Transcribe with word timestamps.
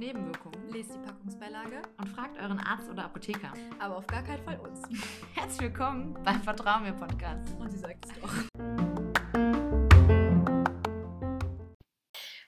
Nebenwirkungen. 0.00 0.72
Lest 0.72 0.94
die 0.94 0.98
Packungsbeilage. 0.98 1.82
Und 1.98 2.08
fragt 2.08 2.38
euren 2.38 2.58
Arzt 2.58 2.88
oder 2.88 3.04
Apotheker. 3.04 3.52
Aber 3.78 3.98
auf 3.98 4.06
gar 4.06 4.22
keinen 4.22 4.42
Fall 4.44 4.58
uns. 4.58 4.80
Herzlich 5.34 5.60
willkommen 5.60 6.16
beim 6.24 6.42
Vertrauen 6.42 6.84
mir 6.84 6.94
Podcast. 6.94 7.54
Und 7.60 7.70
sie 7.70 7.76
sagt 7.76 8.06
es 8.06 8.12
doch. 8.18 8.32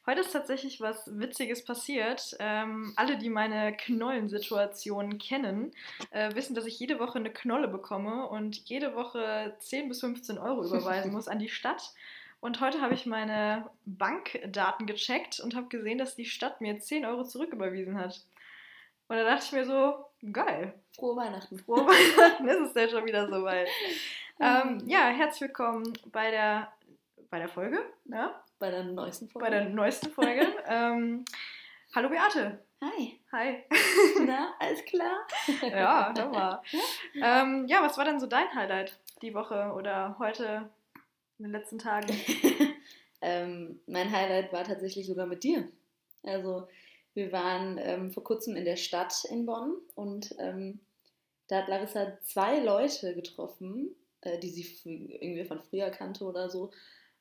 Heute 0.07 0.23
ist 0.23 0.33
tatsächlich 0.33 0.80
was 0.80 1.07
Witziges 1.19 1.62
passiert. 1.62 2.34
Ähm, 2.38 2.95
alle, 2.96 3.19
die 3.19 3.29
meine 3.29 3.77
Knollensituation 3.77 5.19
kennen, 5.19 5.73
äh, 6.11 6.34
wissen, 6.34 6.55
dass 6.55 6.64
ich 6.64 6.79
jede 6.79 6.98
Woche 6.98 7.19
eine 7.19 7.30
Knolle 7.30 7.69
bekomme 7.69 8.29
und 8.29 8.57
jede 8.71 8.95
Woche 8.95 9.57
10 9.59 9.91
bis 9.91 10.00
15 10.00 10.39
Euro 10.39 10.64
überweisen 10.64 11.12
muss 11.12 11.29
an 11.29 11.39
die 11.39 11.50
Stadt. 11.50 11.92
Und 12.42 12.60
heute 12.60 12.80
habe 12.80 12.95
ich 12.95 13.06
meine 13.06 13.70
Bankdaten 13.84 14.88
gecheckt 14.88 15.38
und 15.38 15.55
habe 15.55 15.69
gesehen, 15.69 15.98
dass 15.98 16.16
die 16.16 16.24
Stadt 16.24 16.60
mir 16.60 16.77
10 16.77 17.06
Euro 17.06 17.23
zurücküberwiesen 17.23 17.96
hat. 17.96 18.20
Und 19.06 19.16
da 19.16 19.23
dachte 19.23 19.45
ich 19.46 19.52
mir 19.52 19.64
so, 19.64 20.06
geil. 20.33 20.74
Frohe 20.97 21.14
Weihnachten. 21.14 21.56
Frohe 21.60 21.86
Weihnachten 21.86 22.48
ist 22.48 22.60
es 22.60 22.73
denn 22.73 22.91
schon 22.91 23.06
wieder 23.06 23.28
soweit. 23.28 23.69
Ähm, 24.41 24.83
ja, 24.86 25.10
herzlich 25.10 25.42
willkommen 25.42 25.92
bei 26.06 26.33
der, 26.33 26.73
bei 27.30 27.38
der 27.38 27.48
Folge. 27.48 27.78
Ja? 28.06 28.42
Bei 28.59 28.70
der 28.70 28.83
neuesten 28.83 29.28
Folge. 29.28 29.47
bei 29.48 29.50
der 29.50 29.69
neuesten 29.69 30.11
Folge. 30.11 30.41
ähm, 30.66 31.24
hallo 31.95 32.09
Beate. 32.09 32.64
Hi. 32.80 33.20
Hi. 33.30 33.62
Na, 34.27 34.55
alles 34.59 34.84
klar? 34.86 35.28
Ja, 35.61 36.12
hör 36.16 36.28
mal. 36.30 36.62
ähm, 37.14 37.66
ja, 37.69 37.83
was 37.83 37.98
war 37.98 38.05
denn 38.05 38.19
so 38.19 38.27
dein 38.27 38.52
Highlight 38.52 38.98
die 39.20 39.34
Woche 39.34 39.72
oder 39.77 40.16
heute 40.19 40.70
in 41.45 41.52
den 41.52 41.60
letzten 41.60 41.78
Tagen? 41.78 42.09
ähm, 43.20 43.80
mein 43.86 44.11
Highlight 44.12 44.53
war 44.53 44.64
tatsächlich 44.64 45.06
sogar 45.06 45.27
mit 45.27 45.44
dir. 45.44 45.69
Also, 46.22 46.69
wir 47.14 47.33
waren 47.33 47.78
ähm, 47.78 48.11
vor 48.11 48.25
kurzem 48.25 48.56
in 48.56 48.64
der 48.64 48.77
Stadt 48.77 49.25
in 49.30 49.44
Bonn 49.44 49.75
und 49.94 50.34
ähm, 50.39 50.80
da 51.48 51.58
hat 51.58 51.69
Larissa 51.69 52.19
zwei 52.22 52.61
Leute 52.61 53.14
getroffen, 53.14 53.94
äh, 54.22 54.39
die 54.39 54.48
sie 54.48 54.64
irgendwie 55.20 55.44
von 55.44 55.61
früher 55.61 55.91
kannte 55.91 56.25
oder 56.25 56.48
so. 56.48 56.70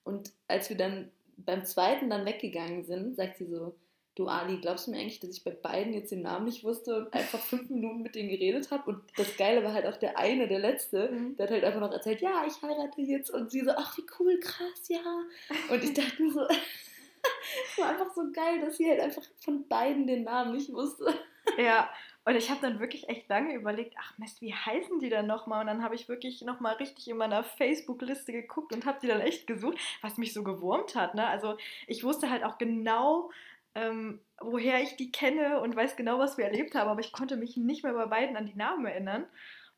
Und 0.04 0.32
als 0.48 0.70
wir 0.70 0.78
dann 0.78 1.12
beim 1.38 1.66
zweiten 1.66 2.10
dann 2.10 2.26
weggegangen 2.26 2.86
sind, 2.86 3.16
sagt 3.16 3.38
sie 3.38 3.48
so, 3.48 3.76
du 4.22 4.28
Ali, 4.28 4.58
glaubst 4.58 4.88
du 4.88 4.92
mir 4.92 4.98
eigentlich, 5.00 5.20
dass 5.20 5.32
ich 5.32 5.44
bei 5.44 5.52
beiden 5.52 5.94
jetzt 5.94 6.12
den 6.12 6.22
Namen 6.22 6.46
nicht 6.46 6.64
wusste 6.64 6.96
und 6.96 7.14
einfach 7.14 7.40
fünf 7.40 7.70
Minuten 7.70 8.02
mit 8.02 8.16
denen 8.16 8.30
geredet 8.30 8.72
habe? 8.72 8.90
Und 8.90 9.02
das 9.18 9.36
Geile 9.38 9.64
war 9.64 9.74
halt 9.74 9.86
auch 9.86 9.98
der 9.98 10.18
eine, 10.18 10.48
der 10.48 10.60
letzte, 10.60 11.10
Mhm. 11.12 11.36
der 11.36 11.46
hat 11.48 11.52
halt 11.54 11.64
einfach 11.64 11.80
noch 11.82 11.92
erzählt, 11.92 12.22
ja, 12.22 12.44
ich 12.48 12.62
heirate 12.62 13.02
jetzt. 13.02 13.30
Und 13.32 13.52
sie 13.52 13.62
so, 13.62 13.72
ach, 13.76 13.98
wie 13.98 14.06
cool, 14.20 14.40
krass, 14.40 14.88
ja. 14.88 15.00
Und 15.70 15.84
ich 15.84 15.94
dachte 15.94 16.22
mir 16.24 16.32
so, 16.32 16.42
es 16.42 16.50
war 17.78 17.90
einfach 17.90 18.12
so 18.14 18.22
geil, 18.32 18.62
dass 18.62 18.78
sie 18.78 18.90
halt 18.90 19.00
einfach 19.00 19.24
von 19.44 19.68
beiden 19.68 20.08
den 20.08 20.24
Namen 20.24 20.54
nicht 20.54 20.72
wusste. 20.72 21.14
ja, 21.58 21.90
und 22.24 22.36
ich 22.36 22.52
habe 22.52 22.62
dann 22.62 22.80
wirklich 22.80 23.10
echt 23.10 23.28
lange 23.30 23.56
überlegt, 23.56 23.96
ach 24.00 24.16
Mist, 24.20 24.42
wie 24.42 24.54
heißen 24.54 25.00
die 25.00 25.10
denn 25.10 25.26
nochmal? 25.26 25.62
Und 25.62 25.68
dann 25.68 25.84
habe 25.84 25.96
ich 25.96 26.08
wirklich 26.08 26.42
nochmal 26.44 26.76
richtig 26.76 27.08
in 27.08 27.18
meiner 27.18 27.44
Facebook-Liste 27.44 28.32
geguckt 28.32 28.74
und 28.74 28.86
habe 28.86 29.00
die 29.02 29.08
dann 29.08 29.22
echt 29.22 29.48
gesucht, 29.48 29.80
was 30.04 30.18
mich 30.18 30.32
so 30.32 30.44
gewurmt 30.44 30.94
hat. 30.94 31.16
Ne? 31.16 31.26
Also 31.26 31.58
ich 31.88 32.04
wusste 32.04 32.30
halt 32.30 32.44
auch 32.44 32.60
genau, 32.60 33.32
ähm, 33.76 34.22
woher 34.40 34.82
ich 34.82 34.96
die 34.96 35.12
kenne 35.12 35.62
und 35.62 35.76
weiß 35.76 35.96
genau, 35.96 36.20
was 36.20 36.38
wir 36.38 36.46
erlebt 36.46 36.76
haben, 36.76 36.90
aber 36.90 37.00
ich 37.00 37.12
konnte 37.12 37.38
mich 37.38 37.58
nicht 37.58 37.84
mehr 37.84 37.94
bei 37.94 38.06
beiden 38.06 38.36
an 38.36 38.46
die 38.46 38.58
Namen 38.58 38.86
erinnern. 38.86 39.26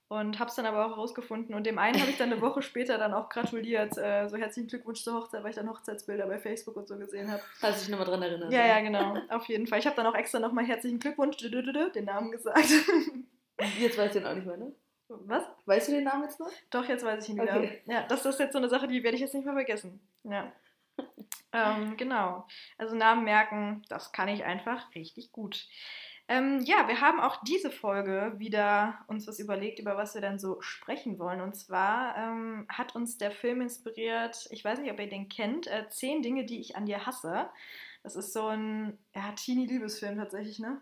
Und 0.10 0.38
habe 0.38 0.50
es 0.50 0.56
dann 0.56 0.68
aber 0.68 0.86
auch 0.86 0.92
herausgefunden. 0.92 1.56
Und 1.56 1.66
dem 1.66 1.80
einen 1.80 2.00
habe 2.00 2.12
ich 2.12 2.18
dann 2.18 2.32
eine 2.32 2.40
Woche 2.40 2.62
später 2.62 3.00
dann 3.00 3.16
auch 3.16 3.30
gratuliert. 3.30 3.98
Äh, 3.98 4.28
so 4.28 4.38
herzlichen 4.38 4.68
Glückwunsch 4.68 5.02
zur 5.02 5.16
Hochzeit, 5.16 5.42
weil 5.42 5.50
ich 5.50 5.56
dann 5.56 5.68
Hochzeitsbilder 5.68 6.28
bei 6.28 6.38
Facebook 6.38 6.76
und 6.76 6.88
so 6.88 6.98
gesehen 6.98 7.32
habe. 7.32 7.42
Falls 7.56 7.82
ich 7.82 7.90
nochmal 7.90 8.06
dran 8.06 8.22
erinnere. 8.22 8.54
Ja, 8.54 8.68
ja, 8.68 8.80
genau. 8.82 9.18
Auf 9.30 9.46
jeden 9.46 9.66
Fall. 9.66 9.80
Ich 9.80 9.88
habe 9.88 9.96
dann 9.96 10.06
auch 10.06 10.14
extra 10.14 10.40
nochmal 10.40 10.66
herzlichen 10.66 11.00
Glückwunsch, 11.00 11.38
den 11.38 12.06
Namen 12.06 12.32
gesagt. 12.32 12.68
Jetzt 13.80 13.98
weißt 13.98 14.14
du 14.14 14.20
den 14.20 14.28
auch 14.28 14.36
nicht 14.36 14.46
mehr, 14.46 14.58
ne? 14.58 14.76
Was? 15.08 15.44
Weißt 15.66 15.88
du 15.88 15.94
den 15.94 16.04
Namen 16.04 16.24
jetzt 16.24 16.40
noch? 16.40 16.50
Doch, 16.70 16.88
jetzt 16.88 17.06
weiß 17.06 17.24
ich 17.24 17.30
ihn 17.32 17.42
wieder. 17.42 17.58
Okay. 17.58 17.82
Ja, 17.86 18.04
das 18.08 18.26
ist 18.26 18.40
jetzt 18.40 18.54
so 18.54 18.60
eine 18.60 18.70
Sache, 18.70 18.88
die 18.88 19.04
werde 19.04 19.16
ich 19.16 19.22
jetzt 19.22 19.34
nicht 19.34 19.46
mehr 19.46 19.54
vergessen. 19.54 20.00
Ja. 20.24 20.52
Ähm, 21.54 21.98
genau. 21.98 22.48
Also 22.78 22.96
Namen 22.96 23.24
merken, 23.24 23.84
das 23.90 24.12
kann 24.12 24.28
ich 24.28 24.44
einfach 24.44 24.94
richtig 24.96 25.32
gut. 25.32 25.68
Ähm, 26.30 26.62
ja, 26.64 26.88
wir 26.88 27.02
haben 27.02 27.20
auch 27.20 27.44
diese 27.44 27.70
Folge 27.70 28.34
wieder 28.38 29.00
uns 29.08 29.28
was 29.28 29.40
überlegt, 29.40 29.80
über 29.80 29.98
was 29.98 30.14
wir 30.14 30.22
dann 30.22 30.40
so 30.40 30.62
sprechen 30.62 31.20
wollen. 31.20 31.42
Und 31.42 31.56
zwar 31.56 32.16
ähm, 32.18 32.66
hat 32.70 32.96
uns 32.96 33.18
der 33.18 33.32
Film 33.32 33.62
inspiriert, 33.62 34.48
ich 34.50 34.64
weiß 34.64 34.80
nicht, 34.80 34.92
ob 34.92 35.00
ihr 35.00 35.10
den 35.10 35.28
kennt, 35.28 35.68
äh, 35.68 35.88
Zehn 35.90 36.22
Dinge, 36.22 36.46
die 36.46 36.62
ich 36.62 36.78
an 36.78 36.86
dir 36.86 37.06
hasse. 37.06 37.50
Das 38.04 38.16
ist 38.16 38.34
so 38.34 38.48
ein 38.48 38.98
ja, 39.16 39.32
Teenie-Liebesfilm 39.32 40.18
tatsächlich, 40.18 40.60
ne? 40.60 40.82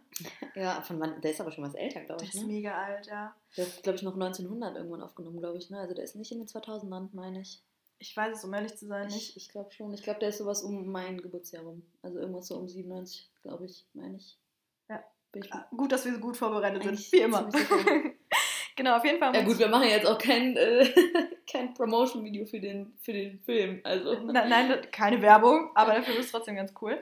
Ja, 0.56 0.82
von 0.82 1.00
wann? 1.00 1.22
Der 1.22 1.32
ist 1.32 1.42
aber 1.42 1.52
schon 1.52 1.64
was 1.64 1.76
älter, 1.76 2.02
glaube 2.02 2.20
Der 2.20 2.28
ich, 2.28 2.36
ist 2.36 2.42
ne? 2.42 2.48
mega 2.48 2.76
alt, 2.76 3.08
ja. 3.08 3.36
Der 3.56 3.68
ist, 3.68 3.84
glaube 3.84 3.98
ich, 3.98 4.04
noch 4.04 4.14
1900 4.14 4.76
irgendwann 4.76 5.04
aufgenommen, 5.04 5.40
glaube 5.40 5.58
ich, 5.58 5.70
ne? 5.70 5.80
Also 5.80 5.94
der 5.94 6.04
ist 6.04 6.16
nicht 6.16 6.32
in 6.32 6.40
den 6.40 6.48
2000ern, 6.48 7.10
meine 7.14 7.42
ich. 7.42 7.62
Ich 8.02 8.18
weiß 8.18 8.36
es, 8.36 8.44
um 8.44 8.52
ehrlich 8.56 8.76
zu 8.76 8.88
sein, 8.88 9.06
nicht. 9.06 9.30
Ich, 9.30 9.38
ich 9.38 9.50
glaube 9.50 9.72
schon. 9.72 9.94
Ich 9.94 10.02
glaube, 10.02 10.20
der 10.20 10.30
ist 10.30 10.40
sowas 10.40 10.64
um 10.64 10.92
mein 10.92 11.22
Geburtsjahr 11.22 11.64
rum. 11.64 11.84
Also 12.02 12.18
irgendwas 12.18 12.48
so 12.48 12.58
um 12.58 12.68
97, 12.68 13.30
glaube 13.44 13.66
ich, 13.66 13.86
meine 13.94 14.18
ich. 14.18 14.40
Ja. 14.90 15.04
Bin 15.32 15.44
ich 15.44 15.54
Ah, 15.54 15.68
Gut, 15.70 15.92
dass 15.92 16.04
wir 16.06 16.14
so 16.14 16.20
gut 16.20 16.36
vorbereitet 16.36 16.82
sind, 16.82 17.12
wie 17.12 17.20
immer. 17.20 17.48
genau, 18.76 18.98
auf 18.98 19.06
jeden 19.06 19.20
Fall. 19.20 19.36
Ja 19.36 19.44
gut, 19.44 19.60
wir 19.60 19.68
machen 19.68 19.88
jetzt 19.88 20.08
auch 20.08 20.18
kein, 20.18 20.58
äh, 20.58 20.90
kein 21.52 21.76
Promotion-Video 21.76 22.48
für 22.48 22.60
den, 22.60 22.92
für 23.04 23.14
den 23.14 23.40
Film. 23.42 23.82
Also. 23.84 24.20
Na, 24.24 24.48
nein, 24.48 24.82
keine 24.92 25.22
Werbung, 25.22 25.70
aber 25.76 25.94
der 25.94 26.02
Film 26.02 26.18
ist 26.18 26.32
trotzdem 26.32 26.56
ganz 26.56 26.74
cool. 26.82 27.00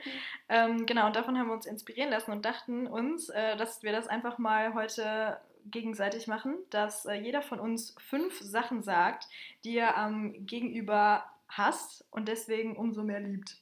Ähm, 0.50 0.86
genau, 0.86 1.08
und 1.08 1.16
davon 1.16 1.40
haben 1.40 1.48
wir 1.48 1.54
uns 1.54 1.66
inspirieren 1.66 2.10
lassen 2.10 2.34
und 2.34 2.44
dachten 2.44 2.88
uns, 2.88 3.30
äh, 3.30 3.56
dass 3.56 3.84
wir 3.84 3.94
das 3.94 4.08
einfach 4.08 4.38
mal 4.38 4.74
heute 4.74 5.40
gegenseitig 5.66 6.28
machen, 6.28 6.58
dass 6.70 7.06
äh, 7.06 7.14
jeder 7.14 7.42
von 7.42 7.60
uns 7.60 7.96
fünf 8.00 8.40
Sachen 8.40 8.84
sagt, 8.84 9.28
die 9.64 9.78
er 9.78 9.98
am 9.98 10.46
Gegenüber 10.46 11.24
hasst 11.48 12.06
und 12.12 12.28
deswegen 12.28 12.76
umso 12.76 13.04
mehr 13.04 13.20
liebt. 13.20 13.58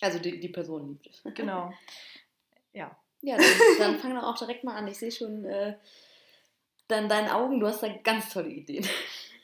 Also 0.00 0.18
die, 0.18 0.40
die 0.40 0.48
Person 0.48 0.88
liebt 0.88 1.06
es. 1.06 1.22
Genau. 1.34 1.72
Ja. 2.74 2.96
Ja, 3.20 3.36
dann, 3.36 3.46
dann 3.78 3.98
fang 3.98 4.14
doch 4.14 4.22
auch 4.22 4.38
direkt 4.38 4.64
mal 4.64 4.74
an. 4.74 4.88
Ich 4.88 4.96
sehe 4.96 5.12
schon 5.12 5.44
äh, 5.44 5.76
dann 6.88 7.06
deinen 7.06 7.28
Augen, 7.28 7.60
du 7.60 7.66
hast 7.66 7.82
da 7.82 7.88
ganz 7.88 8.32
tolle 8.32 8.48
Ideen. 8.48 8.86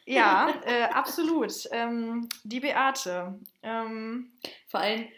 Ja, 0.07 0.55
äh, 0.65 0.85
absolut. 0.85 1.53
Ähm, 1.71 2.29
die 2.43 2.61
Beate. 2.61 3.39
Ähm, 3.63 4.33
Vor 4.69 4.81
allem, 4.81 5.09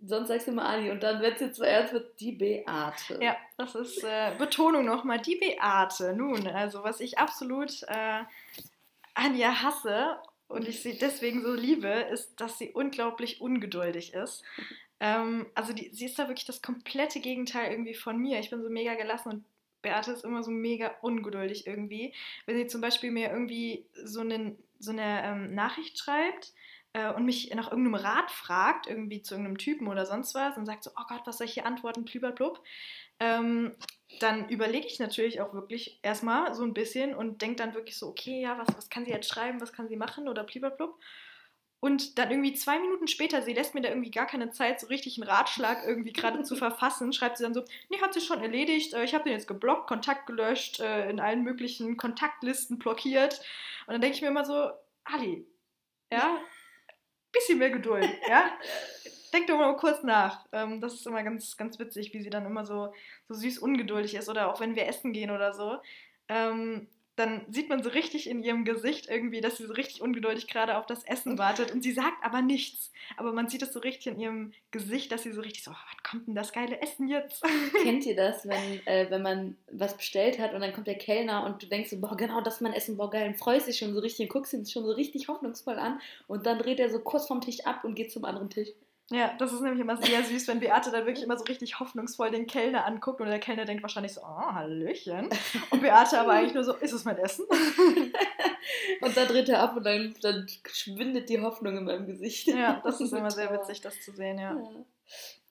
sonst 0.00 0.28
sagst 0.28 0.46
du 0.46 0.52
mal 0.52 0.66
Ali 0.66 0.90
und 0.90 1.02
dann, 1.02 1.20
wenn 1.22 1.34
es 1.34 1.40
jetzt 1.40 1.56
so 1.56 1.64
ernst 1.64 1.92
wird, 1.92 2.20
die 2.20 2.32
Beate. 2.32 3.18
Ja, 3.20 3.36
das 3.56 3.74
ist 3.74 4.04
äh, 4.04 4.32
Betonung 4.38 4.84
nochmal. 4.84 5.20
Die 5.20 5.36
Beate. 5.36 6.14
Nun, 6.14 6.46
also 6.46 6.84
was 6.84 7.00
ich 7.00 7.18
absolut 7.18 7.82
äh, 7.88 8.22
an 9.14 9.36
ihr 9.36 9.62
hasse 9.62 10.18
und 10.46 10.68
ich 10.68 10.82
sie 10.82 10.96
deswegen 10.96 11.42
so 11.42 11.52
liebe, 11.52 11.88
ist, 11.88 12.40
dass 12.40 12.58
sie 12.58 12.70
unglaublich 12.70 13.40
ungeduldig 13.40 14.14
ist. 14.14 14.44
Ähm, 15.00 15.46
also 15.54 15.72
die, 15.72 15.90
sie 15.92 16.06
ist 16.06 16.18
da 16.18 16.28
wirklich 16.28 16.46
das 16.46 16.62
komplette 16.62 17.20
Gegenteil 17.20 17.70
irgendwie 17.70 17.94
von 17.94 18.18
mir. 18.18 18.38
Ich 18.38 18.50
bin 18.50 18.62
so 18.62 18.70
mega 18.70 18.94
gelassen 18.94 19.30
und 19.30 19.44
Beate 19.82 20.12
ist 20.12 20.24
immer 20.24 20.42
so 20.42 20.50
mega 20.50 20.94
ungeduldig 21.02 21.66
irgendwie. 21.66 22.12
Wenn 22.46 22.56
sie 22.56 22.66
zum 22.66 22.80
Beispiel 22.80 23.10
mir 23.10 23.30
irgendwie 23.30 23.84
so, 24.04 24.20
einen, 24.20 24.58
so 24.78 24.92
eine 24.92 25.22
ähm, 25.24 25.54
Nachricht 25.54 25.98
schreibt 25.98 26.52
äh, 26.92 27.12
und 27.12 27.24
mich 27.24 27.52
nach 27.54 27.70
irgendeinem 27.70 27.94
Rat 27.94 28.30
fragt, 28.30 28.86
irgendwie 28.86 29.22
zu 29.22 29.34
irgendeinem 29.34 29.58
Typen 29.58 29.88
oder 29.88 30.06
sonst 30.06 30.34
was 30.34 30.56
und 30.56 30.66
sagt 30.66 30.84
so, 30.84 30.90
oh 30.90 31.04
Gott, 31.08 31.22
was 31.24 31.38
soll 31.38 31.46
ich 31.46 31.54
hier 31.54 31.66
antworten, 31.66 32.04
blub, 32.04 32.62
ähm, 33.20 33.74
dann 34.20 34.48
überlege 34.48 34.86
ich 34.86 34.98
natürlich 34.98 35.40
auch 35.40 35.52
wirklich 35.52 35.98
erstmal 36.02 36.54
so 36.54 36.62
ein 36.62 36.74
bisschen 36.74 37.14
und 37.14 37.42
denke 37.42 37.56
dann 37.56 37.74
wirklich 37.74 37.98
so, 37.98 38.08
okay, 38.08 38.40
ja, 38.40 38.58
was, 38.58 38.74
was 38.76 38.88
kann 38.88 39.04
sie 39.04 39.10
jetzt 39.10 39.28
schreiben, 39.28 39.60
was 39.60 39.72
kann 39.72 39.88
sie 39.88 39.96
machen? 39.96 40.28
Oder 40.28 40.44
blub. 40.44 40.98
Und 41.80 42.18
dann 42.18 42.30
irgendwie 42.30 42.54
zwei 42.54 42.80
Minuten 42.80 43.06
später, 43.06 43.40
sie 43.42 43.52
lässt 43.52 43.74
mir 43.74 43.82
da 43.82 43.88
irgendwie 43.88 44.10
gar 44.10 44.26
keine 44.26 44.50
Zeit, 44.50 44.80
so 44.80 44.88
richtig 44.88 45.20
einen 45.20 45.30
Ratschlag 45.30 45.86
irgendwie 45.86 46.12
gerade 46.12 46.42
zu 46.42 46.56
verfassen, 46.56 47.12
schreibt 47.12 47.36
sie 47.38 47.44
dann 47.44 47.54
so, 47.54 47.64
nee, 47.88 48.00
hat 48.00 48.14
sie 48.14 48.20
schon 48.20 48.42
erledigt, 48.42 48.94
äh, 48.94 49.04
ich 49.04 49.14
habe 49.14 49.24
den 49.24 49.32
jetzt 49.32 49.46
geblockt, 49.46 49.86
Kontakt 49.86 50.26
gelöscht, 50.26 50.80
äh, 50.80 51.08
in 51.08 51.20
allen 51.20 51.42
möglichen 51.42 51.96
Kontaktlisten 51.96 52.78
blockiert. 52.78 53.40
Und 53.86 53.92
dann 53.92 54.00
denke 54.00 54.16
ich 54.16 54.22
mir 54.22 54.28
immer 54.28 54.44
so, 54.44 54.70
Ali, 55.04 55.46
ja, 56.12 56.40
bisschen 57.32 57.58
mehr 57.58 57.70
Geduld, 57.70 58.08
ja. 58.28 58.50
Denk 59.32 59.46
doch 59.46 59.58
mal 59.58 59.76
kurz 59.76 60.02
nach. 60.02 60.46
Ähm, 60.52 60.80
das 60.80 60.94
ist 60.94 61.06
immer 61.06 61.22
ganz, 61.22 61.56
ganz 61.56 61.78
witzig, 61.78 62.14
wie 62.14 62.22
sie 62.22 62.30
dann 62.30 62.46
immer 62.46 62.64
so, 62.64 62.94
so 63.28 63.34
süß 63.34 63.58
ungeduldig 63.58 64.14
ist. 64.14 64.28
Oder 64.30 64.50
auch 64.50 64.60
wenn 64.60 64.74
wir 64.74 64.86
essen 64.86 65.12
gehen 65.12 65.30
oder 65.30 65.52
so. 65.52 65.76
Ähm, 66.28 66.88
dann 67.18 67.44
sieht 67.50 67.68
man 67.68 67.82
so 67.82 67.90
richtig 67.90 68.28
in 68.28 68.42
ihrem 68.42 68.64
Gesicht 68.64 69.08
irgendwie, 69.08 69.40
dass 69.40 69.56
sie 69.56 69.66
so 69.66 69.72
richtig 69.72 70.00
ungeduldig 70.00 70.46
gerade 70.46 70.78
auf 70.78 70.86
das 70.86 71.04
Essen 71.04 71.38
wartet. 71.38 71.72
Und 71.72 71.82
sie 71.82 71.92
sagt 71.92 72.22
aber 72.22 72.42
nichts. 72.42 72.92
Aber 73.16 73.32
man 73.32 73.48
sieht 73.48 73.62
es 73.62 73.72
so 73.72 73.80
richtig 73.80 74.06
in 74.06 74.20
ihrem 74.20 74.52
Gesicht, 74.70 75.10
dass 75.10 75.22
sie 75.22 75.32
so 75.32 75.40
richtig 75.40 75.64
so, 75.64 75.70
oh, 75.70 75.74
wann 75.74 76.02
kommt 76.02 76.28
denn 76.28 76.34
das 76.34 76.52
geile 76.52 76.80
Essen 76.80 77.08
jetzt? 77.08 77.42
Kennt 77.82 78.06
ihr 78.06 78.14
das, 78.14 78.46
wenn, 78.46 78.86
äh, 78.86 79.10
wenn 79.10 79.22
man 79.22 79.56
was 79.70 79.96
bestellt 79.96 80.38
hat 80.38 80.54
und 80.54 80.60
dann 80.60 80.72
kommt 80.72 80.86
der 80.86 80.98
Kellner 80.98 81.44
und 81.44 81.62
du 81.62 81.66
denkst 81.66 81.90
so, 81.90 82.00
boah, 82.00 82.16
genau, 82.16 82.40
das 82.40 82.56
ist 82.56 82.60
mein 82.60 82.72
Essen, 82.72 82.96
boah, 82.96 83.10
geil, 83.10 83.28
und 83.28 83.38
freust 83.38 83.66
dich 83.66 83.78
schon 83.78 83.94
so 83.94 84.00
richtig 84.00 84.26
und 84.26 84.32
guckst 84.32 84.52
ihn 84.52 84.66
schon 84.66 84.84
so 84.84 84.92
richtig 84.92 85.28
hoffnungsvoll 85.28 85.78
an 85.78 86.00
und 86.26 86.46
dann 86.46 86.58
dreht 86.58 86.80
er 86.80 86.90
so 86.90 87.00
kurz 87.00 87.26
vom 87.26 87.40
Tisch 87.40 87.66
ab 87.66 87.84
und 87.84 87.94
geht 87.94 88.12
zum 88.12 88.24
anderen 88.24 88.50
Tisch. 88.50 88.68
Ja, 89.10 89.34
das 89.38 89.54
ist 89.54 89.62
nämlich 89.62 89.80
immer 89.80 89.96
sehr 89.96 90.22
süß, 90.22 90.48
wenn 90.48 90.60
Beate 90.60 90.90
dann 90.90 91.06
wirklich 91.06 91.24
immer 91.24 91.38
so 91.38 91.44
richtig 91.44 91.80
hoffnungsvoll 91.80 92.30
den 92.30 92.46
Kellner 92.46 92.84
anguckt 92.84 93.22
und 93.22 93.28
der 93.28 93.38
Kellner 93.38 93.64
denkt 93.64 93.82
wahrscheinlich 93.82 94.12
so, 94.12 94.20
oh, 94.20 94.52
Hallöchen. 94.52 95.30
Und 95.70 95.80
Beate 95.80 96.20
aber 96.20 96.32
eigentlich 96.32 96.52
nur 96.52 96.64
so, 96.64 96.74
ist 96.74 96.92
es 96.92 97.06
mein 97.06 97.16
Essen? 97.16 97.46
und 99.00 99.16
dann 99.16 99.28
dreht 99.28 99.48
er 99.48 99.62
ab 99.62 99.76
und 99.76 99.84
dann, 99.84 100.14
dann 100.20 100.46
schwindet 100.70 101.30
die 101.30 101.40
Hoffnung 101.40 101.78
in 101.78 101.84
meinem 101.84 102.06
Gesicht. 102.06 102.48
Ja, 102.48 102.82
das 102.84 103.00
ist 103.00 103.12
immer 103.12 103.30
sehr 103.30 103.50
witzig, 103.58 103.80
das 103.80 103.98
zu 104.02 104.12
sehen, 104.12 104.38
ja. 104.38 104.54
Ja, 104.54 104.84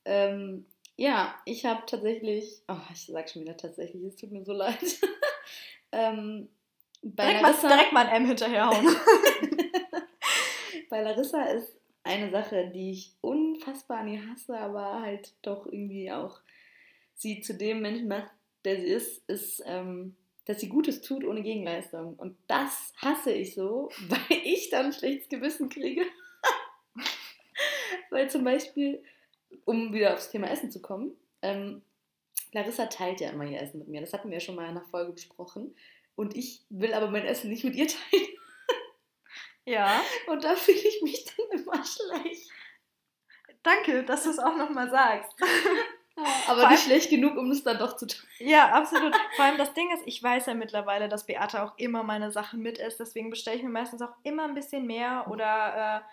ähm, 0.05 0.67
ja 0.95 1.33
ich 1.45 1.65
habe 1.65 1.81
tatsächlich, 1.87 2.61
oh, 2.67 2.75
ich 2.93 3.07
sag 3.07 3.27
schon 3.27 3.41
wieder 3.41 3.57
tatsächlich, 3.57 4.03
es 4.03 4.17
tut 4.17 4.31
mir 4.31 4.45
so 4.45 4.53
leid. 4.53 4.77
ähm, 5.91 6.47
Direkt 7.01 7.41
mal, 7.41 7.49
Larissa, 7.49 7.67
direkt 7.69 7.91
mal 7.91 8.05
ein 8.05 8.21
M 8.21 8.27
hinterherhauen. 8.27 8.87
bei 10.91 11.01
Larissa 11.01 11.43
ist 11.45 11.76
eine 12.07 12.31
Sache, 12.31 12.71
die 12.73 12.91
ich 12.91 13.13
unfassbar 13.21 13.99
an 13.99 14.07
ihr 14.07 14.27
hasse, 14.27 14.57
aber 14.57 15.01
halt 15.01 15.33
doch 15.41 15.65
irgendwie 15.65 16.11
auch 16.11 16.39
sie 17.15 17.41
zu 17.41 17.53
dem 17.53 17.81
Menschen 17.81 18.07
macht, 18.07 18.31
der 18.65 18.77
sie 18.77 18.87
ist, 18.87 19.29
ist, 19.29 19.63
ähm, 19.65 20.15
dass 20.45 20.59
sie 20.59 20.69
Gutes 20.69 21.01
tut 21.01 21.23
ohne 21.25 21.41
Gegenleistung. 21.41 22.15
Und 22.15 22.37
das 22.47 22.93
hasse 22.97 23.31
ich 23.31 23.53
so, 23.53 23.89
weil 24.07 24.39
ich 24.43 24.69
dann 24.69 24.87
ein 24.87 24.93
schlechtes 24.93 25.29
Gewissen 25.29 25.69
kriege. 25.69 26.03
weil 28.09 28.29
zum 28.29 28.43
Beispiel, 28.43 29.03
um 29.65 29.93
wieder 29.93 30.13
aufs 30.13 30.31
Thema 30.31 30.49
Essen 30.49 30.71
zu 30.71 30.81
kommen, 30.81 31.11
ähm, 31.41 31.81
Larissa 32.53 32.85
teilt 32.85 33.19
ja 33.19 33.29
immer 33.29 33.45
ihr 33.45 33.61
Essen 33.61 33.79
mit 33.79 33.87
mir. 33.87 34.01
Das 34.01 34.13
hatten 34.13 34.29
wir 34.29 34.37
ja 34.37 34.39
schon 34.39 34.55
mal 34.55 34.63
in 34.63 34.71
einer 34.71 34.85
Folge 34.85 35.11
besprochen. 35.11 35.75
Und 36.15 36.35
ich 36.35 36.61
will 36.69 36.93
aber 36.93 37.11
mein 37.11 37.25
Essen 37.25 37.49
nicht 37.49 37.63
mit 37.63 37.75
ihr 37.75 37.87
teilen. 37.87 38.36
Ja, 39.67 40.01
Und 40.27 40.43
da 40.43 40.55
fühle 40.55 40.77
ich 40.77 41.01
mich 41.01 41.25
dann 41.25 41.59
immer 41.59 41.83
schlecht. 41.83 42.49
danke, 43.63 44.03
dass 44.03 44.23
du 44.23 44.29
es 44.29 44.39
auch 44.39 44.55
nochmal 44.55 44.89
sagst. 44.89 45.31
Aber 46.47 46.61
Vor 46.61 46.69
nicht 46.71 46.83
schlecht 46.83 47.09
genug, 47.11 47.37
um 47.37 47.51
es 47.51 47.63
dann 47.63 47.77
doch 47.77 47.95
zu 47.95 48.07
tun. 48.07 48.27
Ja, 48.39 48.69
absolut. 48.69 49.15
Vor 49.35 49.45
allem 49.45 49.59
das 49.59 49.73
Ding 49.75 49.91
ist, 49.93 50.01
ich 50.07 50.21
weiß 50.23 50.47
ja 50.47 50.55
mittlerweile, 50.55 51.09
dass 51.09 51.27
Beate 51.27 51.61
auch 51.61 51.77
immer 51.77 52.01
meine 52.01 52.31
Sachen 52.31 52.61
mit 52.61 52.79
isst. 52.79 52.99
Deswegen 52.99 53.29
bestelle 53.29 53.57
ich 53.57 53.63
mir 53.63 53.69
meistens 53.69 54.01
auch 54.01 54.13
immer 54.23 54.45
ein 54.45 54.55
bisschen 54.55 54.87
mehr 54.87 55.27
oder 55.29 56.03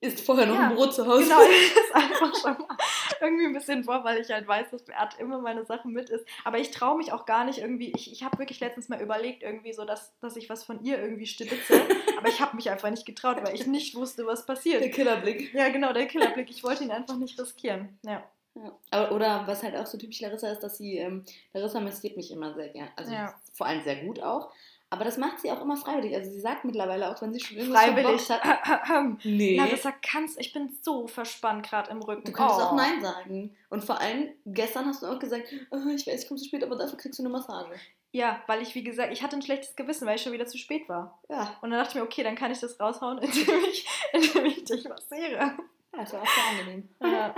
Ist 0.00 0.20
vorher 0.24 0.46
noch 0.46 0.54
Ja, 0.56 0.68
ein 0.68 0.74
Brot 0.74 0.94
zu 0.94 1.06
Hause. 1.06 1.22
genau, 1.24 1.40
ich 1.50 1.72
esse 1.76 1.94
einfach 1.94 2.34
schon 2.34 2.58
mal 2.66 2.76
irgendwie 3.20 3.46
ein 3.46 3.52
bisschen 3.54 3.82
vor, 3.84 4.04
weil 4.04 4.20
ich 4.20 4.30
halt 4.30 4.46
weiß, 4.46 4.70
dass 4.70 4.84
Beate 4.84 5.18
immer 5.20 5.38
meine 5.40 5.64
Sachen 5.64 5.92
mit 5.92 6.10
isst. 6.10 6.26
Aber 6.44 6.58
ich 6.58 6.70
traue 6.70 6.98
mich 6.98 7.12
auch 7.12 7.24
gar 7.24 7.44
nicht 7.44 7.58
irgendwie. 7.58 7.92
Ich, 7.96 8.12
ich 8.12 8.22
habe 8.22 8.38
wirklich 8.38 8.60
letztens 8.60 8.88
mal 8.88 9.00
überlegt, 9.00 9.42
irgendwie 9.42 9.72
so, 9.72 9.84
dass, 9.84 10.12
dass 10.20 10.36
ich 10.36 10.50
was 10.50 10.64
von 10.64 10.82
ihr 10.84 11.00
irgendwie 11.00 11.26
stibitze. 11.26 11.80
aber 12.18 12.28
ich 12.28 12.40
habe 12.40 12.56
mich 12.56 12.70
einfach 12.70 12.90
nicht 12.90 13.06
getraut, 13.06 13.38
weil 13.42 13.54
ich 13.54 13.66
nicht 13.66 13.94
wusste, 13.94 14.26
was 14.26 14.44
Der 14.44 14.54
passiert. 14.54 14.92
Killerblick. 14.92 15.54
Ja, 15.54 15.68
genau, 15.70 15.92
der 15.92 16.06
Killerblick. 16.06 16.50
Ich 16.50 16.62
wollte 16.62 16.84
ihn 16.84 16.90
einfach 16.90 17.16
nicht 17.16 17.40
riskieren. 17.40 17.98
Ja. 18.04 18.22
Ja. 18.54 18.72
Aber, 18.90 19.12
oder 19.14 19.42
was 19.46 19.62
halt 19.62 19.76
auch 19.76 19.84
so 19.86 19.98
typisch 19.98 20.20
Larissa 20.20 20.50
ist, 20.50 20.60
dass 20.62 20.78
sie, 20.78 20.96
ähm, 20.96 21.24
Larissa 21.52 21.78
massiert 21.80 22.16
mich 22.16 22.30
immer 22.30 22.54
sehr 22.54 22.68
gern. 22.68 22.88
Also 22.96 23.12
Ja. 23.12 23.34
vor 23.52 23.66
allem 23.66 23.82
sehr 23.82 23.96
gut 23.96 24.22
auch. 24.22 24.50
Aber 24.96 25.04
das 25.04 25.18
macht 25.18 25.38
sie 25.40 25.50
auch 25.52 25.60
immer 25.62 25.76
freiwillig. 25.76 26.14
Also 26.14 26.30
sie 26.30 26.40
sagt 26.40 26.64
mittlerweile 26.64 27.08
auch, 27.10 27.22
wenn 27.22 27.32
sie 27.32 27.40
schon 27.40 27.56
irgendwas 27.58 27.84
Freiwillig. 27.84 28.20
verbockt 28.22 28.88
hat. 28.88 29.24
Nee. 29.24 29.56
Larissa, 29.56 29.92
kannst, 30.02 30.40
ich 30.40 30.52
bin 30.52 30.76
so 30.82 31.06
verspannt 31.06 31.68
gerade 31.68 31.90
im 31.90 32.02
Rücken. 32.02 32.24
Du 32.24 32.32
könntest 32.32 32.58
Oh. 32.58 32.62
auch 32.64 32.74
Nein 32.76 33.00
sagen. 33.00 33.56
Und 33.70 33.84
vor 33.84 34.00
allem, 34.00 34.30
gestern 34.46 34.86
hast 34.86 35.02
du 35.02 35.06
auch 35.06 35.18
gesagt, 35.18 35.44
oh, 35.70 35.76
ich 35.94 36.06
weiß, 36.06 36.22
ich 36.22 36.28
komme 36.28 36.40
zu 36.40 36.46
spät, 36.46 36.64
aber 36.64 36.76
dafür 36.76 36.98
kriegst 36.98 37.18
du 37.18 37.22
eine 37.22 37.30
Massage. 37.30 37.74
Ja, 38.12 38.40
weil 38.46 38.62
ich, 38.62 38.74
wie 38.74 38.82
gesagt, 38.82 39.12
ich 39.12 39.22
hatte 39.22 39.36
ein 39.36 39.42
schlechtes 39.42 39.76
Gewissen, 39.76 40.06
weil 40.06 40.16
ich 40.16 40.22
schon 40.22 40.32
wieder 40.32 40.46
zu 40.46 40.56
spät 40.56 40.88
war. 40.88 41.20
Ja, 41.28 41.56
Und 41.60 41.70
dann 41.70 41.78
dachte 41.78 41.90
ich 41.90 41.94
mir, 41.96 42.02
okay, 42.02 42.22
dann 42.22 42.34
kann 42.34 42.50
ich 42.50 42.60
das 42.60 42.80
raushauen, 42.80 43.18
indem 43.22 43.60
ich, 43.70 43.86
indem 44.12 44.46
ich 44.46 44.64
dich 44.64 44.88
massiere. 44.88 45.32
ja 45.32 45.56
das 45.92 46.12
war 46.14 46.22
auch 46.22 46.26
sehr 46.26 46.44
angenehm. 46.60 46.88
Ja, 47.02 47.34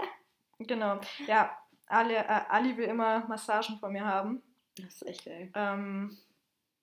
genau. 0.60 1.00
Ja, 1.26 1.56
Ali, 1.86 2.14
äh, 2.14 2.24
Ali 2.48 2.76
will 2.76 2.84
immer 2.86 3.26
Massagen 3.26 3.78
von 3.78 3.92
mir 3.92 4.04
haben. 4.04 4.42
Das 4.76 4.94
ist 4.94 5.06
echt 5.06 5.24
geil. 5.24 5.50
Ähm, 5.56 6.16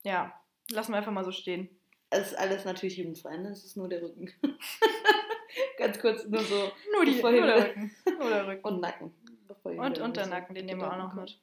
ja, 0.04 0.34
lassen 0.72 0.92
wir 0.92 0.98
einfach 0.98 1.12
mal 1.12 1.24
so 1.24 1.32
stehen. 1.32 1.70
Es 2.10 2.28
ist 2.28 2.38
alles 2.38 2.66
natürlich 2.66 2.98
jugendfrei, 2.98 3.38
ne? 3.38 3.50
Es 3.50 3.64
ist 3.64 3.78
nur 3.78 3.90
der 3.90 4.02
Rücken. 4.02 4.32
Ganz 5.78 6.00
kurz, 6.00 6.26
nur 6.26 6.42
so. 6.44 6.72
Nur, 6.94 7.06
die, 7.06 7.22
nur 7.22 7.32
der 7.32 7.70
Rücken. 7.70 7.96
Nur 8.20 8.30
der 8.30 8.48
Rücken. 8.48 8.68
Und 8.68 8.82
Nacken. 8.82 9.14
Und, 9.64 9.74
wieder 9.74 10.04
und 10.04 10.18
der 10.18 10.26
so 10.26 10.30
Nacken, 10.30 10.56
den 10.56 10.66
nehmen 10.66 10.82
wir 10.82 10.92
auch 10.92 10.98
noch 10.98 11.14
mit. 11.14 11.38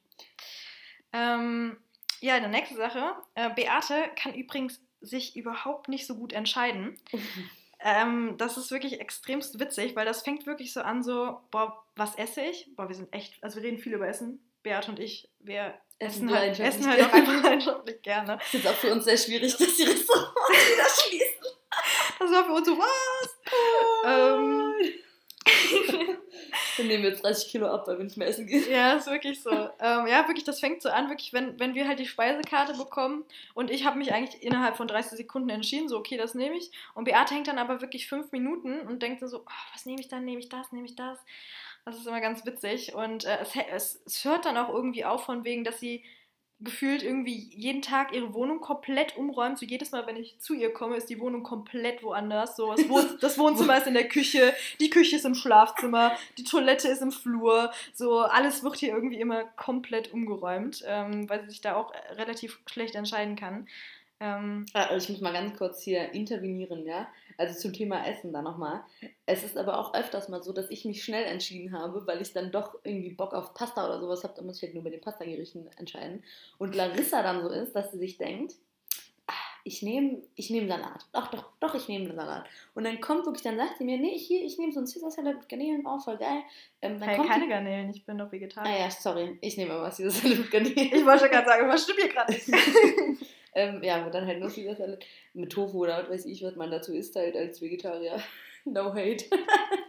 Ähm, 1.11 1.77
ja, 2.21 2.39
die 2.39 2.47
nächste 2.47 2.75
Sache. 2.75 3.13
Äh, 3.35 3.49
Beate 3.53 4.09
kann 4.15 4.33
übrigens 4.33 4.81
sich 5.01 5.35
überhaupt 5.35 5.89
nicht 5.89 6.07
so 6.07 6.15
gut 6.15 6.33
entscheiden. 6.33 6.97
Ähm, 7.85 8.35
das 8.37 8.55
ist 8.55 8.71
wirklich 8.71 9.01
extremst 9.01 9.59
witzig, 9.59 9.93
weil 9.93 10.05
das 10.05 10.21
fängt 10.21 10.45
wirklich 10.45 10.71
so 10.71 10.79
an, 10.79 11.03
so, 11.03 11.41
boah, 11.51 11.83
was 11.97 12.15
esse 12.15 12.41
ich? 12.41 12.73
Boah, 12.77 12.87
wir 12.87 12.95
sind 12.95 13.11
echt, 13.11 13.43
also 13.43 13.57
wir 13.57 13.63
reden 13.63 13.77
viel 13.77 13.93
über 13.93 14.07
Essen. 14.07 14.39
Beate 14.63 14.89
und 14.89 14.99
ich, 14.99 15.29
wir 15.39 15.73
Essen 16.05 16.29
halt, 16.29 16.57
leidenschaftlich 16.57 16.75
essen 16.75 16.89
halt 16.89 17.01
auch 17.01 17.11
gerne. 17.11 17.27
einfach 17.27 17.43
leidenschaftlich 17.43 18.01
gerne. 18.01 18.37
Das 18.37 18.45
ist 18.45 18.53
jetzt 18.53 18.67
auch 18.67 18.75
für 18.75 18.91
uns 18.91 19.05
sehr 19.05 19.17
schwierig, 19.17 19.55
dass 19.57 19.75
die 19.75 19.83
Restaurants 19.83 20.33
wieder 20.49 20.89
schließen. 20.89 21.43
Das 22.19 22.31
war 22.31 22.45
für 22.45 22.51
uns 22.53 22.67
so, 22.67 22.77
was? 22.77 23.37
Ähm. 24.05 24.73
Dann 26.77 26.87
nehmen 26.87 27.03
wir 27.03 27.11
jetzt 27.11 27.23
30 27.23 27.49
Kilo 27.49 27.67
ab, 27.67 27.87
weil 27.87 27.97
wir 27.97 28.05
nicht 28.05 28.17
mehr 28.17 28.27
essen 28.27 28.47
gehen. 28.47 28.63
Ja, 28.69 28.93
ist 28.93 29.07
wirklich 29.07 29.41
so. 29.41 29.51
ähm, 29.51 30.07
ja, 30.07 30.27
wirklich, 30.27 30.43
das 30.43 30.59
fängt 30.59 30.81
so 30.81 30.89
an, 30.89 31.09
wirklich, 31.09 31.33
wenn, 31.33 31.59
wenn 31.59 31.75
wir 31.75 31.87
halt 31.87 31.99
die 31.99 32.07
Speisekarte 32.07 32.73
bekommen 32.77 33.25
und 33.53 33.69
ich 33.69 33.85
habe 33.85 33.97
mich 33.97 34.13
eigentlich 34.13 34.41
innerhalb 34.41 34.77
von 34.77 34.87
30 34.87 35.17
Sekunden 35.17 35.49
entschieden, 35.49 35.89
so, 35.89 35.97
okay, 35.97 36.17
das 36.17 36.33
nehme 36.33 36.57
ich. 36.57 36.71
Und 36.95 37.05
Beate 37.05 37.35
hängt 37.35 37.47
dann 37.47 37.59
aber 37.59 37.81
wirklich 37.81 38.07
fünf 38.07 38.31
Minuten 38.31 38.79
und 38.81 39.01
denkt 39.03 39.21
dann 39.21 39.29
so, 39.29 39.39
oh, 39.39 39.51
was 39.73 39.85
nehme 39.85 40.01
ich 40.01 40.07
dann, 40.07 40.25
nehme 40.25 40.39
ich 40.39 40.49
das, 40.49 40.71
nehme 40.71 40.85
ich 40.85 40.95
das. 40.95 41.19
Das 41.85 41.97
ist 41.97 42.07
immer 42.07 42.21
ganz 42.21 42.45
witzig 42.45 42.95
und 42.95 43.25
äh, 43.25 43.39
es, 43.41 43.55
es, 43.71 44.01
es 44.05 44.25
hört 44.25 44.45
dann 44.45 44.57
auch 44.57 44.69
irgendwie 44.69 45.03
auf 45.03 45.25
von 45.25 45.43
wegen, 45.43 45.63
dass 45.63 45.79
sie 45.79 46.03
gefühlt 46.63 47.03
irgendwie 47.03 47.49
jeden 47.51 47.81
Tag 47.81 48.13
ihre 48.13 48.33
Wohnung 48.33 48.61
komplett 48.61 49.17
umräumt. 49.17 49.57
So 49.57 49.65
jedes 49.65 49.91
Mal, 49.91 50.07
wenn 50.07 50.15
ich 50.15 50.39
zu 50.39 50.53
ihr 50.53 50.71
komme, 50.71 50.95
ist 50.95 51.09
die 51.09 51.19
Wohnung 51.19 51.43
komplett 51.43 52.03
woanders. 52.03 52.55
So, 52.55 52.73
das, 52.73 52.87
Wohn 52.87 53.05
das 53.21 53.37
Wohnzimmer 53.37 53.77
ist 53.77 53.87
in 53.87 53.93
der 53.93 54.07
Küche, 54.07 54.53
die 54.79 54.89
Küche 54.89 55.17
ist 55.17 55.25
im 55.25 55.35
Schlafzimmer, 55.35 56.15
die 56.37 56.43
Toilette 56.43 56.87
ist 56.87 57.01
im 57.01 57.11
Flur. 57.11 57.71
So 57.93 58.19
alles 58.19 58.63
wird 58.63 58.77
hier 58.77 58.93
irgendwie 58.93 59.19
immer 59.19 59.43
komplett 59.43 60.13
umgeräumt, 60.13 60.83
ähm, 60.87 61.29
weil 61.29 61.41
sie 61.41 61.49
sich 61.49 61.61
da 61.61 61.75
auch 61.75 61.91
relativ 62.11 62.59
schlecht 62.65 62.95
entscheiden 62.95 63.35
kann. 63.35 63.67
Ähm, 64.23 64.65
Ah, 64.73 64.85
also 64.85 65.03
ich 65.03 65.09
muss 65.09 65.21
mal 65.21 65.33
ganz 65.33 65.57
kurz 65.57 65.81
hier 65.83 66.13
intervenieren, 66.13 66.85
ja. 66.85 67.07
Also 67.37 67.59
zum 67.59 67.73
Thema 67.73 68.07
Essen 68.07 68.31
da 68.31 68.41
nochmal. 68.41 68.81
Es 69.25 69.43
ist 69.43 69.57
aber 69.57 69.77
auch 69.79 69.93
öfters 69.93 70.29
mal 70.29 70.41
so, 70.41 70.53
dass 70.53 70.69
ich 70.69 70.85
mich 70.85 71.03
schnell 71.03 71.25
entschieden 71.25 71.77
habe, 71.77 72.07
weil 72.07 72.21
ich 72.21 72.31
dann 72.31 72.51
doch 72.51 72.79
irgendwie 72.83 73.09
Bock 73.09 73.33
auf 73.33 73.53
Pasta 73.53 73.85
oder 73.85 73.99
sowas 73.99 74.23
habe. 74.23 74.33
Da 74.37 74.41
muss 74.41 74.57
ich 74.57 74.63
halt 74.63 74.75
nur 74.75 74.83
bei 74.83 74.91
den 74.91 75.01
Pastagerichten 75.01 75.67
entscheiden. 75.77 76.23
Und 76.57 76.73
Larissa 76.73 77.21
dann 77.21 77.41
so 77.41 77.49
ist, 77.49 77.75
dass 77.75 77.91
sie 77.91 77.97
sich 77.97 78.17
denkt, 78.17 78.53
ah, 79.27 79.33
ich 79.65 79.81
nehme 79.81 80.21
ich 80.35 80.49
nehm 80.51 80.69
Salat. 80.69 81.05
Doch, 81.11 81.27
doch, 81.27 81.49
doch, 81.59 81.75
ich 81.75 81.89
nehme 81.89 82.13
Salat. 82.13 82.45
Und 82.75 82.85
dann 82.85 83.01
kommt 83.01 83.25
wirklich, 83.25 83.43
dann 83.43 83.57
sagt 83.57 83.79
sie 83.79 83.83
mir, 83.83 83.97
nee, 83.97 84.17
hier, 84.17 84.45
ich 84.45 84.57
nehme 84.57 84.71
so 84.71 84.79
einen 84.79 84.87
Caesar-Salat 84.87 85.35
mit 85.35 85.49
Garnelen, 85.49 85.85
oh, 85.85 85.99
voll 85.99 86.17
geil. 86.17 86.43
Ähm, 86.81 86.97
dann 86.97 87.09
hey, 87.09 87.17
kommt 87.17 87.29
keine 87.29 87.43
die, 87.43 87.49
Garnelen, 87.49 87.89
ich 87.89 88.05
bin 88.05 88.17
doch 88.17 88.31
Vegetarier. 88.31 88.71
Ah 88.71 88.79
ja, 88.83 88.89
sorry, 88.89 89.37
ich 89.41 89.57
nehme 89.57 89.73
aber 89.73 89.89
Caesar-Salat 89.89 90.37
mit 90.37 90.51
Garnelen. 90.51 90.77
Ich 90.77 91.05
wollte 91.05 91.27
gerade 91.27 91.47
sagen, 91.47 91.67
was 91.67 91.83
stimmt 91.83 91.99
hier 91.99 92.09
gerade 92.09 92.31
nicht? 92.31 92.47
Ähm, 93.55 93.83
ja, 93.83 94.05
wo 94.05 94.09
dann 94.09 94.25
halt 94.25 94.39
nur 94.39 94.49
Caesar-Salat 94.49 95.05
mit 95.33 95.51
Tofu 95.51 95.83
oder 95.83 96.03
was 96.03 96.09
weiß 96.09 96.25
ich, 96.25 96.43
was 96.43 96.55
man 96.55 96.71
dazu 96.71 96.93
isst, 96.93 97.15
halt 97.15 97.35
als 97.35 97.61
Vegetarier. 97.61 98.21
no 98.65 98.93
hate. 98.93 99.25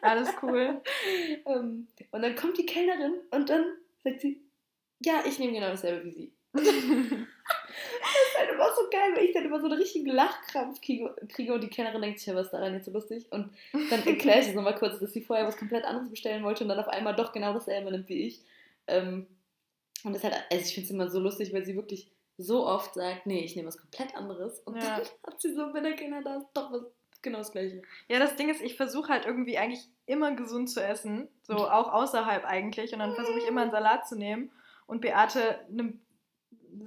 Alles 0.02 0.28
cool. 0.42 0.80
ähm, 1.46 1.86
und 2.10 2.22
dann 2.22 2.34
kommt 2.34 2.58
die 2.58 2.66
Kellnerin 2.66 3.14
und 3.30 3.48
dann 3.48 3.64
sagt 4.02 4.20
sie, 4.20 4.40
ja, 5.00 5.22
ich 5.26 5.38
nehme 5.38 5.52
genau 5.52 5.68
dasselbe 5.70 6.04
wie 6.04 6.10
sie. 6.10 6.32
Das 7.74 8.22
ist 8.28 8.38
halt 8.38 8.50
immer 8.52 8.68
so 8.74 8.82
geil, 8.90 9.12
weil 9.14 9.24
ich 9.24 9.32
dann 9.32 9.44
immer 9.44 9.58
so 9.58 9.66
einen 9.66 9.78
richtigen 9.78 10.06
Lachkrampf 10.06 10.80
kriege, 10.80 11.14
kriege 11.28 11.52
und 11.52 11.62
die 11.62 11.68
Kellnerin 11.68 12.00
denkt 12.00 12.18
sich, 12.18 12.28
ja, 12.28 12.34
was 12.34 12.46
ist 12.46 12.52
daran 12.52 12.74
jetzt 12.74 12.84
so 12.84 12.92
lustig? 12.92 13.26
Und 13.30 13.50
dann 13.72 14.06
erkläre 14.06 14.40
ich 14.40 14.48
es 14.48 14.54
nochmal 14.54 14.76
kurz, 14.76 15.00
dass 15.00 15.12
sie 15.12 15.22
vorher 15.22 15.46
was 15.46 15.56
komplett 15.56 15.84
anderes 15.84 16.08
bestellen 16.08 16.44
wollte 16.44 16.62
und 16.62 16.68
dann 16.68 16.78
auf 16.78 16.88
einmal 16.88 17.16
doch 17.16 17.32
genau 17.32 17.52
dasselbe 17.52 17.90
nimmt 17.90 18.08
wie 18.08 18.28
ich. 18.28 18.40
Ähm, 18.86 19.26
und 20.04 20.12
das 20.12 20.22
ist 20.22 20.30
halt, 20.30 20.44
also 20.50 20.64
ich 20.64 20.74
finde 20.74 20.84
es 20.84 20.90
immer 20.92 21.10
so 21.10 21.18
lustig, 21.18 21.52
weil 21.52 21.64
sie 21.64 21.74
wirklich 21.74 22.10
so 22.36 22.66
oft 22.66 22.94
sagt, 22.94 23.26
nee, 23.26 23.40
ich 23.44 23.54
nehme 23.56 23.68
was 23.68 23.78
komplett 23.78 24.16
anderes. 24.16 24.60
Und 24.60 24.76
Ja. 24.82 24.96
dann 24.98 25.06
hat 25.26 25.40
sie 25.40 25.54
so, 25.54 25.72
wenn 25.72 25.84
der 25.84 25.94
Kinder 25.94 26.20
da 26.22 26.36
ist, 26.36 26.46
doch 26.54 26.72
was 26.72 26.82
genau 27.22 27.38
das 27.38 27.52
gleiche. 27.52 27.82
Ja, 28.08 28.18
das 28.18 28.36
Ding 28.36 28.48
ist, 28.48 28.60
ich 28.60 28.76
versuche 28.76 29.08
halt 29.12 29.24
irgendwie 29.24 29.56
eigentlich 29.56 29.88
immer 30.06 30.32
gesund 30.32 30.68
zu 30.68 30.82
essen. 30.84 31.28
So 31.42 31.54
auch 31.70 31.92
außerhalb 31.92 32.44
eigentlich. 32.44 32.92
Und 32.92 32.98
dann 32.98 33.14
versuche 33.14 33.38
ich 33.38 33.46
immer 33.46 33.62
einen 33.62 33.70
Salat 33.70 34.06
zu 34.08 34.16
nehmen. 34.16 34.50
Und 34.86 35.00
Beate 35.00 35.60
nimmt 35.70 36.00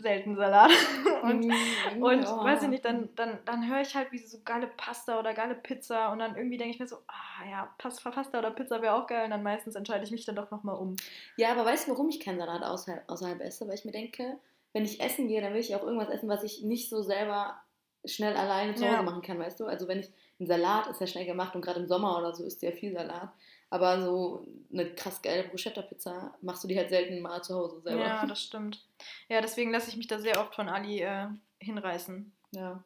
selten 0.02 0.36
Salat. 0.36 0.70
und 1.24 1.46
Mm, 1.48 2.04
und 2.04 2.22
ja. 2.24 2.44
weiß 2.44 2.64
ich 2.64 2.70
nicht, 2.70 2.86
dann, 2.86 3.10
dann, 3.16 3.40
dann 3.46 3.68
höre 3.70 3.82
ich 3.82 3.96
halt, 3.96 4.12
wie 4.12 4.18
sie 4.18 4.28
so 4.28 4.40
geile 4.44 4.68
Pasta 4.68 5.18
oder 5.20 5.34
geile 5.34 5.56
Pizza. 5.56 6.12
Und 6.12 6.20
dann 6.20 6.36
irgendwie 6.36 6.58
denke 6.58 6.74
ich 6.74 6.80
mir 6.80 6.88
so, 6.88 6.98
ah 7.08 7.50
ja, 7.50 7.74
Pas- 7.78 8.02
Pasta 8.04 8.38
oder 8.40 8.52
Pizza 8.52 8.82
wäre 8.82 8.94
auch 8.94 9.08
geil. 9.08 9.24
Und 9.26 9.32
dann 9.32 9.44
meistens 9.44 9.76
entscheide 9.76 10.04
ich 10.04 10.12
mich 10.12 10.26
dann 10.26 10.36
doch 10.36 10.52
nochmal 10.52 10.76
um. 10.78 10.96
Ja, 11.38 11.52
aber 11.52 11.66
weißt 11.66 11.88
du, 11.88 11.92
warum 11.92 12.10
ich 12.10 12.20
keinen 12.20 12.38
Salat 12.38 12.64
außerhalb, 12.64 13.10
außerhalb 13.10 13.40
esse? 13.42 13.68
Weil 13.68 13.76
ich 13.76 13.86
mir 13.86 13.92
denke, 13.92 14.38
wenn 14.74 14.86
ich 14.86 15.00
essen 15.02 15.28
gehe, 15.28 15.42
dann 15.42 15.54
will 15.54 15.62
ich 15.62 15.76
auch 15.76 15.84
irgendwas 15.84 16.10
essen, 16.10 16.30
was 16.30 16.44
ich 16.44 16.64
nicht 16.64 16.90
so 16.90 17.02
selber 17.02 17.60
schnell 18.06 18.36
alleine 18.36 18.76
zu 18.76 18.84
Ja. 18.86 18.94
Hause 18.94 19.04
machen 19.04 19.22
kann, 19.22 19.40
weißt 19.40 19.60
du? 19.60 19.66
Also 19.66 19.88
wenn 19.88 20.00
ich 20.00 20.10
einen 20.40 20.48
Salat 20.48 20.88
ist 20.88 21.02
ja 21.02 21.08
schnell 21.08 21.26
gemacht 21.26 21.56
und 21.56 21.62
gerade 21.62 21.80
im 21.80 21.88
Sommer 21.88 22.18
oder 22.18 22.34
so 22.34 22.44
isst 22.44 22.62
du 22.62 22.68
ja 22.68 22.72
viel 22.72 22.94
Salat. 22.94 23.30
Aber 23.70 24.02
so 24.02 24.46
eine 24.72 24.94
krass 24.96 25.22
geile 25.22 25.44
Bruschetta-Pizza 25.50 26.34
machst 26.42 26.64
du 26.64 26.68
die 26.70 26.78
halt 26.78 26.90
selten 26.90 27.20
mal 27.22 27.42
zu 27.42 27.56
Hause 27.56 27.82
selber. 27.82 28.04
Ja, 28.06 28.26
das 28.28 28.42
stimmt. 28.42 28.86
Ja, 29.30 29.42
deswegen 29.42 29.72
lasse 29.72 29.90
ich 29.90 29.98
mich 29.98 30.08
da 30.08 30.20
sehr 30.20 30.40
oft 30.40 30.56
von 30.56 30.70
Ali 30.70 31.02
äh, 31.02 31.28
hinreißen. 31.60 32.32
Ja. 32.52 32.84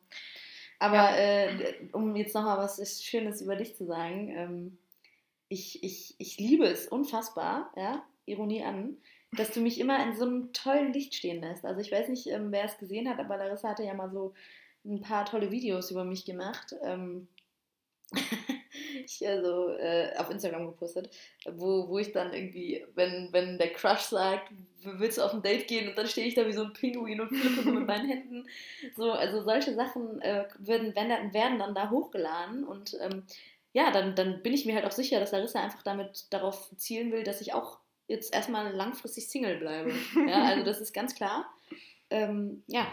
Aber 0.80 1.16
Äh, 1.16 1.76
um 1.92 2.16
jetzt 2.16 2.34
nochmal 2.34 2.58
was 2.58 3.04
Schönes 3.04 3.42
über 3.42 3.56
dich 3.56 3.76
zu 3.76 3.86
sagen, 3.86 4.30
ähm, 4.36 4.78
ich, 5.50 5.84
ich, 5.84 6.16
ich 6.18 6.40
liebe 6.40 6.66
es 6.66 6.88
unfassbar, 6.88 7.72
ja, 7.76 8.04
Ironie 8.26 8.64
an, 8.64 8.98
dass 9.34 9.52
du 9.52 9.62
mich 9.62 9.80
immer 9.80 10.04
in 10.04 10.16
so 10.16 10.26
einem 10.26 10.54
tollen 10.54 10.94
Licht 10.94 11.16
stehen 11.16 11.42
lässt. 11.42 11.66
Also 11.66 11.80
ich 11.80 11.92
weiß 11.92 12.10
nicht, 12.10 12.28
ähm, 12.28 12.52
wer 12.52 12.66
es 12.66 12.78
gesehen 12.78 13.10
hat, 13.10 13.20
aber 13.20 13.38
Larissa 13.38 13.70
hatte 13.70 13.84
ja 13.84 13.94
mal 13.94 14.12
so 14.12 14.34
ein 14.86 15.02
paar 15.02 15.26
tolle 15.26 15.52
Videos 15.52 15.92
über 15.92 16.04
mich 16.04 16.26
gemacht. 16.26 16.76
Ähm, 16.84 17.28
ich 19.06 19.26
also 19.26 19.70
äh, 19.70 20.14
auf 20.18 20.30
Instagram 20.30 20.68
gepostet, 20.68 21.10
wo, 21.50 21.88
wo 21.88 22.00
ich 22.00 22.12
dann 22.12 22.34
irgendwie, 22.34 22.86
wenn, 22.96 23.30
wenn 23.32 23.58
der 23.58 23.72
Crush 23.72 24.02
sagt, 24.02 24.52
willst 24.84 25.18
du 25.18 25.22
auf 25.22 25.34
ein 25.34 25.42
Date 25.42 25.68
gehen 25.68 25.88
und 25.88 25.98
dann 25.98 26.08
stehe 26.08 26.28
ich 26.28 26.34
da 26.34 26.46
wie 26.46 26.54
so 26.54 26.64
ein 26.64 26.74
Pinguin 26.74 27.22
und 27.22 27.30
flippe 27.30 27.64
so 27.64 27.72
mit 27.72 27.88
meinen 27.88 28.10
Händen. 28.10 28.48
So, 28.98 29.12
also 29.12 29.42
solche 29.44 29.76
Sachen 29.76 30.22
äh, 30.22 30.46
werden, 30.60 30.94
werden, 30.94 31.34
werden 31.34 31.60
dann 31.60 31.76
da 31.76 31.90
hochgeladen 31.90 32.66
und 32.66 32.98
ähm, 33.00 33.24
ja, 33.74 33.92
dann, 33.92 34.16
dann 34.16 34.44
bin 34.44 34.54
ich 34.54 34.66
mir 34.66 34.76
halt 34.76 34.86
auch 34.86 34.92
sicher, 34.92 35.22
dass 35.22 35.32
Larissa 35.32 35.62
einfach 35.62 35.84
damit 35.84 36.26
darauf 36.32 36.70
zielen 36.76 37.14
will, 37.14 37.24
dass 37.24 37.40
ich 37.40 37.54
auch 37.54 37.81
jetzt 38.12 38.34
erstmal 38.34 38.72
langfristig 38.74 39.28
Single 39.28 39.58
bleibe. 39.58 39.92
Ja, 40.28 40.44
also 40.44 40.64
das 40.64 40.80
ist 40.80 40.94
ganz 40.94 41.16
klar. 41.16 41.52
Ähm, 42.10 42.64
ja. 42.68 42.88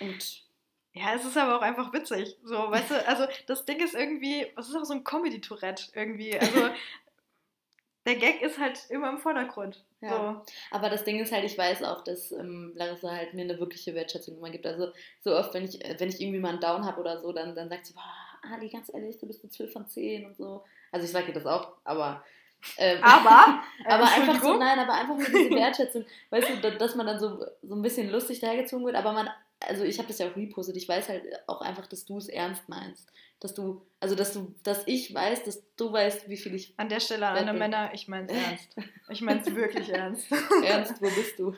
Und 0.00 0.44
Ja, 0.92 1.14
es 1.14 1.24
ist 1.24 1.36
aber 1.36 1.56
auch 1.56 1.62
einfach 1.62 1.92
witzig. 1.92 2.36
So, 2.42 2.56
weißt 2.56 2.90
du, 2.90 3.08
also 3.08 3.26
das 3.46 3.64
Ding 3.64 3.80
ist 3.80 3.94
irgendwie, 3.94 4.46
es 4.58 4.68
ist 4.68 4.76
auch 4.76 4.84
so 4.84 4.92
ein 4.92 5.04
Comedy-Tourette 5.04 5.92
irgendwie. 5.94 6.38
Also 6.38 6.68
der 8.06 8.16
Gag 8.16 8.42
ist 8.42 8.58
halt 8.58 8.86
immer 8.90 9.08
im 9.10 9.18
Vordergrund. 9.18 9.84
Ja. 10.00 10.42
Aber 10.70 10.88
das 10.88 11.04
Ding 11.04 11.20
ist 11.20 11.30
halt, 11.32 11.44
ich 11.44 11.56
weiß 11.56 11.84
auch, 11.84 12.02
dass 12.02 12.32
ähm, 12.32 12.72
Larissa 12.74 13.10
halt 13.10 13.34
mir 13.34 13.42
eine 13.42 13.60
wirkliche 13.60 13.94
Wertschätzung 13.94 14.38
immer 14.38 14.50
gibt. 14.50 14.66
Also 14.66 14.92
so 15.20 15.36
oft, 15.36 15.54
wenn 15.54 15.64
ich, 15.64 15.84
äh, 15.84 15.94
wenn 15.98 16.08
ich 16.08 16.20
irgendwie 16.20 16.40
mal 16.40 16.50
einen 16.50 16.60
Down 16.60 16.84
habe 16.84 17.00
oder 17.00 17.20
so, 17.20 17.32
dann, 17.32 17.54
dann 17.54 17.68
sagt 17.68 17.86
sie, 17.86 17.92
boah, 17.92 18.52
Ali, 18.52 18.68
ganz 18.70 18.92
ehrlich, 18.92 19.18
du 19.18 19.26
bist 19.26 19.44
eine 19.44 19.50
12 19.50 19.72
von 19.72 19.86
10 19.86 20.26
und 20.26 20.36
so. 20.36 20.64
Also 20.90 21.04
ich 21.04 21.12
sage 21.12 21.28
ihr 21.28 21.34
das 21.34 21.46
auch, 21.46 21.76
aber... 21.84 22.24
Ähm. 22.76 23.02
Aber, 23.02 23.62
äh, 23.84 23.92
aber 23.92 24.04
einfach 24.10 24.42
so, 24.42 24.56
nein, 24.58 24.78
aber 24.78 24.94
einfach 24.94 25.16
nur 25.16 25.26
diese 25.26 25.50
Wertschätzung, 25.56 26.04
weißt 26.30 26.48
du, 26.48 26.56
da- 26.60 26.70
dass 26.76 26.94
man 26.94 27.06
dann 27.06 27.18
so, 27.20 27.44
so 27.62 27.74
ein 27.74 27.82
bisschen 27.82 28.10
lustig 28.10 28.40
dahergezogen 28.40 28.84
wird, 28.86 28.96
aber 28.96 29.12
man, 29.12 29.28
also 29.60 29.84
ich 29.84 29.98
habe 29.98 30.08
das 30.08 30.18
ja 30.18 30.28
auch 30.28 30.36
repostet, 30.36 30.76
ich 30.76 30.88
weiß 30.88 31.08
halt 31.08 31.24
auch 31.46 31.60
einfach, 31.60 31.86
dass 31.86 32.04
du 32.04 32.18
es 32.18 32.28
ernst 32.28 32.68
meinst. 32.68 33.08
Dass 33.40 33.54
du, 33.54 33.80
also 34.00 34.14
dass 34.14 34.34
du, 34.34 34.54
dass 34.64 34.82
ich 34.86 35.14
weiß, 35.14 35.44
dass 35.44 35.62
du 35.76 35.90
weißt, 35.90 36.28
wie 36.28 36.36
viel 36.36 36.54
ich 36.54 36.74
An 36.76 36.90
der 36.90 37.00
Stelle 37.00 37.26
an 37.26 37.38
alle 37.38 37.58
Männer, 37.58 37.90
ich 37.94 38.06
mein's 38.06 38.30
ernst. 38.32 38.76
Ich 39.08 39.22
mein's 39.22 39.46
wirklich 39.54 39.88
ernst. 39.88 40.26
ernst, 40.62 41.00
wo 41.00 41.08
bist 41.08 41.38
du? 41.38 41.54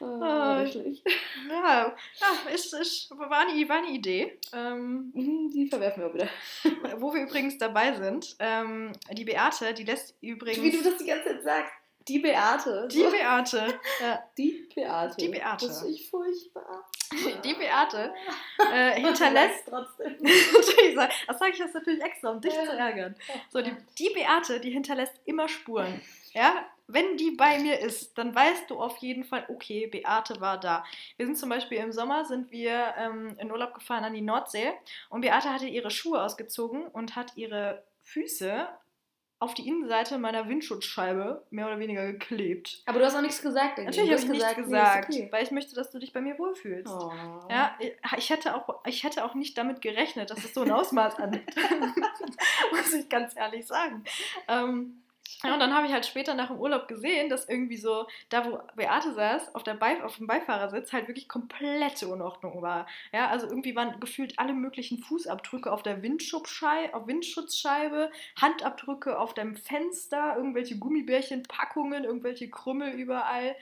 Oh, 0.00 0.20
Ah, 0.22 0.62
wirklich. 0.64 1.02
ja, 1.48 1.94
ja 2.20 2.50
ist, 2.52 2.72
ist, 2.74 3.10
war, 3.10 3.40
eine, 3.46 3.68
war 3.68 3.76
eine 3.78 3.88
Idee. 3.90 4.38
Ähm, 4.52 5.10
Mhm, 5.14 5.50
Die 5.52 5.66
verwerfen 5.68 6.02
wir 6.02 6.10
auch 6.10 6.14
wieder. 6.14 6.28
wo 7.00 7.12
wir 7.14 7.22
übrigens 7.22 7.58
dabei 7.58 7.92
sind, 7.94 8.36
ähm, 8.38 8.92
die 9.12 9.24
Beate, 9.24 9.72
die 9.74 9.84
lässt 9.84 10.14
übrigens. 10.20 10.62
Wie 10.62 10.70
du 10.70 10.82
das 10.82 10.98
die 10.98 11.06
ganze 11.06 11.24
Zeit 11.30 11.42
sagst. 11.42 11.72
Die 12.08 12.20
Beate. 12.20 12.86
die 12.88 13.02
Beate, 13.02 13.80
ja, 14.00 14.22
Die 14.38 14.68
Beate. 14.74 15.16
Die 15.18 15.28
Beate. 15.28 15.66
Das 15.66 15.82
ist 15.82 16.08
furchtbar. 16.08 16.88
die 17.42 17.54
Beate 17.54 18.14
äh, 18.72 19.00
hinterlässt 19.00 19.64
trotzdem. 19.68 20.16
Das 21.26 21.38
sage 21.38 21.50
ich 21.52 21.58
jetzt 21.58 21.74
natürlich 21.74 22.00
extra, 22.04 22.30
um 22.30 22.40
dich 22.40 22.54
Ja. 22.54 22.64
zu 22.64 22.76
ärgern. 22.76 23.16
So, 23.50 23.60
die, 23.60 23.74
die 23.98 24.10
Beate, 24.14 24.60
die 24.60 24.70
hinterlässt 24.70 25.14
immer 25.24 25.48
Spuren. 25.48 26.00
Ja, 26.32 26.64
wenn 26.88 27.16
die 27.16 27.32
bei 27.32 27.58
mir 27.58 27.80
ist, 27.80 28.16
dann 28.16 28.34
weißt 28.34 28.70
du 28.70 28.80
auf 28.80 28.98
jeden 28.98 29.24
Fall, 29.24 29.44
okay, 29.48 29.86
Beate 29.86 30.40
war 30.40 30.58
da. 30.58 30.84
Wir 31.16 31.26
sind 31.26 31.36
zum 31.36 31.48
Beispiel 31.48 31.78
im 31.78 31.92
Sommer, 31.92 32.24
sind 32.24 32.50
wir 32.50 32.94
ähm, 32.98 33.36
in 33.38 33.50
Urlaub 33.50 33.74
gefahren 33.74 34.04
an 34.04 34.14
die 34.14 34.22
Nordsee 34.22 34.72
und 35.08 35.22
Beate 35.22 35.52
hatte 35.52 35.66
ihre 35.66 35.90
Schuhe 35.90 36.22
ausgezogen 36.22 36.86
und 36.86 37.16
hat 37.16 37.36
ihre 37.36 37.82
Füße 38.02 38.68
auf 39.38 39.52
die 39.52 39.68
Innenseite 39.68 40.16
meiner 40.16 40.48
Windschutzscheibe 40.48 41.44
mehr 41.50 41.66
oder 41.66 41.78
weniger 41.78 42.10
geklebt. 42.10 42.82
Aber 42.86 43.00
du 43.00 43.04
hast 43.04 43.14
auch 43.14 43.20
nichts 43.20 43.42
gesagt. 43.42 43.78
dagegen. 43.78 43.86
Natürlich 43.86 44.10
habe 44.10 44.16
ich 44.16 44.44
hast 44.44 44.56
nichts 44.56 44.56
nee, 44.56 44.62
gesagt, 44.62 45.08
okay. 45.10 45.28
weil 45.30 45.42
ich 45.42 45.50
möchte, 45.50 45.74
dass 45.74 45.90
du 45.90 45.98
dich 45.98 46.12
bei 46.14 46.22
mir 46.22 46.38
wohlfühlst. 46.38 46.90
Oh. 46.90 47.12
Ja, 47.50 47.76
ich 48.16 48.30
hätte, 48.30 48.54
auch, 48.54 48.80
ich 48.86 49.04
hätte 49.04 49.24
auch 49.24 49.34
nicht 49.34 49.58
damit 49.58 49.82
gerechnet, 49.82 50.30
dass 50.30 50.42
es 50.42 50.54
so 50.54 50.62
ein 50.62 50.72
Ausmaß 50.72 51.16
annimmt. 51.16 51.54
Muss 52.70 52.94
ich 52.94 53.10
ganz 53.10 53.36
ehrlich 53.36 53.66
sagen. 53.66 54.04
Ähm, 54.48 55.02
ja, 55.44 55.54
und 55.54 55.60
dann 55.60 55.74
habe 55.74 55.86
ich 55.86 55.92
halt 55.92 56.06
später 56.06 56.34
nach 56.34 56.48
dem 56.48 56.58
Urlaub 56.58 56.88
gesehen, 56.88 57.28
dass 57.28 57.48
irgendwie 57.48 57.76
so, 57.76 58.06
da 58.30 58.46
wo 58.46 58.58
Beate 58.74 59.12
saß, 59.12 59.54
auf, 59.54 59.62
der 59.62 59.74
Beif 59.74 60.02
auf 60.02 60.16
dem 60.16 60.26
Beifahrersitz 60.26 60.92
halt 60.92 61.08
wirklich 61.08 61.28
komplette 61.28 62.08
Unordnung 62.08 62.62
war. 62.62 62.86
Ja, 63.12 63.28
also 63.28 63.46
irgendwie 63.46 63.76
waren 63.76 64.00
gefühlt 64.00 64.38
alle 64.38 64.54
möglichen 64.54 64.98
Fußabdrücke 64.98 65.70
auf 65.70 65.82
der 65.82 66.02
Windschutzschei 66.02 66.92
auf 66.94 67.06
Windschutzscheibe, 67.06 68.10
Handabdrücke 68.40 69.18
auf 69.18 69.34
dem 69.34 69.56
Fenster, 69.56 70.36
irgendwelche 70.36 70.78
Gummibärchenpackungen, 70.78 72.04
irgendwelche 72.04 72.50
Krümmel 72.50 72.92
überall. 72.92 73.56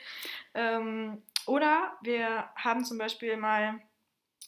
Ähm, 0.54 1.22
oder 1.46 1.98
wir 2.02 2.48
haben 2.56 2.84
zum 2.84 2.98
Beispiel 2.98 3.36
mal 3.36 3.80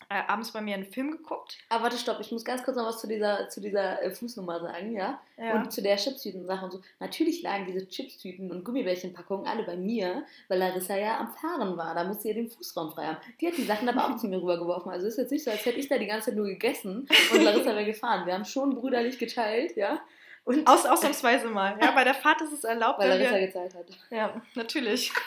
äh, 0.08 0.22
abends 0.28 0.52
bei 0.52 0.60
mir 0.60 0.74
einen 0.74 0.84
Film 0.84 1.10
geguckt. 1.10 1.58
Aber 1.68 1.84
warte, 1.84 1.98
stopp, 1.98 2.20
ich 2.20 2.30
muss 2.30 2.44
ganz 2.44 2.62
kurz 2.62 2.76
noch 2.76 2.86
was 2.86 3.00
zu 3.00 3.08
dieser, 3.08 3.48
zu 3.48 3.60
dieser 3.60 4.02
äh, 4.02 4.10
Fußnummer 4.10 4.60
sagen, 4.60 4.94
ja? 4.94 5.20
Ja. 5.36 5.54
Und 5.54 5.72
zu 5.72 5.82
der 5.82 5.96
Chipstüten-Sache 5.96 6.64
und 6.64 6.72
so. 6.72 6.80
Natürlich 7.00 7.42
lagen 7.42 7.66
diese 7.66 7.86
Chipstüten 7.88 8.50
und 8.50 8.64
Gummibärchenpackungen 8.64 9.46
alle 9.46 9.64
bei 9.64 9.76
mir, 9.76 10.24
weil 10.48 10.58
Larissa 10.58 10.96
ja 10.96 11.18
am 11.18 11.32
Fahren 11.32 11.76
war. 11.76 11.94
Da 11.94 12.04
musste 12.04 12.22
sie 12.22 12.28
ja 12.28 12.34
den 12.34 12.48
Fußraum 12.48 12.92
frei 12.92 13.06
haben. 13.06 13.18
Die 13.40 13.48
hat 13.48 13.56
die 13.56 13.64
Sachen 13.64 13.88
aber 13.88 14.06
auch 14.06 14.16
zu 14.16 14.28
mir 14.28 14.40
rübergeworfen. 14.40 14.90
Also 14.90 15.06
ist 15.06 15.18
jetzt 15.18 15.32
nicht 15.32 15.44
so, 15.44 15.50
als 15.50 15.64
hätte 15.66 15.78
ich 15.78 15.88
da 15.88 15.98
die 15.98 16.06
ganze 16.06 16.26
Zeit 16.26 16.36
nur 16.36 16.46
gegessen 16.46 17.08
und 17.32 17.42
Larissa 17.42 17.70
wäre 17.70 17.84
gefahren. 17.84 18.26
Wir 18.26 18.34
haben 18.34 18.44
schon 18.44 18.74
brüderlich 18.74 19.18
geteilt, 19.18 19.76
ja? 19.76 20.00
Und 20.46 20.64
Aus, 20.68 20.86
ausnahmsweise 20.86 21.48
mal. 21.48 21.76
Ja, 21.82 21.90
bei 21.90 22.04
der 22.04 22.14
Fahrt 22.14 22.40
ist 22.40 22.52
es 22.52 22.62
erlaubt, 22.62 23.00
weil 23.00 23.08
Larissa 23.08 23.34
wir, 23.34 23.46
gezahlt 23.48 23.74
hat. 23.74 23.86
Ja, 24.10 24.40
natürlich. 24.54 25.12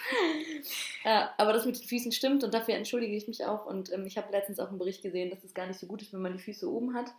Ja, 1.06 1.34
aber 1.38 1.54
das 1.54 1.66
mit 1.66 1.80
den 1.80 1.88
Füßen 1.88 2.12
stimmt 2.12 2.44
und 2.44 2.54
dafür 2.54 2.76
entschuldige 2.76 3.16
ich 3.16 3.28
mich 3.28 3.46
auch. 3.46 3.66
Und 3.66 3.92
ähm, 3.94 4.06
ich 4.06 4.18
habe 4.18 4.32
letztens 4.32 4.60
auch 4.60 4.68
einen 4.68 4.78
Bericht 4.78 5.02
gesehen, 5.02 5.30
dass 5.30 5.46
es 5.46 5.54
gar 5.54 5.66
nicht 5.66 5.80
so 5.80 5.88
gut 5.88 6.02
ist, 6.02 6.12
wenn 6.12 6.22
man 6.22 6.34
die 6.34 6.44
Füße 6.44 6.70
oben 6.70 6.94
hat. 6.94 7.10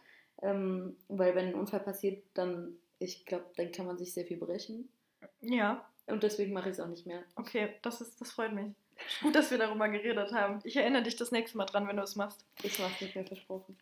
Ähm, 0.42 0.97
weil 1.09 1.35
wenn 1.35 1.49
ein 1.49 1.54
Unfall 1.54 1.80
passiert, 1.80 2.23
dann, 2.35 2.76
ich 2.99 3.25
glaube, 3.25 3.47
dann 3.57 3.73
kann 3.73 3.87
man 3.87 3.97
sich 3.97 4.12
sehr 4.12 4.26
viel 4.26 4.37
brechen. 4.37 4.90
Ja, 5.40 5.88
Und 6.07 6.23
deswegen 6.23 6.52
mache 6.52 6.69
ich 6.69 6.75
es 6.75 6.80
auch 6.80 6.88
nicht 6.88 7.07
mehr. 7.07 7.23
okay, 7.37 7.71
das, 7.80 8.02
ist, 8.02 8.21
das 8.21 8.33
freut 8.33 8.52
mich. 8.52 8.66
Gut, 9.23 9.35
dass 9.35 9.50
wir 9.50 9.59
darüber 9.59 9.88
geredet 9.88 10.33
haben. 10.33 10.61
Ich 10.64 10.76
erinnere 10.76 11.02
dich 11.02 11.16
das 11.16 11.33
nächste 11.33 11.57
Mal 11.57 11.64
dran, 11.64 11.88
wenn 11.88 11.97
du 11.97 12.02
es 12.02 12.16
machst. 12.16 12.45
Ich 12.62 12.78
mache 12.78 12.92
es 12.95 13.00
nicht 13.00 13.14
mehr 13.14 13.26
versprochen. 13.26 13.78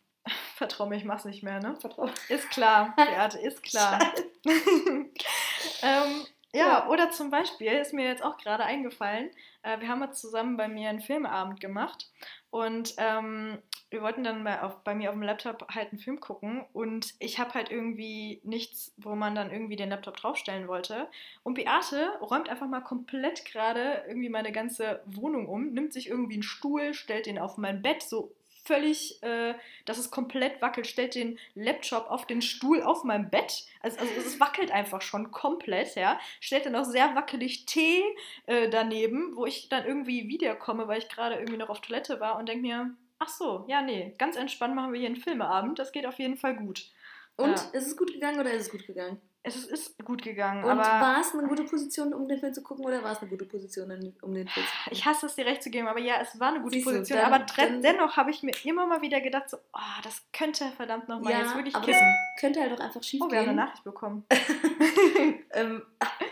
Vertrau 0.59 0.85
mir, 0.87 0.97
ich 0.97 1.05
mach's 1.05 1.23
nicht 1.25 1.41
mehr, 1.41 1.59
ne? 1.61 1.75
Vertraue. 1.79 2.11
Ist 2.27 2.49
klar, 2.49 2.93
Beate, 2.97 3.39
ist 3.39 3.63
klar. 3.63 3.97
ähm, 4.45 6.25
ja, 6.53 6.67
Ja. 6.67 6.87
oder 6.89 7.11
zum 7.11 7.29
Beispiel 7.29 7.71
ist 7.71 7.93
mir 7.93 8.05
jetzt 8.05 8.23
auch 8.23 8.37
gerade 8.37 8.65
eingefallen, 8.65 9.29
äh, 9.63 9.79
wir 9.79 9.87
haben 9.87 10.01
jetzt 10.03 10.19
zusammen 10.19 10.57
bei 10.57 10.67
mir 10.67 10.89
einen 10.89 10.99
Filmabend 10.99 11.61
gemacht 11.61 12.09
und 12.49 12.93
ähm, 12.97 13.59
wir 13.89 14.01
wollten 14.01 14.23
dann 14.23 14.43
bei, 14.43 14.61
auf, 14.61 14.83
bei 14.83 14.93
mir 14.95 15.09
auf 15.09 15.15
dem 15.15 15.23
Laptop 15.23 15.67
halt 15.73 15.91
einen 15.91 15.99
Film 15.99 16.19
gucken 16.19 16.65
und 16.73 17.13
ich 17.19 17.39
habe 17.39 17.53
halt 17.53 17.71
irgendwie 17.71 18.41
nichts, 18.43 18.93
wo 18.97 19.15
man 19.15 19.33
dann 19.35 19.51
irgendwie 19.51 19.75
den 19.77 19.89
Laptop 19.89 20.17
draufstellen 20.17 20.67
wollte. 20.67 21.07
Und 21.43 21.53
Beate 21.55 22.17
räumt 22.21 22.49
einfach 22.49 22.67
mal 22.67 22.81
komplett 22.81 23.45
gerade 23.45 24.03
irgendwie 24.07 24.29
meine 24.29 24.51
ganze 24.51 25.01
Wohnung 25.05 25.47
um, 25.47 25.71
nimmt 25.71 25.93
sich 25.93 26.07
irgendwie 26.09 26.35
einen 26.35 26.43
Stuhl, 26.43 26.93
stellt 26.93 27.25
den 27.27 27.39
auf 27.39 27.57
mein 27.57 27.81
Bett, 27.81 28.03
so 28.03 28.31
völlig, 28.69 29.21
äh, 29.23 29.55
dass 29.85 29.97
es 29.97 30.11
komplett 30.11 30.61
wackelt, 30.61 30.85
stellt 30.85 31.15
den 31.15 31.39
Laptop 31.55 32.09
auf 32.11 32.27
den 32.27 32.43
Stuhl 32.43 32.83
auf 32.83 33.03
meinem 33.03 33.31
Bett. 33.31 33.65
Also, 33.81 33.99
also 33.99 34.13
es 34.15 34.39
wackelt 34.39 34.71
einfach 34.71 35.01
schon 35.01 35.31
komplett, 35.31 35.95
ja. 35.95 36.19
Stellt 36.39 36.67
dann 36.67 36.75
auch 36.75 36.85
sehr 36.85 37.15
wackelig 37.15 37.65
Tee 37.65 38.03
äh, 38.45 38.69
daneben, 38.69 39.35
wo 39.35 39.47
ich 39.47 39.69
dann 39.69 39.85
irgendwie 39.85 40.27
wiederkomme, 40.29 40.87
weil 40.87 40.99
ich 40.99 41.09
gerade 41.09 41.35
irgendwie 41.35 41.57
noch 41.57 41.69
auf 41.69 41.81
Toilette 41.81 42.19
war 42.19 42.37
und 42.37 42.47
denke 42.47 42.61
mir, 42.61 42.95
ach 43.17 43.29
so, 43.29 43.65
ja, 43.67 43.81
nee, 43.81 44.13
ganz 44.19 44.35
entspannt 44.35 44.75
machen 44.75 44.93
wir 44.93 44.99
hier 44.99 45.09
einen 45.09 45.15
Filmeabend, 45.15 45.79
das 45.79 45.91
geht 45.91 46.05
auf 46.05 46.19
jeden 46.19 46.37
Fall 46.37 46.55
gut. 46.55 46.91
Und 47.37 47.49
Ja. 47.49 47.69
ist 47.73 47.87
es 47.87 47.97
gut 47.97 48.13
gegangen 48.13 48.39
oder 48.39 48.51
ist 48.51 48.67
es 48.67 48.71
gut 48.71 48.85
gegangen? 48.85 49.19
Es 49.41 49.55
ist, 49.55 49.97
gut 50.03 50.21
gegangen, 50.21 50.65
Und 50.65 50.71
aber 50.71 50.81
war 50.81 51.21
es 51.21 51.33
eine 51.33 51.47
gute 51.47 51.63
Position, 51.63 52.13
um 52.13 52.27
den 52.27 52.39
Film 52.39 52.53
zu 52.53 52.61
gucken 52.61 52.83
oder 52.85 53.01
war 53.03 53.13
es 53.13 53.19
eine 53.19 53.29
gute 53.29 53.45
Position, 53.45 53.89
um 54.21 54.33
den 54.33 54.47
Film 54.47 54.65
zu 54.65 54.71
gucken? 54.73 54.91
ich 54.91 55.05
hasse 55.05 55.27
es 55.27 55.35
dir 55.35 55.45
recht 55.45 55.63
zu 55.63 55.69
geben, 55.69 55.87
aber 55.87 55.99
ja, 55.99 56.15
es 56.21 56.37
war 56.39 56.49
eine 56.49 56.59
gute 56.61 56.73
Siehst 56.75 56.87
du, 56.87 56.91
Position. 56.91 57.19
dann- 57.19 57.33
aber 57.33 57.45
dann- 57.55 57.81
dennoch 57.81 58.17
habe 58.17 58.31
ich 58.31 58.43
mir 58.43 58.51
immer 58.65 58.85
mal 58.85 59.01
wieder 59.01 59.21
gedacht, 59.21 59.49
so, 59.49 59.57
oh, 59.73 60.01
das 60.03 60.21
könnte 60.33 60.65
verdammt 60.75 61.07
nochmal 61.07 61.31
jetzt 61.33 61.55
wirklich 61.55 61.73
aber 61.75 61.85
kissen. 61.85 62.01
das 62.01 62.41
könnte 62.41 62.59
halt 62.59 62.73
auch 62.73 62.83
einfach 62.83 63.01
schief 63.01 63.21
Oh, 63.23 63.31
wir 63.31 63.37
haben 63.39 63.47
eine 63.49 63.55
gehen. 63.57 63.65
Nachricht 63.65 63.83
bekommen. 63.85 64.25
ähm, 65.53 65.83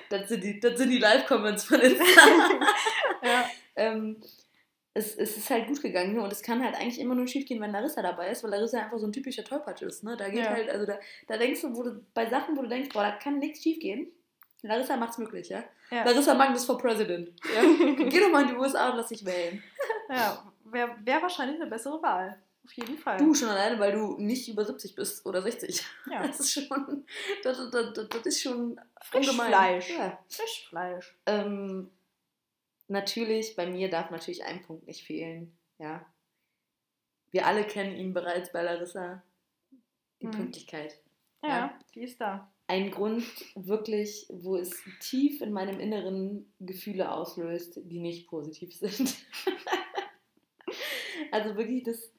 das 0.10 0.28
sind 0.30 0.44
die, 0.44 0.60
das 0.60 0.78
sind 0.78 0.90
die 0.90 1.00
Live-Comments 1.00 1.64
von 1.64 1.80
Insta. 1.80 2.04
ja. 3.24 3.46
ähm, 3.78 4.18
es, 4.98 5.16
es 5.16 5.38
ist 5.38 5.50
halt 5.50 5.68
gut 5.68 5.82
gegangen 5.82 6.18
und 6.20 6.32
es 6.32 6.42
kann 6.42 6.64
halt 6.64 6.76
eigentlich 6.76 7.00
immer 7.00 7.16
nur 7.16 7.28
schief 7.28 7.46
gehen, 7.46 7.62
wenn 7.62 7.72
Larissa 7.72 8.02
dabei 8.02 8.30
ist, 8.32 8.44
weil 8.44 8.52
Larissa 8.52 8.80
einfach 8.80 8.98
so 8.98 9.06
ein 9.08 9.12
typischer 9.14 9.44
Tollpatsch 9.44 9.82
ist. 9.84 10.04
Ne? 10.04 10.18
Da 10.18 10.28
geht 10.30 10.40
Ja. 10.44 10.50
halt, 10.50 10.70
also 10.70 10.86
da, 10.86 11.00
da 11.28 11.38
denkst 11.38 11.62
du, 11.62 11.76
wo 11.76 11.84
du, 11.84 12.04
bei 12.14 12.30
Sachen, 12.30 12.58
wo 12.58 12.62
du 12.64 12.68
denkst, 12.68 12.90
boah, 12.94 13.04
da 13.04 13.12
kann 13.12 13.40
nichts 13.40 13.62
schief 13.64 13.80
gehen. 13.80 14.12
Larissa 14.64 14.98
macht's 14.98 15.18
möglich, 15.20 15.50
ja? 15.50 15.64
Ja. 15.92 16.04
Larissa 16.04 16.34
Magnus 16.34 16.66
for 16.66 16.78
President. 16.78 17.30
Ja? 17.56 17.62
Geh 18.10 18.20
doch 18.20 18.32
mal 18.32 18.42
in 18.42 18.48
die 18.50 18.56
USA 18.56 18.90
und 18.90 18.98
lass 18.98 19.10
dich 19.10 19.24
wählen. 19.26 19.64
Ja, 20.10 20.42
wäre 20.64 20.96
wär 21.04 21.22
wahrscheinlich 21.22 21.60
eine 21.60 21.70
bessere 21.70 22.02
Wahl. 22.02 22.42
Auf 22.64 22.72
jeden 22.74 22.98
Fall. 22.98 23.18
Du 23.18 23.34
schon 23.34 23.50
alleine, 23.50 23.78
weil 23.80 23.92
du 23.94 24.18
nicht 24.18 24.48
über 24.50 24.64
70 24.66 24.96
bist 24.96 25.26
oder 25.26 25.42
60. 25.42 25.84
ja. 26.12 26.22
Das 26.28 26.40
ist 26.40 26.54
schon, 26.54 27.06
das, 27.44 27.58
das, 27.72 27.94
das, 27.94 28.10
das 28.10 28.26
ist 28.26 28.42
schon 28.42 28.80
Frischfleisch. 29.02 29.90
Ja. 29.90 30.18
Frischfleisch. 30.30 31.18
Ähm, 31.26 31.90
natürlich, 32.88 33.56
bei 33.56 33.66
mir 33.68 33.90
darf 33.90 34.10
natürlich 34.12 34.44
ein 34.44 34.62
Punkt 34.62 34.88
nicht 34.88 35.04
fehlen. 35.04 35.58
Ja. 35.80 36.06
Wir 37.32 37.46
alle 37.46 37.64
kennen 37.66 37.96
ihn 37.96 38.14
bereits 38.14 38.52
bei 38.52 38.62
Larissa. 38.64 39.22
Die 40.22 40.28
Mhm. 40.28 40.32
Pünktlichkeit. 40.32 41.00
Ja, 41.44 41.50
Ja. 41.50 41.80
die 41.94 42.02
ist 42.04 42.20
da. 42.20 42.52
Ein 42.70 42.92
Grund 42.92 43.24
wirklich, 43.56 44.26
wo 44.30 44.58
es 44.58 44.76
tief 45.00 45.42
in 45.42 45.54
meinem 45.54 45.80
Inneren 45.80 46.52
Gefühle 46.60 47.12
auslöst, 47.12 47.80
die 47.84 48.00
nicht 48.00 48.28
positiv 48.28 48.74
sind. 48.76 49.16
also 51.32 51.56
wirklich 51.56 51.84
das 51.84 52.12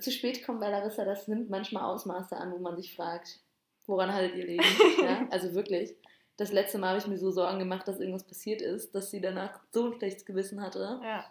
zu 0.00 0.10
spät 0.12 0.44
kommen 0.44 0.60
bei 0.60 0.68
Larissa, 0.68 1.04
das 1.04 1.28
nimmt 1.28 1.48
manchmal 1.48 1.84
Ausmaße 1.84 2.36
an, 2.36 2.52
wo 2.52 2.58
man 2.58 2.76
sich 2.76 2.94
fragt, 2.94 3.40
woran 3.86 4.12
haltet 4.12 4.36
ihr 4.36 4.46
Leben? 4.48 4.64
ja? 5.02 5.26
Also 5.30 5.54
wirklich. 5.54 5.96
Das 6.38 6.52
letzte 6.52 6.78
Mal 6.78 6.90
habe 6.90 6.98
ich 6.98 7.06
mir 7.06 7.18
so 7.18 7.30
Sorgen 7.30 7.58
gemacht, 7.58 7.86
dass 7.86 7.98
irgendwas 7.98 8.24
passiert 8.24 8.62
ist, 8.62 8.94
dass 8.94 9.10
sie 9.10 9.20
danach 9.20 9.60
so 9.72 9.86
ein 9.86 9.98
schlechtes 9.98 10.24
Gewissen 10.24 10.62
hatte. 10.62 11.00
Ja. 11.02 11.26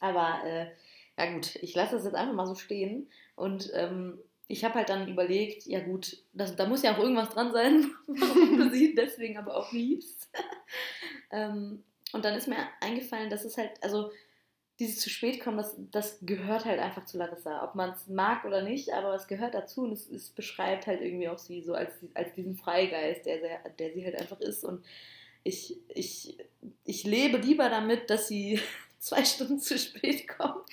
Aber 0.00 0.44
äh, 0.44 0.68
ja 1.18 1.32
gut, 1.32 1.56
ich 1.56 1.74
lasse 1.74 1.96
das 1.96 2.04
jetzt 2.04 2.14
einfach 2.14 2.34
mal 2.34 2.46
so 2.46 2.54
stehen. 2.54 3.10
Und 3.34 3.70
ähm, 3.74 4.18
ich 4.46 4.64
habe 4.64 4.74
halt 4.74 4.88
dann 4.88 5.08
überlegt, 5.08 5.66
ja 5.66 5.80
gut, 5.80 6.18
das, 6.32 6.54
da 6.54 6.66
muss 6.66 6.82
ja 6.82 6.94
auch 6.94 7.00
irgendwas 7.00 7.30
dran 7.30 7.52
sein, 7.52 7.90
warum 8.06 8.56
du 8.56 8.70
sie 8.70 8.94
deswegen 8.94 9.36
aber 9.36 9.56
auch 9.56 9.72
liebst. 9.72 10.30
ähm, 11.32 11.82
und 12.12 12.24
dann 12.24 12.34
ist 12.34 12.46
mir 12.46 12.56
eingefallen, 12.80 13.30
dass 13.30 13.44
es 13.44 13.58
halt, 13.58 13.72
also 13.82 14.12
dieses 14.78 15.00
zu 15.00 15.08
spät 15.08 15.40
kommen, 15.40 15.56
das, 15.56 15.74
das 15.90 16.18
gehört 16.22 16.64
halt 16.64 16.80
einfach 16.80 17.04
zu 17.06 17.16
Larissa. 17.16 17.64
Ob 17.64 17.74
man 17.74 17.90
es 17.90 18.08
mag 18.08 18.44
oder 18.44 18.62
nicht, 18.62 18.92
aber 18.92 19.14
es 19.14 19.26
gehört 19.26 19.54
dazu 19.54 19.82
und 19.82 19.92
es, 19.92 20.10
es 20.10 20.28
beschreibt 20.30 20.86
halt 20.86 21.00
irgendwie 21.00 21.28
auch 21.28 21.38
sie 21.38 21.62
so 21.62 21.74
als, 21.74 21.92
als 22.14 22.34
diesen 22.34 22.56
Freigeist, 22.56 23.24
der, 23.24 23.38
der, 23.38 23.58
der 23.78 23.92
sie 23.92 24.04
halt 24.04 24.16
einfach 24.16 24.40
ist. 24.40 24.64
Und 24.64 24.84
ich, 25.44 25.78
ich, 25.88 26.36
ich 26.84 27.04
lebe 27.04 27.38
lieber 27.38 27.70
damit, 27.70 28.10
dass 28.10 28.28
sie 28.28 28.60
zwei 28.98 29.24
Stunden 29.24 29.60
zu 29.60 29.78
spät 29.78 30.28
kommt, 30.28 30.66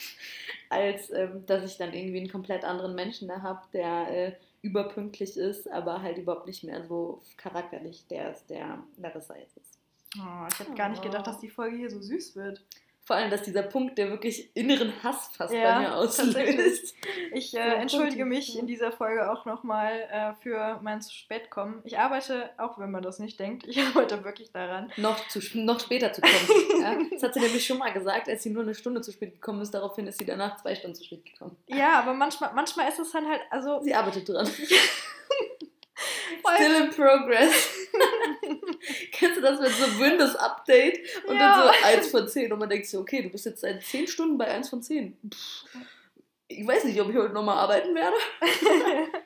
als 0.70 1.10
ähm, 1.12 1.46
dass 1.46 1.64
ich 1.64 1.78
dann 1.78 1.94
irgendwie 1.94 2.18
einen 2.18 2.32
komplett 2.32 2.66
anderen 2.66 2.96
Menschen 2.96 3.30
da 3.30 3.42
habe, 3.42 3.62
der 3.72 4.08
äh, 4.10 4.34
überpünktlich 4.64 5.38
ist, 5.38 5.70
aber 5.72 6.02
halt 6.02 6.18
überhaupt 6.18 6.48
nicht 6.48 6.64
mehr 6.64 6.84
so 6.84 7.22
charakterlich 7.38 8.06
der 8.08 8.32
ist, 8.32 8.50
der 8.50 8.84
Larissa 8.98 9.38
jetzt 9.38 9.58
ist. 9.58 9.80
Oh, 10.18 10.48
ich 10.52 10.60
hätte 10.60 10.74
gar 10.76 10.90
nicht 10.90 11.02
gedacht, 11.02 11.28
dass 11.28 11.40
die 11.40 11.50
Folge 11.50 11.78
hier 11.78 11.90
so 11.90 12.02
süß 12.02 12.36
wird. 12.36 12.64
Vor 13.06 13.18
allem, 13.18 13.30
dass 13.30 13.42
dieser 13.42 13.64
Punkt, 13.64 13.98
der 13.98 14.10
wirklich 14.10 14.56
inneren 14.56 14.94
Hass 15.04 15.30
fast 15.36 15.54
Ja, 15.54 15.76
bei 15.76 15.80
mir 15.80 15.96
auslöst. 15.96 16.96
Ich 17.34 17.54
äh, 17.54 17.60
entschuldige 17.76 18.24
mich 18.24 18.58
in 18.58 18.66
dieser 18.66 18.94
Folge 18.94 19.30
auch 19.30 19.46
nochmal 19.46 20.08
äh, 20.10 20.34
für 20.42 20.80
mein 20.82 21.02
zu 21.02 21.14
spät 21.14 21.50
kommen. 21.50 21.82
Ich 21.84 22.00
arbeite, 22.00 22.52
auch 22.58 22.80
wenn 22.80 22.92
man 22.92 23.04
das 23.04 23.20
nicht 23.20 23.38
denkt, 23.42 23.68
ich 23.68 23.78
arbeite 23.86 24.24
wirklich 24.24 24.54
daran. 24.54 24.90
Noch, 24.96 25.28
zu, 25.28 25.42
noch 25.56 25.82
später 25.82 26.14
zu 26.14 26.22
kommen. 26.22 26.82
ja? 26.82 26.98
Das 27.12 27.24
hat 27.24 27.34
sie 27.34 27.42
nämlich 27.42 27.66
schon 27.66 27.78
mal 27.78 27.92
gesagt, 27.92 28.30
als 28.30 28.44
sie 28.44 28.52
nur 28.52 28.64
eine 28.64 28.74
Stunde 28.74 29.02
zu 29.02 29.12
spät 29.12 29.34
gekommen 29.34 29.62
ist. 29.62 29.74
Daraufhin 29.74 30.08
ist 30.08 30.20
sie 30.20 30.26
danach 30.26 30.62
zwei 30.62 30.74
Stunden 30.74 30.96
zu 30.96 31.04
spät 31.04 31.26
gekommen. 31.26 31.58
Ja, 31.68 32.00
aber 32.00 32.14
manchmal, 32.14 32.54
manchmal 32.54 32.88
ist 32.88 33.00
es 33.00 33.12
dann 33.12 33.28
halt, 33.28 33.42
also 33.50 33.82
Sie 33.82 33.94
arbeitet 33.94 34.30
dran. 34.30 34.48
Still 36.56 36.76
in 36.76 36.90
progress. 36.92 37.70
Das 39.44 39.60
mit 39.60 39.70
so 39.72 40.00
Windows-Update 40.00 41.00
und 41.28 41.36
Ja. 41.36 41.40
dann 41.40 41.74
so 41.74 41.86
1 41.88 42.08
von 42.12 42.28
10 42.28 42.52
und 42.54 42.60
man 42.60 42.70
denkt 42.70 42.88
so, 42.88 43.00
okay, 43.00 43.22
du 43.22 43.30
bist 43.30 43.46
jetzt 43.46 43.62
seit 43.62 43.84
10 43.84 44.08
Stunden 44.08 44.38
bei 44.38 44.46
1 44.48 44.70
von 44.70 44.82
10. 44.82 45.18
Pff, 45.30 45.66
Ich 46.48 46.66
weiß 46.68 46.84
nicht, 46.86 47.00
ob 47.02 47.10
ich 47.10 47.16
heute 47.18 47.34
nochmal 47.34 47.58
arbeiten 47.58 47.94
werde. 47.96 48.16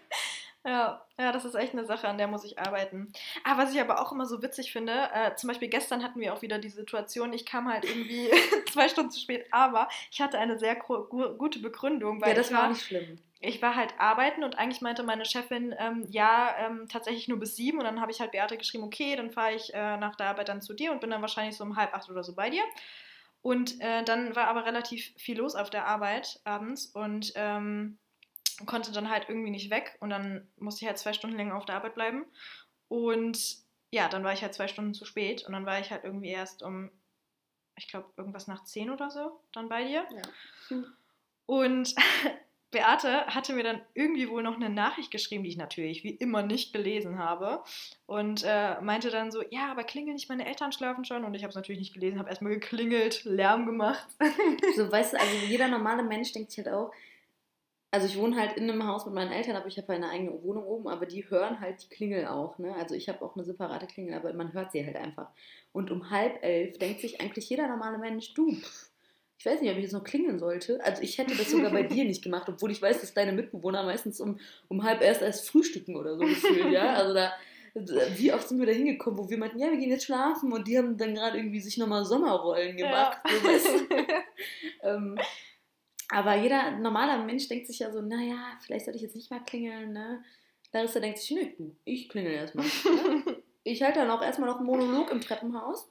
Ja, 0.66 1.06
ja, 1.18 1.32
das 1.32 1.46
ist 1.46 1.56
echt 1.56 1.72
eine 1.72 1.86
Sache, 1.86 2.10
an 2.10 2.18
der 2.18 2.28
muss 2.28 2.44
ich 2.44 2.60
arbeiten. 2.60 3.14
Ah, 3.46 3.58
was 3.58 3.74
ich 3.74 3.80
aber 3.80 4.02
auch 4.02 4.12
immer 4.12 4.26
so 4.26 4.42
witzig 4.42 4.74
finde, 4.74 4.92
äh, 5.14 5.34
zum 5.36 5.48
Beispiel 5.48 5.70
gestern 5.70 6.04
hatten 6.04 6.20
wir 6.20 6.34
auch 6.34 6.42
wieder 6.42 6.60
die 6.60 6.68
Situation, 6.68 7.32
ich 7.32 7.46
kam 7.46 7.72
halt 7.72 7.86
irgendwie 7.86 8.30
zwei 8.74 8.90
Stunden 8.90 9.10
zu 9.12 9.22
spät, 9.22 9.46
aber 9.52 9.88
ich 10.12 10.20
hatte 10.20 10.38
eine 10.38 10.60
sehr 10.60 10.76
gute 10.76 11.60
Begründung, 11.60 12.20
weil 12.20 12.30
Ja, 12.32 12.36
das 12.36 12.52
war, 12.52 12.68
nicht 12.68 12.82
schlimm. 12.86 13.18
Ich 13.39 13.62
war 13.62 13.76
halt 13.76 13.93
arbeiten 14.00 14.43
und 14.43 14.58
eigentlich 14.58 14.82
meinte 14.82 15.04
meine 15.04 15.26
Chefin, 15.26 15.76
ähm, 15.78 16.06
ja, 16.10 16.56
ähm, 16.60 16.88
tatsächlich 16.89 17.28
nur 17.28 17.39
bis 17.39 17.56
sieben 17.56 17.78
und 17.78 17.84
dann 17.84 18.02
habe 18.02 18.12
ich 18.12 18.19
halt 18.19 18.32
Beate 18.32 18.58
geschrieben, 18.58 18.84
okay, 18.84 19.15
dann 19.15 19.32
fahre 19.32 19.54
ich 19.54 19.73
äh, 19.73 19.97
nach 19.97 20.15
der 20.15 20.28
Arbeit 20.28 20.50
dann 20.50 20.62
zu 20.62 20.73
dir 20.73 20.91
und 20.91 21.02
bin 21.02 21.12
dann 21.12 21.21
wahrscheinlich 21.21 21.56
so 21.56 21.63
um 21.63 21.76
halb 21.76 21.93
acht 21.93 22.10
oder 22.10 22.23
so 22.23 22.34
bei 22.34 22.50
dir. 22.50 22.63
Und 23.41 23.80
äh, 23.80 24.04
dann 24.04 24.36
war 24.36 24.47
aber 24.47 24.65
relativ 24.65 25.13
viel 25.17 25.38
los 25.38 25.56
auf 25.56 25.69
der 25.69 25.86
Arbeit 25.86 26.39
abends 26.43 26.88
und 26.88 27.32
ähm, 27.36 27.97
konnte 28.65 28.91
dann 28.91 29.10
halt 29.10 29.30
irgendwie 29.30 29.52
nicht 29.52 29.69
weg 29.69 29.95
und 30.00 30.10
dann 30.10 30.47
musste 30.58 30.84
ich 30.84 30.88
halt 30.88 30.97
zwei 30.97 31.13
Stunden 31.13 31.38
länger 31.38 31.56
auf 31.56 31.65
der 31.65 31.76
Arbeit 31.76 31.95
bleiben. 31.95 32.26
Und 32.88 33.58
ja, 33.91 34.10
dann 34.10 34.23
war 34.23 34.34
ich 34.34 34.41
halt 34.41 34.54
zwei 34.54 34.67
Stunden 34.67 34.93
zu 34.93 35.06
spät 35.06 35.45
und 35.45 35.54
dann 35.54 35.65
war 35.65 35.80
ich 35.80 35.91
halt 35.91 36.04
irgendwie 36.04 36.30
erst 36.30 36.63
um, 36.63 36.89
ich 37.76 37.88
glaube, 37.88 38.10
irgendwas 38.17 38.47
nach 38.47 38.63
zehn 38.63 38.89
oder 38.89 39.12
so 39.12 39.39
dann 39.54 39.69
bei 39.69 39.84
dir. 39.84 40.06
Ja. 40.10 40.84
Und 41.45 41.93
Beate 42.72 43.26
hatte 43.28 43.54
mir 43.54 43.64
dann 43.64 43.82
irgendwie 43.94 44.30
wohl 44.30 44.44
noch 44.44 44.56
eine 44.56 44.70
Nachricht 44.70 45.10
geschrieben, 45.12 45.44
die 45.44 45.50
ich 45.50 45.58
natürlich 45.58 46.04
wie 46.04 46.12
immer 46.12 46.44
nicht 46.44 46.74
gelesen 46.74 47.18
habe. 47.18 47.64
Und 48.06 48.44
äh, 48.46 48.82
meinte 48.82 49.10
dann 49.10 49.32
so, 49.32 49.42
ja, 49.50 49.72
aber 49.72 49.84
klingeln 49.84 50.16
nicht 50.16 50.30
meine 50.30 50.46
Eltern 50.46 50.72
schlafen 50.72 51.06
schon? 51.06 51.24
Und 51.24 51.34
ich 51.34 51.44
habe 51.44 51.50
es 51.50 51.56
natürlich 51.56 51.80
nicht 51.80 51.94
gelesen, 51.94 52.20
habe 52.20 52.30
erstmal 52.30 52.54
geklingelt, 52.54 53.24
Lärm 53.24 53.66
gemacht. 53.66 54.08
So, 54.76 54.92
weißt 54.92 55.14
du, 55.14 55.20
also 55.20 55.36
jeder 55.48 55.68
normale 55.68 56.04
Mensch 56.04 56.34
denkt 56.34 56.52
sich 56.52 56.66
halt 56.66 56.76
auch, 56.76 56.92
also 57.92 58.06
ich 58.06 58.18
wohne 58.18 58.36
halt 58.36 58.58
in 58.58 58.70
einem 58.70 58.86
Haus 58.86 59.06
mit 59.06 59.16
meinen 59.16 59.32
Eltern, 59.32 59.56
aber 59.56 59.68
ich 59.68 59.78
habe 59.78 59.94
eine 59.94 60.10
eigene 60.10 60.44
Wohnung 60.44 60.66
oben, 60.66 60.88
aber 60.88 61.06
die 61.06 61.30
hören 61.30 61.60
halt 61.60 61.84
die 61.84 61.90
Klingel 61.90 62.28
auch, 62.28 62.60
ne? 62.60 62.76
Also 62.76 62.96
ich 62.96 63.08
habe 63.08 63.24
auch 63.24 63.36
eine 63.36 63.46
separate 63.46 63.88
Klingel, 63.88 64.14
aber 64.16 64.34
man 64.34 64.54
hört 64.54 64.72
sie 64.72 64.86
halt 64.86 64.98
einfach. 64.98 65.30
Und 65.72 65.90
um 65.90 66.10
halb 66.10 66.44
elf 66.44 66.78
denkt 66.78 67.00
sich 67.02 67.22
eigentlich 67.22 67.50
jeder 67.50 67.68
normale 67.68 67.98
Mensch, 67.98 68.34
du, 68.34 68.52
pff, 68.52 68.90
ich 69.39 69.45
weiß 69.45 69.62
nicht, 69.62 69.69
ob 69.71 69.78
ich 69.78 69.84
jetzt 69.84 69.93
noch 69.93 70.04
klingeln 70.04 70.39
sollte. 70.39 70.84
Also 70.84 71.02
ich 71.04 71.17
hätte 71.17 71.36
das 71.36 71.52
sogar 71.52 71.71
bei 71.71 71.84
dir 71.84 72.06
nicht 72.06 72.23
gemacht, 72.23 72.50
obwohl 72.50 72.71
ich 72.71 72.82
weiß, 72.82 73.02
dass 73.02 73.13
deine 73.13 73.34
Mitbewohner 73.34 73.84
meistens 73.84 74.19
um, 74.19 74.39
um 74.67 74.84
halb 74.84 75.02
erst 75.02 75.21
erst 75.21 75.47
frühstücken 75.47 75.95
oder 75.95 76.15
so 76.17 76.26
gefühlt, 76.26 76.71
ja? 76.71 76.93
Also 76.95 77.13
da, 77.13 77.34
wie 78.15 78.34
oft 78.34 78.47
sind 78.50 78.60
wir 78.60 78.65
da 78.65 78.71
hingekommen, 78.71 79.19
wo 79.19 79.30
wir 79.30 79.38
meinten, 79.38 79.60
ja, 79.60 79.69
wir 79.69 79.78
gehen 79.78 79.91
jetzt 79.91 80.06
schlafen 80.06 80.52
und 80.52 80.67
die 80.67 80.78
haben 80.78 80.97
dann 80.97 81.13
gerade 81.13 81.38
irgendwie 81.38 81.60
sich 81.60 81.78
nochmal 81.78 82.04
Sommerrollen 82.04 82.76
gemacht, 82.78 83.19
Ja. 83.26 83.32
so, 83.32 83.47
weißt 83.47 83.67
du? 83.67 83.95
ähm, 84.88 85.15
aber 86.10 86.36
jeder 86.38 86.71
normale 86.80 87.23
Mensch 87.23 87.47
denkt 87.47 87.67
sich 87.67 87.80
ja 87.80 87.91
so, 87.91 88.02
naja, 88.02 88.58
vielleicht 88.65 88.86
sollte 88.86 88.97
ich 88.97 89.04
jetzt 89.04 89.15
nicht 89.15 89.30
mal 89.30 89.43
klingeln, 89.45 89.93
ne? 89.93 90.23
Larissa 90.73 91.00
denkt 91.00 91.19
sich, 91.19 91.32
nö, 91.32 91.69
ich 91.86 92.10
klingel 92.10 92.34
erstmal. 92.34 92.65
Ne? 92.65 93.23
Ich 93.63 93.82
halte 93.84 94.00
dann 94.00 94.10
auch 94.12 94.21
erstmal 94.21 94.50
noch 94.50 94.60
einen 94.60 94.65
Monolog 94.65 95.12
im 95.12 95.19
Treppenhaus 95.19 95.89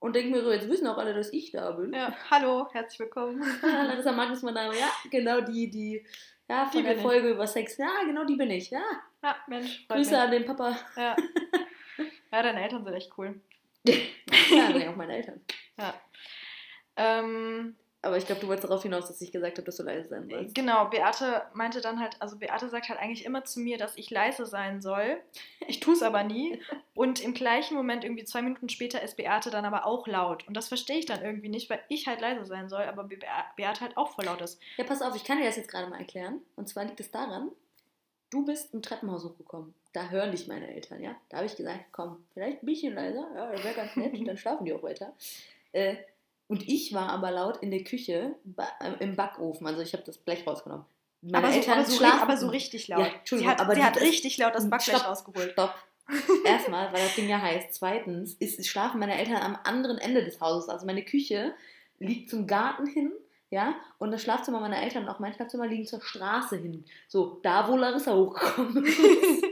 und 0.00 0.14
denke 0.14 0.30
mir 0.30 0.42
so, 0.42 0.52
jetzt 0.52 0.68
wissen 0.68 0.86
auch 0.86 0.98
alle, 0.98 1.14
dass 1.14 1.32
ich 1.32 1.50
da 1.52 1.70
bin. 1.72 1.92
ja, 1.92 2.14
hallo, 2.30 2.68
herzlich 2.72 3.00
willkommen. 3.00 3.42
Larissa 3.62 4.12
Magnus, 4.12 4.42
mein 4.42 4.54
Name, 4.54 4.74
ja, 4.78 4.90
genau 5.10 5.40
die, 5.40 5.68
die, 5.70 6.04
ja, 6.48 6.66
von 6.66 6.78
Die 6.80 6.82
der 6.82 6.90
bin 6.90 6.98
ich. 6.98 7.02
Folge 7.02 7.30
über 7.30 7.46
Sex, 7.46 7.76
ja, 7.78 7.90
genau 8.04 8.24
die 8.24 8.36
bin 8.36 8.50
ich, 8.50 8.70
ja. 8.70 8.82
Ja, 9.22 9.36
Mensch, 9.48 9.86
Grüße 9.88 10.10
mich. 10.12 10.20
an 10.20 10.30
den 10.30 10.44
Papa. 10.44 10.76
Ja. 10.96 11.16
ja, 12.32 12.42
deine 12.42 12.62
Eltern 12.62 12.84
sind 12.84 12.94
echt 12.94 13.12
cool. 13.18 13.40
Ja, 13.84 13.94
sind 14.66 14.80
ja 14.82 14.90
auch 14.90 14.96
meine 14.96 15.16
Eltern. 15.16 15.40
Ja. 15.78 15.94
Ähm, 16.96 17.76
Aber 18.00 18.16
ich 18.16 18.26
glaube, 18.26 18.40
du 18.40 18.46
wolltest 18.46 18.68
darauf 18.68 18.82
hinaus, 18.82 19.08
dass 19.08 19.20
ich 19.20 19.32
gesagt 19.32 19.58
habe, 19.58 19.66
dass 19.66 19.76
du 19.76 19.82
leise 19.82 20.08
sein 20.08 20.28
sollst. 20.30 20.54
Genau, 20.54 20.84
Beate 20.84 21.42
meinte 21.52 21.80
dann 21.80 21.98
halt, 21.98 22.16
also 22.20 22.36
Beate 22.38 22.68
sagt 22.68 22.88
halt 22.88 23.00
eigentlich 23.00 23.24
immer 23.24 23.44
zu 23.44 23.58
mir, 23.58 23.76
dass 23.76 23.96
ich 23.96 24.08
leise 24.10 24.46
sein 24.46 24.80
soll. 24.80 25.20
Ich 25.66 25.80
tue 25.80 25.94
es 25.94 26.02
aber 26.02 26.22
nie. 26.22 26.60
Und 26.94 27.20
im 27.20 27.34
gleichen 27.34 27.76
Moment, 27.76 28.04
irgendwie 28.04 28.24
zwei 28.24 28.42
Minuten 28.42 28.68
später, 28.68 29.02
ist 29.02 29.16
Beate 29.16 29.50
dann 29.50 29.64
aber 29.64 29.84
auch 29.84 30.06
laut. 30.06 30.46
Und 30.46 30.56
das 30.56 30.68
verstehe 30.68 30.98
ich 30.98 31.06
dann 31.06 31.22
irgendwie 31.22 31.48
nicht, 31.48 31.70
weil 31.70 31.82
ich 31.88 32.06
halt 32.06 32.20
leise 32.20 32.44
sein 32.44 32.68
soll, 32.68 32.82
aber 32.82 33.02
Be 33.04 33.18
Beate 33.56 33.80
halt 33.80 33.96
auch 33.96 34.14
voll 34.14 34.26
laut 34.26 34.42
ist. 34.42 34.60
Ja, 34.76 34.84
pass 34.84 35.02
auf, 35.02 35.16
ich 35.16 35.24
kann 35.24 35.38
dir 35.38 35.44
das 35.44 35.56
jetzt 35.56 35.70
gerade 35.70 35.88
mal 35.88 35.98
erklären. 35.98 36.40
Und 36.54 36.68
zwar 36.68 36.84
liegt 36.84 37.00
es 37.00 37.10
daran, 37.10 37.50
du 38.30 38.44
bist 38.44 38.74
im 38.74 38.82
Treppenhaus 38.82 39.24
hochgekommen. 39.24 39.74
Da 39.92 40.08
hören 40.08 40.30
dich 40.30 40.46
meine 40.46 40.72
Eltern, 40.72 41.02
ja? 41.02 41.16
Da 41.28 41.38
habe 41.38 41.46
ich 41.46 41.56
gesagt, 41.56 41.86
komm, 41.90 42.24
vielleicht 42.32 42.62
ein 42.62 42.66
bisschen 42.66 42.94
leiser, 42.94 43.28
ja, 43.34 43.50
das 43.50 43.64
wäre 43.64 43.74
ganz 43.74 43.96
nett, 43.96 44.14
dann 44.26 44.36
schlafen 44.36 44.64
die 44.64 44.72
auch 44.72 44.82
weiter. 44.82 45.12
Äh, 45.72 45.96
und 46.48 46.66
ich 46.68 46.92
war 46.92 47.10
aber 47.10 47.30
laut 47.30 47.58
in 47.62 47.70
der 47.70 47.84
Küche 47.84 48.34
äh, 48.80 48.92
im 49.04 49.14
Backofen, 49.16 49.66
also 49.66 49.80
ich 49.80 49.92
habe 49.92 50.02
das 50.04 50.18
Blech 50.18 50.46
rausgenommen. 50.46 50.84
Meine 51.20 51.38
Aber 51.38 51.52
so, 51.52 51.58
Eltern 51.58 51.74
aber, 51.78 51.84
so, 51.84 51.92
ri- 51.92 51.96
schlafen. 51.98 52.20
aber 52.22 52.36
so 52.36 52.48
richtig 52.48 52.88
laut. 52.88 53.00
Ja, 53.00 53.06
sie 53.10 53.14
Entschuldigung, 53.16 53.52
hat, 53.52 53.60
aber 53.60 53.74
sie 53.74 53.82
hat 53.84 54.00
richtig 54.00 54.38
laut 54.38 54.54
das 54.54 54.68
Backblech 54.70 54.96
Stopp, 54.96 55.08
rausgeholt. 55.08 55.52
Stopp. 55.52 55.74
Erstmal, 56.44 56.92
weil 56.92 57.02
das 57.02 57.14
Ding 57.16 57.28
ja 57.28 57.40
heißt. 57.40 57.74
Zweitens 57.74 58.34
ist, 58.34 58.64
schlafen 58.66 58.98
meine 59.00 59.18
Eltern 59.18 59.36
am 59.36 59.58
anderen 59.64 59.98
Ende 59.98 60.24
des 60.24 60.40
Hauses. 60.40 60.68
Also 60.68 60.86
meine 60.86 61.04
Küche 61.04 61.54
liegt 61.98 62.30
zum 62.30 62.46
Garten 62.46 62.86
hin 62.86 63.12
Ja, 63.50 63.74
und 63.98 64.10
das 64.12 64.22
Schlafzimmer 64.22 64.60
meiner 64.60 64.80
Eltern 64.80 65.02
und 65.02 65.08
auch 65.10 65.18
mein 65.18 65.34
Schlafzimmer 65.34 65.66
liegen 65.66 65.84
zur 65.86 66.00
Straße 66.00 66.56
hin. 66.56 66.84
So, 67.08 67.40
da 67.42 67.68
wo 67.68 67.76
Larissa 67.76 68.14
hochgekommen 68.14 68.84
ist. 68.86 69.44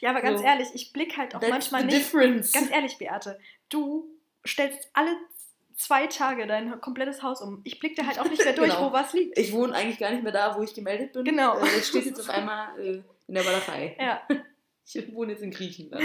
ja, 0.00 0.10
aber 0.10 0.20
ganz 0.20 0.40
So. 0.40 0.44
ehrlich, 0.46 0.68
ich 0.74 0.92
blicke 0.92 1.16
halt 1.16 1.34
auch 1.34 1.40
That's 1.40 1.50
manchmal 1.50 1.84
nicht. 1.84 1.96
difference. 1.96 2.52
Ganz 2.52 2.70
ehrlich, 2.70 2.98
Beate, 2.98 3.38
du 3.68 4.08
stellst 4.46 4.90
alle 4.94 5.12
zwei 5.80 6.06
Tage 6.06 6.46
dein 6.46 6.80
komplettes 6.80 7.22
Haus 7.22 7.40
um. 7.42 7.60
Ich 7.64 7.78
blicke 7.80 7.96
da 8.02 8.06
halt 8.06 8.18
auch 8.20 8.28
nicht 8.28 8.44
mehr 8.44 8.52
durch, 8.54 8.70
Genau. 8.70 8.88
wo 8.88 8.92
was 8.92 9.12
liegt. 9.12 9.38
Ich 9.38 9.52
wohne 9.52 9.74
eigentlich 9.74 9.98
gar 9.98 10.10
nicht 10.10 10.22
mehr 10.22 10.32
da, 10.32 10.56
wo 10.56 10.62
ich 10.62 10.74
gemeldet 10.74 11.12
bin. 11.12 11.24
Genau. 11.24 11.58
Äh, 11.58 11.78
ich 11.78 11.86
stehe 11.86 12.04
jetzt 12.04 12.20
auf 12.20 12.28
einmal 12.30 12.78
äh, 12.78 13.02
in 13.28 13.34
der 13.34 13.44
Walachei. 13.44 13.96
Ja. 13.98 14.22
Ich 14.92 15.14
wohne 15.14 15.32
jetzt 15.34 15.42
in 15.42 15.52
Griechenland. 15.52 16.02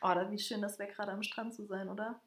Oh, 0.00 0.08
wie 0.30 0.38
schön 0.38 0.62
das 0.62 0.78
wäre, 0.78 0.92
gerade 0.92 1.10
am 1.10 1.24
Strand 1.24 1.52
zu 1.54 1.64
sein, 1.66 1.88
oder? 1.88 2.20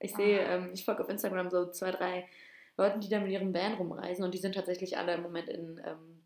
Ich 0.00 0.12
sehe, 0.16 0.40
Ah. 0.44 0.54
ähm, 0.56 0.70
ich 0.74 0.84
folge 0.84 1.04
auf 1.04 1.08
Instagram 1.08 1.48
so 1.48 1.70
zwei, 1.70 1.92
drei 1.92 2.28
Leuten, 2.76 2.98
die 3.00 3.08
da 3.08 3.20
mit 3.20 3.30
ihrem 3.30 3.54
Van 3.54 3.74
rumreisen 3.74 4.24
und 4.24 4.34
die 4.34 4.38
sind 4.38 4.56
tatsächlich 4.56 4.98
alle 4.98 5.14
im 5.14 5.22
Moment 5.22 5.48
in 5.48 5.80
ähm, 5.86 6.22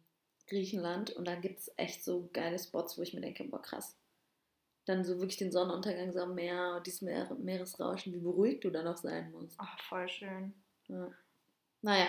Griechenland 0.49 1.11
und 1.11 1.29
dann 1.29 1.43
gibt 1.43 1.59
es 1.61 1.71
echt 1.77 2.03
so 2.03 2.31
geile 2.33 2.59
Spots, 2.59 2.97
wo 2.97 3.03
ich 3.03 3.13
mir 3.13 3.21
denke, 3.21 3.45
boah 3.45 3.61
krass. 3.61 3.95
Dann 4.91 5.05
so 5.05 5.21
wirklich 5.21 5.37
den 5.37 5.53
Sonnenuntergang 5.53 6.13
so 6.13 6.19
am 6.19 6.35
Meer 6.35 6.75
und 6.77 6.85
dieses 6.85 7.01
Meer, 7.01 7.31
Meeresrauschen, 7.39 8.13
wie 8.13 8.19
beruhigt 8.19 8.65
du 8.65 8.71
da 8.71 8.83
noch 8.83 8.97
sein 8.97 9.31
musst. 9.31 9.57
Oh, 9.63 9.83
voll 9.89 10.09
schön. 10.09 10.53
Ja. 10.89 11.07
Naja. 11.81 12.07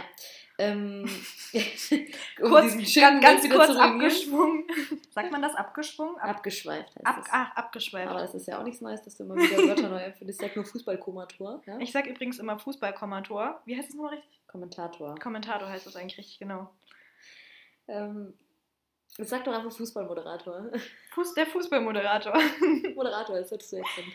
Ähm, 0.58 1.06
kurz, 2.38 2.96
ganz, 2.96 3.24
ganz 3.24 3.48
kurz 3.48 3.78
abgeschwungen. 3.78 4.64
Sagt 5.12 5.32
man 5.32 5.44
das? 5.44 5.54
Abgeschwungen? 5.54 6.18
Ab, 6.18 6.38
Abgeschweift 6.38 6.96
heißt 6.96 7.06
ab, 7.06 7.18
es. 7.22 7.28
ah, 7.32 7.52
abgeschweift. 7.54 8.10
Aber 8.10 8.22
das 8.22 8.34
ist 8.34 8.48
ja 8.48 8.60
auch 8.60 8.64
nichts 8.64 8.82
Neues, 8.82 9.04
dass 9.04 9.16
du 9.16 9.26
immer 9.26 9.36
wieder 9.36 9.58
Wörter 9.60 9.88
neu 9.88 10.02
erfindest. 10.02 10.42
Ich 10.42 10.48
sag 10.48 10.56
nur 10.56 10.66
Fußballkomator. 10.66 11.62
Ja? 11.68 11.78
Ich 11.78 11.92
sag 11.92 12.08
übrigens 12.08 12.40
immer 12.40 12.58
Fußballkommentator. 12.58 13.62
Wie 13.66 13.78
heißt 13.78 13.90
es 13.90 13.96
nochmal 13.96 14.16
richtig? 14.16 14.42
Kommentator. 14.48 15.20
Kommentator 15.20 15.70
heißt 15.70 15.86
das 15.86 15.96
eigentlich 15.96 16.18
richtig, 16.18 16.40
genau. 16.40 16.72
Ähm, 17.88 18.34
sag 19.18 19.44
doch 19.44 19.54
einfach 19.54 19.72
Fußballmoderator. 19.72 20.72
Fuß, 21.14 21.34
der 21.34 21.46
Fußballmoderator. 21.48 22.34
Moderator, 22.96 23.38
das 23.38 23.52
hättest 23.52 23.74
du 23.74 23.78
erkennen. 23.78 24.12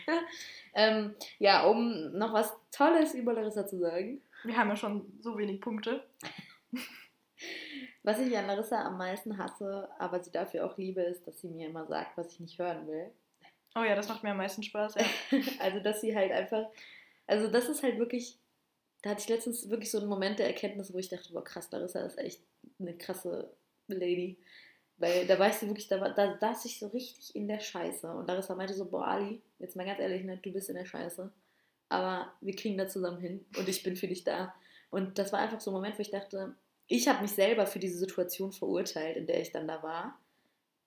ähm, 0.73 1.15
ja, 1.39 1.65
um 1.65 2.11
noch 2.17 2.33
was 2.33 2.53
Tolles 2.71 3.13
über 3.13 3.33
Larissa 3.33 3.65
zu 3.67 3.79
sagen. 3.79 4.21
Wir 4.43 4.57
haben 4.57 4.69
ja 4.69 4.75
schon 4.75 5.11
so 5.19 5.37
wenig 5.37 5.61
Punkte. 5.61 6.03
Was 8.03 8.19
ich 8.19 8.37
an 8.37 8.47
Larissa 8.47 8.85
am 8.85 8.97
meisten 8.97 9.37
hasse, 9.37 9.89
aber 9.99 10.23
sie 10.23 10.31
dafür 10.31 10.65
auch 10.65 10.77
liebe, 10.77 11.01
ist, 11.01 11.27
dass 11.27 11.41
sie 11.41 11.49
mir 11.49 11.67
immer 11.67 11.85
sagt, 11.87 12.17
was 12.17 12.31
ich 12.31 12.39
nicht 12.39 12.57
hören 12.57 12.87
will. 12.87 13.11
Oh 13.75 13.83
ja, 13.83 13.95
das 13.95 14.07
macht 14.07 14.23
mir 14.23 14.31
am 14.31 14.37
meisten 14.37 14.63
Spaß. 14.63 14.95
Ja. 14.95 15.05
also, 15.59 15.81
dass 15.81 15.99
sie 15.99 16.15
halt 16.15 16.31
einfach, 16.31 16.67
also 17.27 17.49
das 17.49 17.67
ist 17.67 17.83
halt 17.83 17.99
wirklich, 17.99 18.39
da 19.01 19.09
hatte 19.09 19.21
ich 19.21 19.27
letztens 19.27 19.69
wirklich 19.69 19.91
so 19.91 19.99
einen 19.99 20.07
Moment 20.07 20.39
der 20.39 20.47
Erkenntnis, 20.47 20.93
wo 20.93 20.97
ich 20.97 21.09
dachte, 21.09 21.33
boah 21.33 21.43
krass, 21.43 21.69
Larissa 21.69 21.99
ist 21.99 22.17
echt 22.17 22.41
eine 22.79 22.97
krasse 22.97 23.51
Lady. 23.87 24.37
Weil 24.97 25.27
da 25.27 25.37
weißt 25.37 25.61
du 25.61 25.67
wirklich, 25.67 25.87
da, 25.87 26.09
da 26.09 26.37
saß 26.39 26.65
ich 26.65 26.79
so 26.79 26.87
richtig 26.87 27.35
in 27.35 27.47
der 27.47 27.59
Scheiße. 27.59 28.09
Und 28.09 28.27
Larissa 28.27 28.55
meinte 28.55 28.73
so, 28.73 28.85
boah 28.85 29.07
Ali, 29.07 29.41
jetzt 29.59 29.75
mal 29.75 29.85
ganz 29.85 29.99
ehrlich, 29.99 30.23
ne, 30.23 30.37
du 30.37 30.51
bist 30.51 30.69
in 30.69 30.75
der 30.75 30.85
Scheiße. 30.85 31.31
Aber 31.89 32.33
wir 32.41 32.55
kriegen 32.55 32.77
da 32.77 32.87
zusammen 32.87 33.19
hin 33.19 33.45
und 33.57 33.69
ich 33.69 33.83
bin 33.83 33.95
für 33.95 34.07
dich 34.07 34.23
da. 34.23 34.53
Und 34.89 35.19
das 35.19 35.31
war 35.31 35.39
einfach 35.39 35.59
so 35.59 35.71
ein 35.71 35.75
Moment, 35.75 35.97
wo 35.97 36.01
ich 36.01 36.09
dachte, 36.09 36.55
ich 36.87 37.07
habe 37.07 37.21
mich 37.21 37.31
selber 37.31 37.67
für 37.67 37.79
diese 37.79 37.97
Situation 37.97 38.51
verurteilt, 38.51 39.17
in 39.17 39.27
der 39.27 39.41
ich 39.41 39.51
dann 39.51 39.67
da 39.67 39.83
war. 39.83 40.19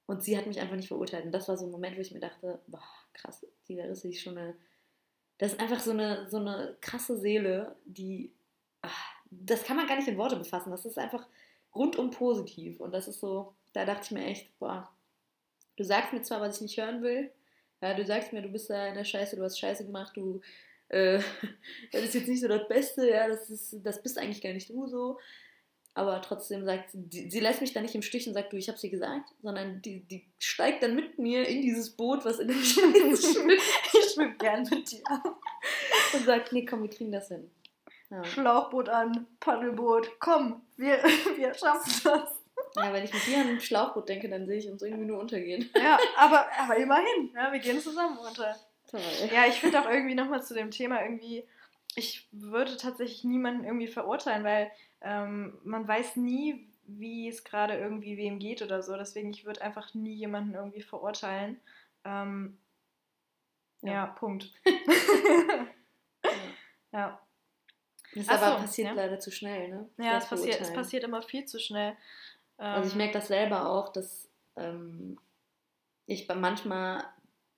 Und 0.07 0.25
sie 0.25 0.37
hat 0.37 0.46
mich 0.46 0.61
einfach 0.61 0.77
nicht 0.77 0.88
verurteilt. 0.88 1.27
Und 1.27 1.33
das 1.33 1.49
war 1.49 1.57
so 1.57 1.66
ein 1.66 1.70
Moment, 1.70 1.96
wo 1.96 2.01
ich 2.01 2.12
mir 2.12 2.20
dachte, 2.20 2.61
boah, 2.66 2.83
krass, 3.12 3.46
die 3.68 3.77
Larissa 3.77 4.09
ist 4.09 4.20
schon 4.20 4.37
eine. 4.37 4.57
Das 5.38 5.53
ist 5.53 5.61
einfach 5.61 5.81
so 5.81 5.92
eine, 5.92 6.29
so 6.29 6.38
eine 6.38 6.77
krasse 6.81 7.16
Seele, 7.16 7.77
die. 7.85 8.33
ach, 8.83 9.14
das 9.31 9.62
kann 9.62 9.77
man 9.77 9.87
gar 9.87 9.96
nicht 9.96 10.09
in 10.09 10.18
Worte 10.18 10.37
befassen. 10.37 10.70
Das 10.70 10.85
ist 10.85 10.99
einfach 10.99 11.27
rundum 11.75 12.11
positiv. 12.11 12.81
Und 12.81 12.93
das 12.93 13.09
ist 13.09 13.21
so, 13.21 13.55
da 13.73 13.85
dachte 13.85 14.03
ich 14.05 14.11
mir 14.11 14.25
echt, 14.25 14.59
boah, 14.59 14.91
du 15.77 15.85
sagst 15.85 16.13
mir 16.13 16.23
zwar, 16.23 16.41
was 16.41 16.57
ich 16.57 16.63
nicht 16.63 16.79
hören 16.79 17.03
will. 17.03 17.31
Ja, 17.81 17.95
du 17.95 18.05
sagst 18.05 18.33
mir, 18.33 18.43
du 18.43 18.49
bist 18.49 18.69
da 18.69 18.89
in 18.89 18.95
der 18.95 19.05
Scheiße, 19.05 19.37
du 19.37 19.43
hast 19.43 19.59
Scheiße 19.59 19.87
gemacht, 19.87 20.17
du. 20.17 20.41
Äh, 20.89 21.21
das 21.93 22.03
ist 22.03 22.15
jetzt 22.15 22.29
nicht 22.29 22.41
so 22.41 22.49
das 22.49 22.69
Beste, 22.69 23.09
ja, 23.09 23.29
das, 23.29 23.49
ist, 23.49 23.77
das 23.83 24.03
bist 24.03 24.19
eigentlich 24.19 24.43
gar 24.43 24.53
nicht 24.53 24.69
du 24.71 24.87
so. 24.87 25.19
Aber 25.93 26.23
trotzdem 26.23 26.65
sagt 26.65 26.91
sie, 26.93 27.29
sie 27.29 27.41
lässt 27.41 27.61
mich 27.61 27.73
da 27.73 27.81
nicht 27.81 27.95
im 27.97 28.03
Stich 28.03 28.27
und 28.29 28.35
sagt, 28.35 28.53
du, 28.53 28.57
ich 28.57 28.69
hab's 28.69 28.81
dir 28.81 28.91
gesagt, 28.91 29.31
sondern 29.43 29.83
die, 29.83 30.01
die 30.01 30.25
steigt 30.39 30.85
dann 30.85 30.95
mit 30.95 31.19
mir 31.19 31.49
in 31.49 31.63
dieses 31.63 31.91
Boot, 31.91 32.25
was 32.25 32.39
in 32.39 32.49
Scheiße 32.53 33.33
schwimmt 33.33 33.61
Ich 33.93 34.13
schwimme 34.13 34.37
gern 34.37 34.63
mit 34.71 34.91
dir. 34.91 35.03
und 36.13 36.25
sagt, 36.25 36.53
nee, 36.53 36.65
komm, 36.65 36.83
wir 36.83 36.91
kriegen 36.91 37.11
das 37.11 37.29
hin. 37.29 37.51
Ja. 38.11 38.25
Schlauchboot 38.25 38.89
an, 38.89 39.27
Paddelboot. 39.41 40.19
Komm, 40.21 40.63
wir, 40.81 41.03
wir 41.37 41.55
schaffen 41.55 41.93
das. 42.05 42.43
ja, 42.77 42.93
wenn 42.93 43.05
ich 43.05 43.12
mit 43.12 43.27
dir 43.27 43.38
an 43.38 43.49
ein 43.49 43.61
Schlauchboot 43.61 44.09
denke, 44.09 44.29
dann 44.29 44.47
sehe 44.47 44.59
ich 44.59 44.69
uns 44.69 44.83
irgendwie 44.83 45.05
nur 45.05 45.21
untergehen. 45.21 45.71
Ja, 45.77 45.99
aber, 46.16 46.47
aber 46.59 46.77
immerhin. 46.77 47.31
Ja, 47.35 47.53
wir 47.53 47.61
gehen 47.61 47.81
zusammen 47.81 48.16
runter. 48.19 48.57
Toll. 48.90 49.01
Ja, 49.33 49.47
ich 49.47 49.61
finde 49.61 49.81
auch 49.81 49.88
irgendwie 49.88 50.14
nochmal 50.14 50.43
zu 50.43 50.55
dem 50.55 50.71
Thema 50.71 51.03
irgendwie, 51.03 51.47
ich 51.95 52.29
würde 52.33 52.77
tatsächlich 52.77 53.25
niemanden 53.25 53.64
irgendwie 53.64 53.87
verurteilen, 53.87 54.43
weil 54.43 54.71
ähm, 55.01 55.59
man 55.62 55.87
weiß 55.87 56.16
nie, 56.16 56.66
wie 56.85 57.29
es 57.29 57.45
gerade 57.45 57.75
irgendwie 57.79 58.16
wem 58.16 58.38
geht 58.40 58.62
oder 58.62 58.83
so. 58.83 58.97
Deswegen, 58.97 59.31
ich 59.31 59.45
würde 59.45 59.62
einfach 59.62 59.95
nie 59.95 60.14
jemanden 60.14 60.55
irgendwie 60.55 60.83
verurteilen. 60.83 61.61
Ähm, 62.05 62.59
ja. 63.83 63.93
Ja. 63.93 64.07
Punkt. 64.07 64.53
Ja. 66.93 66.99
ja. 66.99 67.21
Das 68.14 68.29
Ach 68.29 68.42
aber 68.42 68.57
so, 68.57 68.62
passiert 68.62 68.88
ja. 68.88 68.94
leider 68.94 69.20
zu 69.20 69.31
schnell, 69.31 69.68
ne? 69.68 69.88
Ja, 69.99 70.18
es 70.18 70.27
passiert, 70.27 70.61
es 70.61 70.73
passiert 70.73 71.05
immer 71.05 71.23
viel 71.23 71.44
zu 71.44 71.59
schnell. 71.61 71.96
Also 72.57 72.88
ich 72.88 72.94
Ähm, 72.94 72.99
merke 72.99 73.14
das 73.14 73.29
selber 73.29 73.70
auch, 73.70 73.90
dass 73.90 74.29
ähm, 74.57 75.18
ich 76.07 76.29
manchmal 76.29 77.05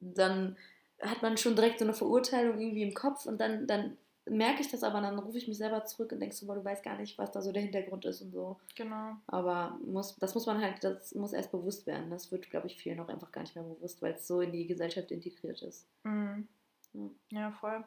dann 0.01 0.57
hat 1.01 1.23
man 1.23 1.37
schon 1.37 1.57
direkt 1.57 1.79
so 1.79 1.85
eine 1.85 1.95
Verurteilung 1.95 2.61
irgendwie 2.61 2.83
im 2.83 2.95
Kopf 2.95 3.27
und 3.27 3.41
dann, 3.41 3.67
dann 3.67 3.97
merke 4.25 4.61
ich 4.61 4.71
das 4.71 4.85
aber, 4.85 5.01
dann 5.01 5.19
rufe 5.19 5.39
ich 5.39 5.49
mich 5.49 5.59
selber 5.59 5.85
zurück 5.85 6.13
und 6.13 6.21
denke 6.21 6.35
so, 6.35 6.47
boah, 6.47 6.55
du 6.55 6.65
weißt 6.65 6.85
gar 6.85 6.97
nicht, 6.97 7.19
was 7.19 7.33
da 7.33 7.43
so 7.43 7.51
der 7.51 7.63
Hintergrund 7.63 8.05
ist 8.05 8.21
und 8.23 8.31
so. 8.33 8.59
Genau. 8.77 9.17
Aber 9.27 9.79
muss, 9.85 10.17
das 10.17 10.35
muss 10.35 10.47
man 10.47 10.61
halt, 10.63 10.85
das 10.85 11.15
muss 11.15 11.33
erst 11.33 11.51
bewusst 11.51 11.87
werden. 11.87 12.11
Das 12.11 12.31
wird, 12.31 12.51
glaube 12.51 12.69
ich, 12.69 12.77
vielen 12.77 13.01
auch 13.01 13.09
einfach 13.09 13.33
gar 13.33 13.41
nicht 13.41 13.57
mehr 13.57 13.65
bewusst, 13.65 14.01
weil 14.01 14.13
es 14.13 14.27
so 14.29 14.41
in 14.41 14.53
die 14.53 14.67
Gesellschaft 14.67 15.11
integriert 15.11 15.63
ist. 15.63 15.89
Mhm. 16.05 16.47
Ja. 16.93 17.11
Ja, 17.31 17.51
voll. 17.53 17.85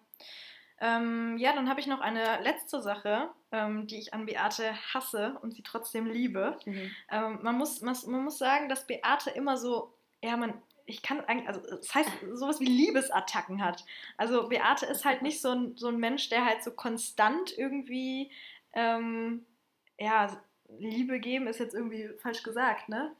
Ähm, 0.81 1.37
ja, 1.37 1.53
dann 1.53 1.69
habe 1.69 1.79
ich 1.79 1.87
noch 1.87 2.01
eine 2.01 2.41
letzte 2.41 2.81
Sache, 2.81 3.29
ähm, 3.51 3.87
die 3.87 3.97
ich 3.97 4.13
an 4.13 4.25
Beate 4.25 4.73
hasse 4.93 5.37
und 5.41 5.53
sie 5.53 5.63
trotzdem 5.63 6.05
liebe. 6.05 6.57
Ähm, 7.11 7.39
man, 7.41 7.57
muss, 7.57 7.81
man, 7.81 7.95
man 8.07 8.23
muss 8.25 8.37
sagen, 8.37 8.67
dass 8.67 8.87
Beate 8.87 9.29
immer 9.29 9.57
so, 9.57 9.93
ja, 10.21 10.35
man, 10.35 10.53
ich 10.85 11.01
kann 11.01 11.21
eigentlich, 11.21 11.47
also 11.47 11.61
es 11.79 11.93
heißt 11.95 12.09
sowas 12.33 12.59
wie 12.59 12.65
Liebesattacken 12.65 13.63
hat. 13.63 13.85
Also 14.17 14.49
Beate 14.49 14.85
ist 14.85 15.05
halt 15.05 15.21
nicht 15.21 15.41
so 15.41 15.51
ein, 15.51 15.77
so 15.77 15.87
ein 15.87 15.97
Mensch, 15.97 16.29
der 16.29 16.45
halt 16.45 16.63
so 16.63 16.71
konstant 16.71 17.57
irgendwie, 17.57 18.31
ähm, 18.73 19.45
ja, 19.97 20.41
Liebe 20.77 21.19
geben 21.19 21.47
ist 21.47 21.59
jetzt 21.59 21.75
irgendwie 21.75 22.09
falsch 22.21 22.43
gesagt, 22.43 22.89
ne? 22.89 23.15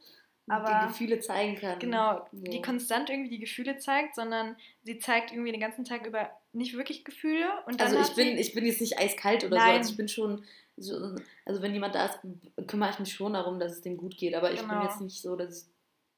Aber- 0.48 0.80
die 0.82 0.88
Gefühle 0.88 1.20
zeigen 1.20 1.56
kann. 1.56 1.78
Genau, 1.78 2.26
So. 2.32 2.44
die 2.44 2.62
konstant 2.62 3.10
irgendwie 3.10 3.30
die 3.30 3.40
Gefühle 3.40 3.78
zeigt, 3.78 4.14
sondern 4.14 4.56
sie 4.82 4.98
zeigt 4.98 5.32
irgendwie 5.32 5.52
den 5.52 5.60
ganzen 5.60 5.84
Tag 5.84 6.06
über 6.06 6.30
nicht 6.52 6.74
wirklich 6.76 7.04
Gefühle. 7.04 7.46
Also 7.78 7.98
ich 8.00 8.14
bin, 8.14 8.38
ich 8.38 8.54
bin 8.54 8.64
jetzt 8.64 8.80
nicht 8.80 8.98
eiskalt 8.98 9.44
oder 9.44 9.56
so. 9.56 9.62
Nein. 9.64 9.76
Also 9.78 9.90
ich 9.90 9.96
bin 9.96 10.08
schon, 10.08 10.44
so, 10.76 11.16
also 11.44 11.62
wenn 11.62 11.72
jemand 11.74 11.94
da 11.94 12.06
ist, 12.06 12.18
kümmere 12.66 12.90
ich 12.90 12.98
mich 12.98 13.12
schon 13.12 13.32
darum, 13.32 13.58
dass 13.58 13.72
es 13.72 13.80
dem 13.82 13.96
gut 13.96 14.16
geht. 14.16 14.34
Aber 14.34 14.52
ich 14.52 14.60
bin 14.60 14.68
Genau. 14.68 14.82
jetzt 14.84 15.00
nicht 15.00 15.20
so, 15.20 15.36
dass 15.36 15.64
ich 15.64 15.72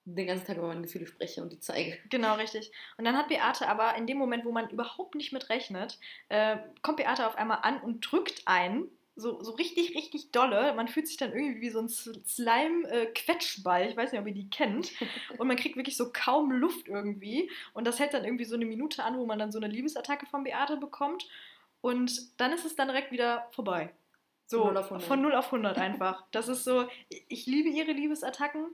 den 0.05 0.27
ganzen 0.27 0.47
Tag 0.47 0.57
über 0.57 0.69
meine 0.69 0.81
Gefühle 0.83 1.07
spreche 1.07 1.43
und 1.43 1.53
die 1.53 1.61
zeige. 1.61 1.99
Genau, 2.09 2.35
richtig. 2.37 2.71
Und 2.97 3.05
dann 3.05 3.17
hat 3.17 3.29
Beate 3.29 3.69
aber 3.69 3.95
in 3.97 4.07
dem 4.07 4.17
Moment, 4.19 4.45
wo 4.45 4.53
man 4.53 4.69
überhaupt 4.71 5.15
nicht 5.15 5.33
mit 5.33 5.49
rechnet, 5.51 5.99
äh, 6.31 6.57
kommt 6.83 6.97
Beate 6.99 7.27
auf 7.27 7.37
einmal 7.37 7.59
an 7.63 7.81
und 7.81 8.01
drückt 8.11 8.43
einen. 8.47 8.89
So, 9.21 9.43
so 9.43 9.51
richtig, 9.53 9.97
richtig 9.97 10.31
dolle. 10.31 10.75
Man 10.75 10.87
fühlt 10.87 11.09
sich 11.09 11.17
dann 11.17 11.33
irgendwie 11.33 11.61
wie 11.61 11.71
so 11.71 11.81
ein 11.81 11.89
Slime-Quetschball. 11.89 13.89
ich 13.89 13.97
weiß 13.97 14.13
nicht, 14.13 14.21
ob 14.21 14.27
ihr 14.27 14.35
die 14.35 14.51
kennt. 14.51 14.91
Und 15.39 15.49
man 15.49 15.57
kriegt 15.57 15.77
wirklich 15.77 15.97
so 15.97 16.11
kaum 16.13 16.51
Luft 16.53 16.89
irgendwie. 16.89 17.51
Und 17.75 17.87
das 17.87 17.99
hält 17.99 18.15
dann 18.15 18.25
irgendwie 18.25 18.45
so 18.45 18.55
eine 18.55 18.67
Minute 18.67 19.03
an, 19.05 19.19
wo 19.19 19.27
man 19.27 19.39
dann 19.39 19.53
so 19.53 19.59
eine 19.59 19.69
Liebesattacke 19.69 20.27
von 20.27 20.45
Beate 20.45 20.77
bekommt. 20.77 21.29
Und 21.81 22.39
dann 22.41 22.53
ist 22.53 22.65
es 22.65 22.77
dann 22.77 22.89
direkt 22.89 23.13
wieder 23.13 23.49
vorbei. 23.53 23.91
So, 24.47 24.63
Von 24.63 24.75
0 24.75 24.77
auf 24.79 24.85
100. 24.87 25.09
von 25.09 25.23
0 25.23 25.35
auf 25.35 25.47
100 25.47 25.79
einfach. 25.79 26.25
Das 26.31 26.49
ist 26.49 26.65
so, 26.65 26.89
ich 27.29 27.47
liebe 27.47 27.69
ihre 27.69 27.93
Liebesattacken, 27.93 28.67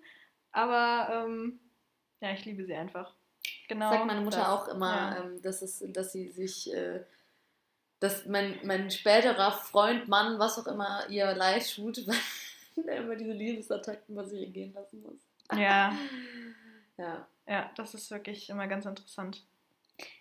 aber 0.53 1.25
ähm, 1.27 1.59
ja, 2.21 2.33
ich 2.33 2.45
liebe 2.45 2.65
sie 2.65 2.75
einfach. 2.75 3.13
Genau. 3.69 3.91
Sagt 3.91 4.07
meine 4.07 4.21
Mutter 4.21 4.39
das. 4.39 4.49
auch 4.49 4.69
immer, 4.69 4.95
Ja. 4.95 5.25
ähm, 5.25 5.43
dass, 5.43 5.63
es, 5.63 5.85
dass 5.89 6.13
sie 6.13 6.29
sich, 6.29 6.73
äh, 6.73 7.01
dass 8.05 8.27
mein, 8.27 8.59
mein 8.65 8.91
späterer 8.91 9.53
Freund, 9.53 10.09
Mann, 10.09 10.39
was 10.39 10.59
auch 10.59 10.67
immer, 10.67 11.09
ihr 11.09 11.35
leid 11.35 11.67
tut, 11.75 12.07
weil 12.77 12.89
er 12.89 12.97
immer 12.99 13.17
diese 13.17 13.33
Liebesattacken 13.33 14.15
bei 14.15 14.25
sich 14.25 14.43
ergehen 14.43 14.73
lassen 14.75 15.03
muss. 15.03 15.59
Ja, 15.59 15.97
Ja. 16.97 17.27
ja, 17.47 17.73
das 17.77 17.95
ist 17.95 18.11
wirklich 18.11 18.49
immer 18.51 18.69
ganz 18.69 18.87
interessant. 18.87 19.45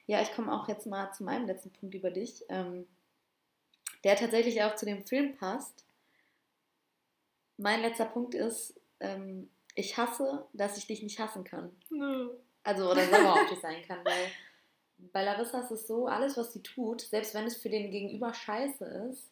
Ja, 0.08 0.22
ich 0.22 0.34
komme 0.34 0.52
auch 0.52 0.68
jetzt 0.68 0.88
mal 0.88 1.12
zu 1.12 1.24
meinem 1.24 1.46
letzten 1.46 1.72
Punkt 1.72 1.94
über 1.96 2.10
dich. 2.10 2.44
Ähm, 2.50 2.88
der 4.04 4.16
tatsächlich 4.16 4.64
auch 4.64 4.76
zu 4.76 4.86
dem 4.86 5.06
Film 5.06 5.36
passt. 5.38 5.86
Mein 7.58 7.82
letzter 7.82 8.06
Punkt 8.06 8.34
ist, 8.34 8.80
ähm, 9.00 9.50
ich 9.76 9.98
hasse, 9.98 10.46
dass 10.54 10.78
ich 10.78 10.88
dich 10.88 11.04
nicht 11.04 11.20
hassen 11.20 11.44
kann. 11.44 11.72
Also, 12.64 12.90
oder 12.92 13.06
sauer 13.08 13.34
auf 13.34 13.50
dich 13.50 13.60
sein 13.60 13.84
kann, 13.88 14.00
weil 14.04 14.32
bei 15.12 15.24
Larissa 15.24 15.62
ist 15.62 15.72
es 15.72 15.88
so, 15.88 16.08
alles, 16.08 16.38
was 16.38 16.54
sie 16.54 16.62
tut, 16.62 17.02
selbst 17.02 17.34
wenn 17.34 17.46
es 17.46 17.58
für 17.58 17.70
den 17.70 17.92
Gegenüber 17.92 18.34
scheiße 18.34 18.86
ist, 19.10 19.30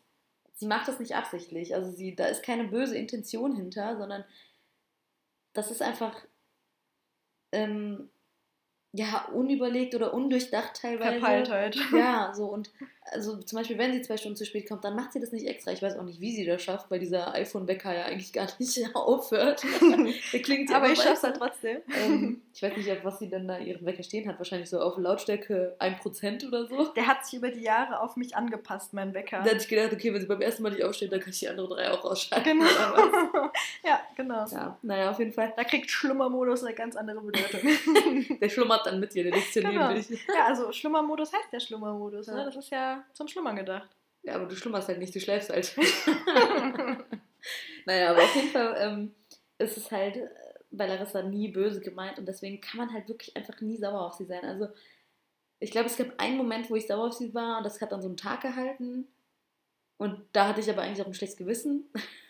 sie 0.56 0.68
macht 0.68 0.88
das 0.88 1.00
nicht 1.00 1.16
absichtlich. 1.16 1.74
Also 1.76 1.92
sie, 1.92 2.16
da 2.16 2.26
ist 2.26 2.44
keine 2.44 2.66
böse 2.66 2.98
Intention 2.98 3.56
hinter, 3.56 3.98
sondern 3.98 4.24
das 5.54 5.72
ist 5.72 5.82
einfach 5.82 6.16
ähm, 7.52 8.10
ja, 8.94 9.26
unüberlegt 9.34 9.96
oder 9.96 10.14
undurchdacht 10.14 10.82
teilweise. 10.82 11.20
Verpeiltheit. 11.20 11.78
Ja, 11.94 12.34
so 12.36 12.46
und 12.48 12.70
also 13.06 13.38
zum 13.38 13.58
Beispiel, 13.58 13.78
wenn 13.78 13.94
sie 13.94 14.02
zwei 14.02 14.18
Stunden 14.18 14.36
zu 14.36 14.46
spät 14.46 14.68
kommt, 14.68 14.84
dann 14.84 14.96
macht 14.96 15.14
sie 15.14 15.22
das 15.22 15.32
nicht 15.32 15.48
extra. 15.48 15.72
Ich 15.72 15.82
weiß 15.82 15.98
auch 15.98 16.04
nicht, 16.04 16.20
wie 16.20 16.36
sie 16.36 16.46
das 16.46 16.62
schafft, 16.62 16.92
weil 16.92 17.00
dieser 17.00 17.34
iPhone-Wecker 17.34 17.94
ja 17.94 18.06
eigentlich 18.06 18.34
gar 18.34 18.50
nicht 18.60 18.80
aufhört. 18.96 19.64
Der 20.34 20.42
klingt 20.42 20.70
ja 20.70 20.78
Aber 20.78 20.92
ich 20.92 21.02
schaff's 21.02 21.24
halt 21.24 21.38
trotzdem. 21.38 21.78
Ähm, 21.96 22.42
ich 22.54 22.62
weiß 22.62 22.76
nicht, 22.76 22.92
auf 22.92 23.04
was 23.04 23.20
sie 23.20 23.30
dann 23.30 23.48
da 23.48 23.58
ihren 23.58 23.86
Wecker 23.86 24.04
stehen 24.04 24.28
hat. 24.28 24.38
Wahrscheinlich 24.38 24.70
so 24.70 24.80
auf 24.80 24.98
Lautstärke 24.98 25.76
1% 25.80 26.48
oder 26.48 26.66
so. 26.66 26.86
Der 26.94 27.08
hat 27.08 27.26
sich 27.26 27.38
über 27.38 27.50
die 27.50 27.62
Jahre 27.62 28.00
auf 28.02 28.16
mich 28.16 28.36
angepasst, 28.36 28.94
mein 28.94 29.14
Wecker. 29.14 29.38
Da 29.38 29.46
hatte 29.52 29.58
ich 29.58 29.68
gedacht, 29.68 29.94
okay, 29.94 30.14
wenn 30.14 30.22
sie 30.22 30.28
beim 30.28 30.42
ersten 30.42 30.64
Mal 30.64 30.72
nicht 30.72 30.84
aufsteht, 30.84 31.12
dann 31.12 31.20
kann 31.20 31.30
ich 31.30 31.40
die 31.40 31.50
anderen 31.50 31.70
drei 31.70 31.92
auch 31.92 32.04
ausschalten. 32.04 32.60
Genau. 32.60 32.66
ja, 33.86 34.02
genau. 34.16 34.46
Ja, 34.48 34.78
naja, 34.82 35.12
auf 35.12 35.20
jeden 35.20 35.34
Fall. 35.34 35.54
Da 35.56 35.64
kriegt 35.64 35.90
Schlummermodus 35.90 36.64
eine 36.64 36.74
ganz 36.76 36.96
andere 36.96 37.22
Bedeutung. 37.22 37.62
Der 38.42 38.50
schlummert 38.50 38.86
dann 38.86 39.00
mit 39.00 39.14
dir, 39.14 39.24
der 39.24 39.34
liegt 39.34 39.48
hier 39.48 39.62
Genau. 39.62 39.90
neben 39.90 40.06
dich. 40.08 40.26
ja, 40.28 40.46
also 40.48 40.72
Schlummermodus 40.72 41.32
heißt 41.34 41.54
der 41.54 41.60
Schlummermodus. 41.60 42.28
Ja. 42.28 42.36
Ne? 42.36 42.46
Das 42.46 42.56
ist 42.56 42.70
ja 42.72 43.04
zum 43.14 43.28
Schlummern 43.28 43.56
gedacht. 43.56 43.90
Ja, 44.24 44.36
aber 44.36 44.46
du 44.46 44.56
schlummerst 44.56 44.88
halt 44.88 45.00
nicht, 45.00 45.14
du 45.16 45.20
schläfst 45.20 45.50
halt. 45.50 45.76
naja, 47.86 48.12
aber 48.12 48.24
auf 48.24 48.36
jeden 48.36 48.50
Fall 48.50 48.76
ähm, 48.80 49.16
ist 49.58 49.78
es 49.78 49.92
halt 49.92 50.18
bei 50.72 50.88
Larissa 50.88 51.22
nie 51.22 51.50
böse 51.50 51.82
gemeint 51.82 52.18
und 52.18 52.28
deswegen 52.28 52.62
kann 52.62 52.78
man 52.78 52.94
halt 52.94 53.08
wirklich 53.08 53.36
einfach 53.36 53.60
nie 53.62 53.78
sauer 53.78 54.02
auf 54.06 54.14
sie 54.14 54.26
sein. 54.26 54.44
Also 54.46 54.70
ich 55.60 55.72
glaube, 55.72 55.88
es 55.88 55.98
gab 55.98 56.20
einen 56.20 56.38
Moment, 56.38 56.70
wo 56.70 56.76
ich 56.76 56.88
sauer 56.88 57.08
auf 57.08 57.14
sie 57.14 57.34
war 57.34 57.58
und 57.58 57.64
das 57.66 57.82
hat 57.82 57.92
dann 57.92 58.02
so 58.02 58.08
einen 58.08 58.18
Tag 58.18 58.42
gehalten. 58.42 59.08
Und 59.98 60.20
da 60.34 60.48
hatte 60.48 60.62
ich 60.62 60.70
aber 60.70 60.82
eigentlich 60.82 61.02
auch 61.02 61.08
ein 61.08 61.14
schlechtes 61.14 61.38
Gewissen, 61.38 61.86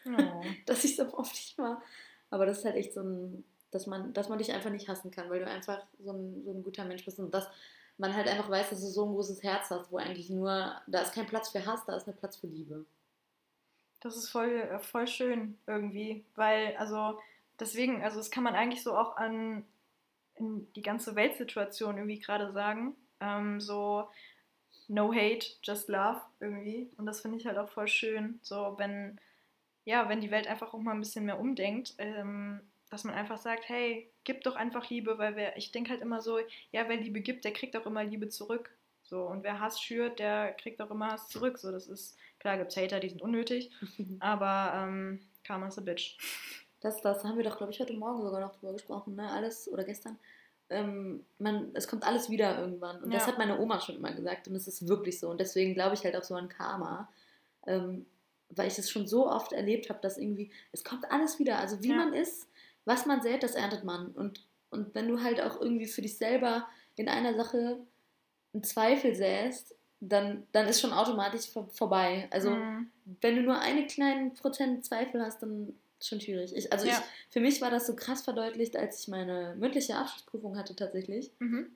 Oh. 0.05 0.41
dass 0.65 0.83
ich 0.83 0.95
sauer 0.95 1.17
auf 1.19 1.31
dich 1.31 1.55
war. 1.57 1.81
Aber 2.29 2.45
das 2.45 2.59
ist 2.59 2.65
halt 2.65 2.75
echt 2.75 2.93
so 2.93 3.01
ein, 3.01 3.43
dass 3.69 3.87
man, 3.87 4.13
dass 4.13 4.29
man 4.29 4.39
dich 4.39 4.51
einfach 4.51 4.71
nicht 4.71 4.89
hassen 4.89 5.11
kann, 5.11 5.29
weil 5.29 5.39
du 5.39 5.47
einfach 5.47 5.85
so 5.99 6.11
ein, 6.11 6.43
so 6.43 6.51
ein 6.51 6.63
guter 6.63 6.83
Mensch 6.85 7.05
bist 7.05 7.19
und 7.19 7.33
dass 7.33 7.47
man 7.97 8.15
halt 8.15 8.27
einfach 8.27 8.49
weiß, 8.49 8.71
dass 8.71 8.81
du 8.81 8.87
so 8.87 9.05
ein 9.05 9.13
großes 9.13 9.43
Herz 9.43 9.69
hast, 9.69 9.91
wo 9.91 9.97
eigentlich 9.97 10.29
nur, 10.29 10.75
da 10.87 11.01
ist 11.01 11.13
kein 11.13 11.27
Platz 11.27 11.49
für 11.49 11.65
Hass, 11.65 11.85
da 11.85 11.95
ist 11.95 12.07
nur 12.07 12.15
Platz 12.15 12.35
für 12.35 12.47
Liebe. 12.47 12.85
Das 14.01 14.17
ist 14.17 14.29
voll, 14.29 14.79
voll 14.81 15.07
schön 15.07 15.57
irgendwie, 15.67 16.25
weil, 16.35 16.75
also, 16.77 17.19
deswegen, 17.61 18.03
also, 18.03 18.17
das 18.17 18.31
kann 18.31 18.43
man 18.43 18.55
eigentlich 18.55 18.83
so 18.83 18.97
auch 18.97 19.15
an 19.17 19.65
die 20.39 20.81
ganze 20.81 21.15
Weltsituation 21.15 21.97
irgendwie 21.97 22.19
gerade 22.19 22.51
sagen. 22.51 22.95
Ähm, 23.19 23.61
so, 23.61 24.09
no 24.87 25.13
hate, 25.13 25.47
just 25.63 25.87
love 25.87 26.21
irgendwie. 26.39 26.91
Und 26.97 27.05
das 27.05 27.21
finde 27.21 27.37
ich 27.37 27.45
halt 27.45 27.57
auch 27.57 27.69
voll 27.69 27.87
schön, 27.87 28.39
so, 28.41 28.75
wenn, 28.77 29.19
ja, 29.85 30.09
wenn 30.09 30.21
die 30.21 30.31
Welt 30.31 30.47
einfach 30.47 30.73
auch 30.73 30.79
mal 30.79 30.91
ein 30.91 30.99
bisschen 30.99 31.25
mehr 31.25 31.39
umdenkt, 31.39 31.95
ähm, 31.97 32.61
dass 32.89 33.05
man 33.05 33.15
einfach 33.15 33.37
sagt, 33.37 33.69
hey, 33.69 34.11
gib 34.25 34.43
doch 34.43 34.55
einfach 34.55 34.89
Liebe, 34.89 35.17
weil 35.17 35.35
wer, 35.35 35.55
ich 35.57 35.71
denke 35.71 35.91
halt 35.91 36.01
immer 36.01 36.21
so, 36.21 36.39
ja, 36.71 36.89
wer 36.89 36.97
Liebe 36.97 37.21
gibt, 37.21 37.45
der 37.45 37.53
kriegt 37.53 37.75
auch 37.77 37.85
immer 37.85 38.03
Liebe 38.03 38.27
zurück. 38.27 38.75
So, 39.03 39.23
und 39.23 39.43
wer 39.43 39.59
Hass 39.59 39.81
schürt, 39.81 40.19
der 40.19 40.53
kriegt 40.53 40.81
auch 40.81 40.91
immer 40.91 41.11
Hass 41.11 41.29
zurück. 41.29 41.57
So, 41.57 41.71
das 41.71 41.87
ist, 41.87 42.17
klar 42.39 42.57
gibt 42.57 42.71
es 42.71 42.77
Hater, 42.77 42.99
die 42.99 43.09
sind 43.09 43.21
unnötig, 43.21 43.71
aber 44.19 44.73
ähm, 44.75 45.21
Karma's 45.43 45.77
a 45.77 45.81
bitch. 45.81 46.17
Das, 46.81 47.01
das 47.01 47.23
haben 47.23 47.37
wir 47.37 47.43
doch, 47.43 47.57
glaube 47.57 47.71
ich, 47.71 47.79
heute 47.79 47.93
Morgen 47.93 48.21
sogar 48.21 48.41
noch 48.41 48.55
drüber 48.55 48.73
gesprochen, 48.73 49.15
ne? 49.15 49.29
Alles, 49.29 49.67
oder 49.71 49.83
gestern. 49.83 50.17
Ähm, 50.69 51.25
man, 51.37 51.69
es 51.73 51.87
kommt 51.87 52.05
alles 52.05 52.29
wieder 52.29 52.57
irgendwann. 52.59 53.03
Und 53.03 53.13
das 53.13 53.23
Ja. 53.23 53.27
hat 53.29 53.37
meine 53.37 53.59
Oma 53.59 53.79
schon 53.79 53.95
immer 53.95 54.11
gesagt. 54.13 54.47
Und 54.47 54.55
es 54.55 54.67
ist 54.67 54.87
wirklich 54.87 55.19
so. 55.19 55.29
Und 55.29 55.39
deswegen 55.39 55.73
glaube 55.73 55.93
ich 55.95 56.03
halt 56.03 56.15
auch 56.15 56.23
so 56.23 56.35
an 56.35 56.49
Karma. 56.49 57.07
Ähm, 57.67 58.05
weil 58.49 58.67
ich 58.67 58.77
es 58.79 58.89
schon 58.89 59.07
so 59.07 59.29
oft 59.29 59.53
erlebt 59.53 59.89
habe, 59.89 59.99
dass 60.01 60.17
irgendwie, 60.17 60.51
es 60.73 60.83
kommt 60.83 61.09
alles 61.11 61.39
wieder. 61.39 61.59
Also 61.59 61.81
wie 61.83 61.89
Ja. 61.89 61.95
man 61.95 62.13
ist, 62.13 62.47
was 62.85 63.05
man 63.05 63.21
sät, 63.21 63.43
das 63.43 63.55
erntet 63.55 63.83
man. 63.83 64.07
Und, 64.11 64.45
und 64.71 64.93
wenn 64.95 65.07
du 65.07 65.21
halt 65.23 65.39
auch 65.41 65.61
irgendwie 65.61 65.87
für 65.87 66.01
dich 66.01 66.17
selber 66.17 66.67
in 66.95 67.07
einer 67.07 67.33
Sache 67.35 67.77
einen 68.53 68.63
Zweifel 68.63 69.13
säst, 69.15 69.75
dann, 69.99 70.47
dann 70.51 70.67
ist 70.67 70.81
schon 70.81 70.91
automatisch 70.93 71.49
vor, 71.49 71.67
vorbei. 71.69 72.27
Also 72.31 72.49
Mhm. 72.51 72.91
wenn 73.21 73.35
du 73.35 73.43
nur 73.43 73.59
einen 73.59 73.87
kleinen 73.87 74.33
Prozent 74.33 74.83
Zweifel 74.83 75.21
hast, 75.23 75.43
dann 75.43 75.77
schon 76.07 76.21
schwierig. 76.21 76.55
Ich, 76.55 76.71
also 76.71 76.85
Ja. 76.87 76.93
ich, 76.93 77.31
für 77.33 77.39
mich 77.39 77.61
war 77.61 77.69
das 77.71 77.87
so 77.87 77.95
krass 77.95 78.21
verdeutlicht, 78.21 78.75
als 78.75 79.01
ich 79.01 79.07
meine 79.07 79.55
mündliche 79.57 79.95
Abschlussprüfung 79.95 80.57
hatte 80.57 80.75
tatsächlich, 80.75 81.31
Mhm. 81.39 81.67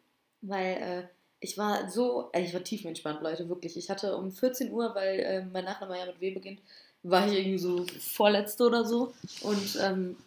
weil 0.42 0.76
äh, 0.78 1.04
ich 1.40 1.58
war 1.58 1.90
so, 1.92 2.30
ich 2.34 2.54
war 2.54 2.64
tiefenentspannt, 2.64 3.22
Leute, 3.22 3.48
wirklich. 3.50 3.78
Ich 3.78 3.90
hatte 3.90 4.16
um 4.18 4.32
14 4.32 4.72
Uhr, 4.72 4.96
weil 4.96 5.20
äh, 5.20 5.42
mein 5.46 5.66
Nachname 5.66 5.98
ja 6.00 6.06
mit 6.06 6.20
W 6.22 6.32
beginnt, 6.32 6.60
war 7.04 7.28
ich 7.28 7.34
irgendwie 7.38 7.60
so 7.60 7.86
vorletzte 8.00 8.64
oder 8.66 8.84
so 8.86 9.14
und 9.42 9.78
ähm, 9.82 10.18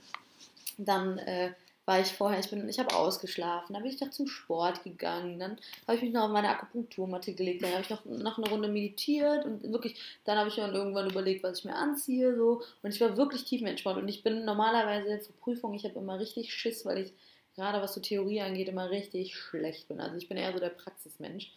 dann 0.76 1.18
äh, 1.18 1.50
war 1.88 2.00
ich 2.00 2.12
vorher, 2.12 2.38
ich 2.38 2.50
bin, 2.50 2.68
ich 2.68 2.78
habe 2.78 2.94
ausgeschlafen, 2.94 3.72
dann 3.72 3.82
bin 3.82 3.90
ich 3.90 3.98
noch 3.98 4.10
zum 4.10 4.26
Sport 4.26 4.84
gegangen, 4.84 5.38
dann 5.38 5.58
habe 5.86 5.96
ich 5.96 6.02
mich 6.02 6.12
noch 6.12 6.24
auf 6.24 6.30
meine 6.30 6.50
Akupunkturmatte 6.50 7.32
gelegt, 7.32 7.62
dann 7.62 7.72
habe 7.72 7.80
ich 7.80 7.88
noch, 7.88 8.04
noch 8.04 8.36
eine 8.36 8.50
Runde 8.50 8.68
meditiert 8.68 9.46
und 9.46 9.62
wirklich, 9.72 9.98
dann 10.26 10.36
habe 10.36 10.50
ich 10.50 10.58
mir 10.58 10.70
irgendwann 10.70 11.08
überlegt, 11.08 11.42
was 11.42 11.60
ich 11.60 11.64
mir 11.64 11.74
anziehe, 11.74 12.36
so 12.36 12.60
und 12.82 12.94
ich 12.94 13.00
war 13.00 13.16
wirklich 13.16 13.44
tiefenentspannt 13.44 13.96
und 13.96 14.06
ich 14.06 14.22
bin 14.22 14.44
normalerweise 14.44 15.18
für 15.18 15.32
Prüfungen, 15.32 15.76
ich 15.76 15.84
habe 15.84 15.98
immer 15.98 16.20
richtig 16.20 16.52
Schiss, 16.52 16.84
weil 16.84 16.98
ich 16.98 17.14
gerade 17.54 17.80
was 17.80 17.94
so 17.94 18.02
Theorie 18.02 18.42
angeht, 18.42 18.68
immer 18.68 18.90
richtig 18.90 19.34
schlecht 19.34 19.88
bin. 19.88 19.98
Also 19.98 20.18
ich 20.18 20.28
bin 20.28 20.36
eher 20.36 20.52
so 20.52 20.60
der 20.60 20.68
Praxismensch. 20.68 21.50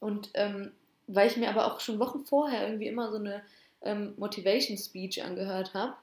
Und 0.00 0.30
ähm, 0.32 0.72
weil 1.06 1.28
ich 1.28 1.36
mir 1.36 1.50
aber 1.50 1.66
auch 1.66 1.80
schon 1.80 2.00
Wochen 2.00 2.24
vorher 2.24 2.66
irgendwie 2.66 2.88
immer 2.88 3.10
so 3.10 3.18
eine 3.18 3.42
ähm, 3.82 4.14
Motivation 4.16 4.78
Speech 4.78 5.22
angehört 5.22 5.74
habe 5.74 5.94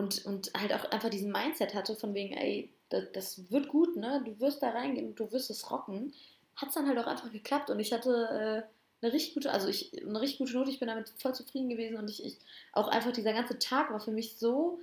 und, 0.00 0.24
und 0.24 0.50
halt 0.58 0.72
auch 0.72 0.90
einfach 0.90 1.10
diesen 1.10 1.30
Mindset 1.30 1.74
hatte 1.74 1.94
von 1.94 2.14
wegen, 2.14 2.34
ey, 2.34 2.72
das, 2.88 3.04
das 3.12 3.50
wird 3.50 3.68
gut, 3.68 3.96
ne? 3.96 4.22
Du 4.24 4.40
wirst 4.40 4.62
da 4.62 4.70
reingehen 4.70 5.08
und 5.08 5.20
du 5.20 5.30
wirst 5.30 5.50
es 5.50 5.70
rocken, 5.70 6.14
hat 6.56 6.70
es 6.70 6.74
dann 6.74 6.88
halt 6.88 6.98
auch 6.98 7.06
einfach 7.06 7.30
geklappt 7.30 7.70
und 7.70 7.78
ich 7.78 7.92
hatte 7.92 8.10
äh, 8.10 9.02
eine 9.02 9.12
richtig 9.12 9.34
gute, 9.34 9.52
also 9.52 9.68
ich, 9.68 9.92
eine 10.02 10.20
richtig 10.20 10.38
gute 10.38 10.54
Note, 10.54 10.70
ich 10.70 10.78
bin 10.78 10.88
damit 10.88 11.12
voll 11.18 11.34
zufrieden 11.34 11.68
gewesen 11.68 11.96
und 11.96 12.08
ich, 12.08 12.24
ich 12.24 12.38
auch 12.72 12.88
einfach 12.88 13.12
dieser 13.12 13.32
ganze 13.32 13.58
Tag 13.58 13.90
war 13.90 14.00
für 14.00 14.10
mich 14.10 14.36
so 14.36 14.80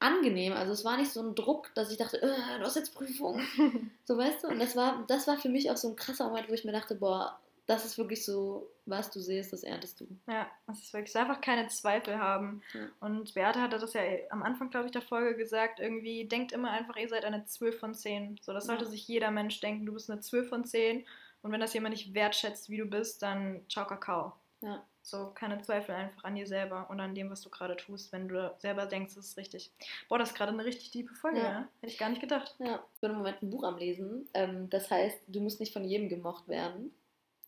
angenehm. 0.00 0.52
Also 0.52 0.72
es 0.72 0.84
war 0.84 0.96
nicht 0.96 1.12
so 1.12 1.22
ein 1.22 1.34
Druck, 1.34 1.72
dass 1.74 1.90
ich 1.90 1.98
dachte, 1.98 2.20
äh, 2.20 2.58
du 2.58 2.64
hast 2.64 2.76
jetzt 2.76 2.94
Prüfung. 2.94 3.40
So 4.04 4.16
weißt 4.16 4.44
du? 4.44 4.48
Und 4.48 4.58
das 4.58 4.74
war, 4.74 5.04
das 5.06 5.26
war 5.26 5.36
für 5.36 5.50
mich 5.50 5.70
auch 5.70 5.76
so 5.76 5.88
ein 5.88 5.96
krasser 5.96 6.28
Moment, 6.28 6.48
wo 6.48 6.54
ich 6.54 6.64
mir 6.64 6.72
dachte, 6.72 6.94
boah, 6.94 7.38
das 7.68 7.84
ist 7.84 7.96
wirklich 7.98 8.24
so, 8.24 8.68
was 8.86 9.10
du 9.10 9.20
siehst, 9.20 9.52
das 9.52 9.62
erntest 9.62 10.00
du. 10.00 10.06
Ja, 10.26 10.50
das 10.66 10.78
ist 10.80 10.92
wirklich, 10.92 11.14
einfach 11.16 11.40
keine 11.40 11.68
Zweifel 11.68 12.18
haben. 12.18 12.62
Ja. 12.74 12.80
Und 13.00 13.34
Beate 13.34 13.60
hatte 13.60 13.78
das 13.78 13.92
ja 13.92 14.00
am 14.30 14.42
Anfang, 14.42 14.70
glaube 14.70 14.86
ich, 14.86 14.92
der 14.92 15.02
Folge 15.02 15.36
gesagt, 15.36 15.78
irgendwie, 15.78 16.24
denkt 16.26 16.50
immer 16.52 16.70
einfach, 16.72 16.96
ihr 16.96 17.08
seid 17.08 17.24
eine 17.24 17.44
12 17.44 17.78
von 17.78 17.94
10. 17.94 18.40
So, 18.42 18.52
das 18.52 18.66
sollte 18.66 18.84
Ja. 18.84 18.90
sich 18.90 19.06
jeder 19.06 19.30
Mensch 19.30 19.60
denken, 19.60 19.86
du 19.86 19.92
bist 19.92 20.10
eine 20.10 20.20
12 20.20 20.48
von 20.48 20.64
10. 20.64 21.06
Und 21.42 21.52
wenn 21.52 21.60
das 21.60 21.74
jemand 21.74 21.94
nicht 21.94 22.14
wertschätzt, 22.14 22.68
wie 22.70 22.78
du 22.78 22.86
bist, 22.86 23.22
dann 23.22 23.60
ciao 23.70 23.86
Kakao. 23.86 24.32
Ja. 24.62 24.82
So, 25.02 25.30
keine 25.34 25.60
Zweifel 25.62 25.94
einfach 25.94 26.24
an 26.24 26.34
dir 26.34 26.46
selber 26.46 26.90
und 26.90 27.00
an 27.00 27.14
dem, 27.14 27.30
was 27.30 27.40
du 27.42 27.48
gerade 27.48 27.76
tust, 27.76 28.12
wenn 28.12 28.28
du 28.28 28.52
selber 28.58 28.86
denkst, 28.86 29.14
das 29.14 29.26
ist 29.26 29.36
richtig. 29.38 29.70
Boah, 30.08 30.18
das 30.18 30.30
ist 30.30 30.34
gerade 30.36 30.52
eine 30.52 30.64
richtig 30.64 30.90
tiefe 30.90 31.14
Folge, 31.14 31.38
Ja. 31.38 31.44
ja. 31.44 31.68
Hätte 31.80 31.92
ich 31.92 31.98
gar 31.98 32.08
nicht 32.10 32.20
gedacht. 32.20 32.54
Ja, 32.58 32.82
ich 32.94 33.00
bin 33.00 33.10
im 33.12 33.18
Moment 33.18 33.40
ein 33.42 33.50
Buch 33.50 33.62
am 33.64 33.76
Lesen. 33.78 34.26
Ähm, 34.34 34.68
das 34.68 34.90
heißt, 34.90 35.18
du 35.28 35.40
musst 35.40 35.60
nicht 35.60 35.72
von 35.72 35.84
jedem 35.84 36.08
gemocht 36.08 36.48
werden. 36.48 36.92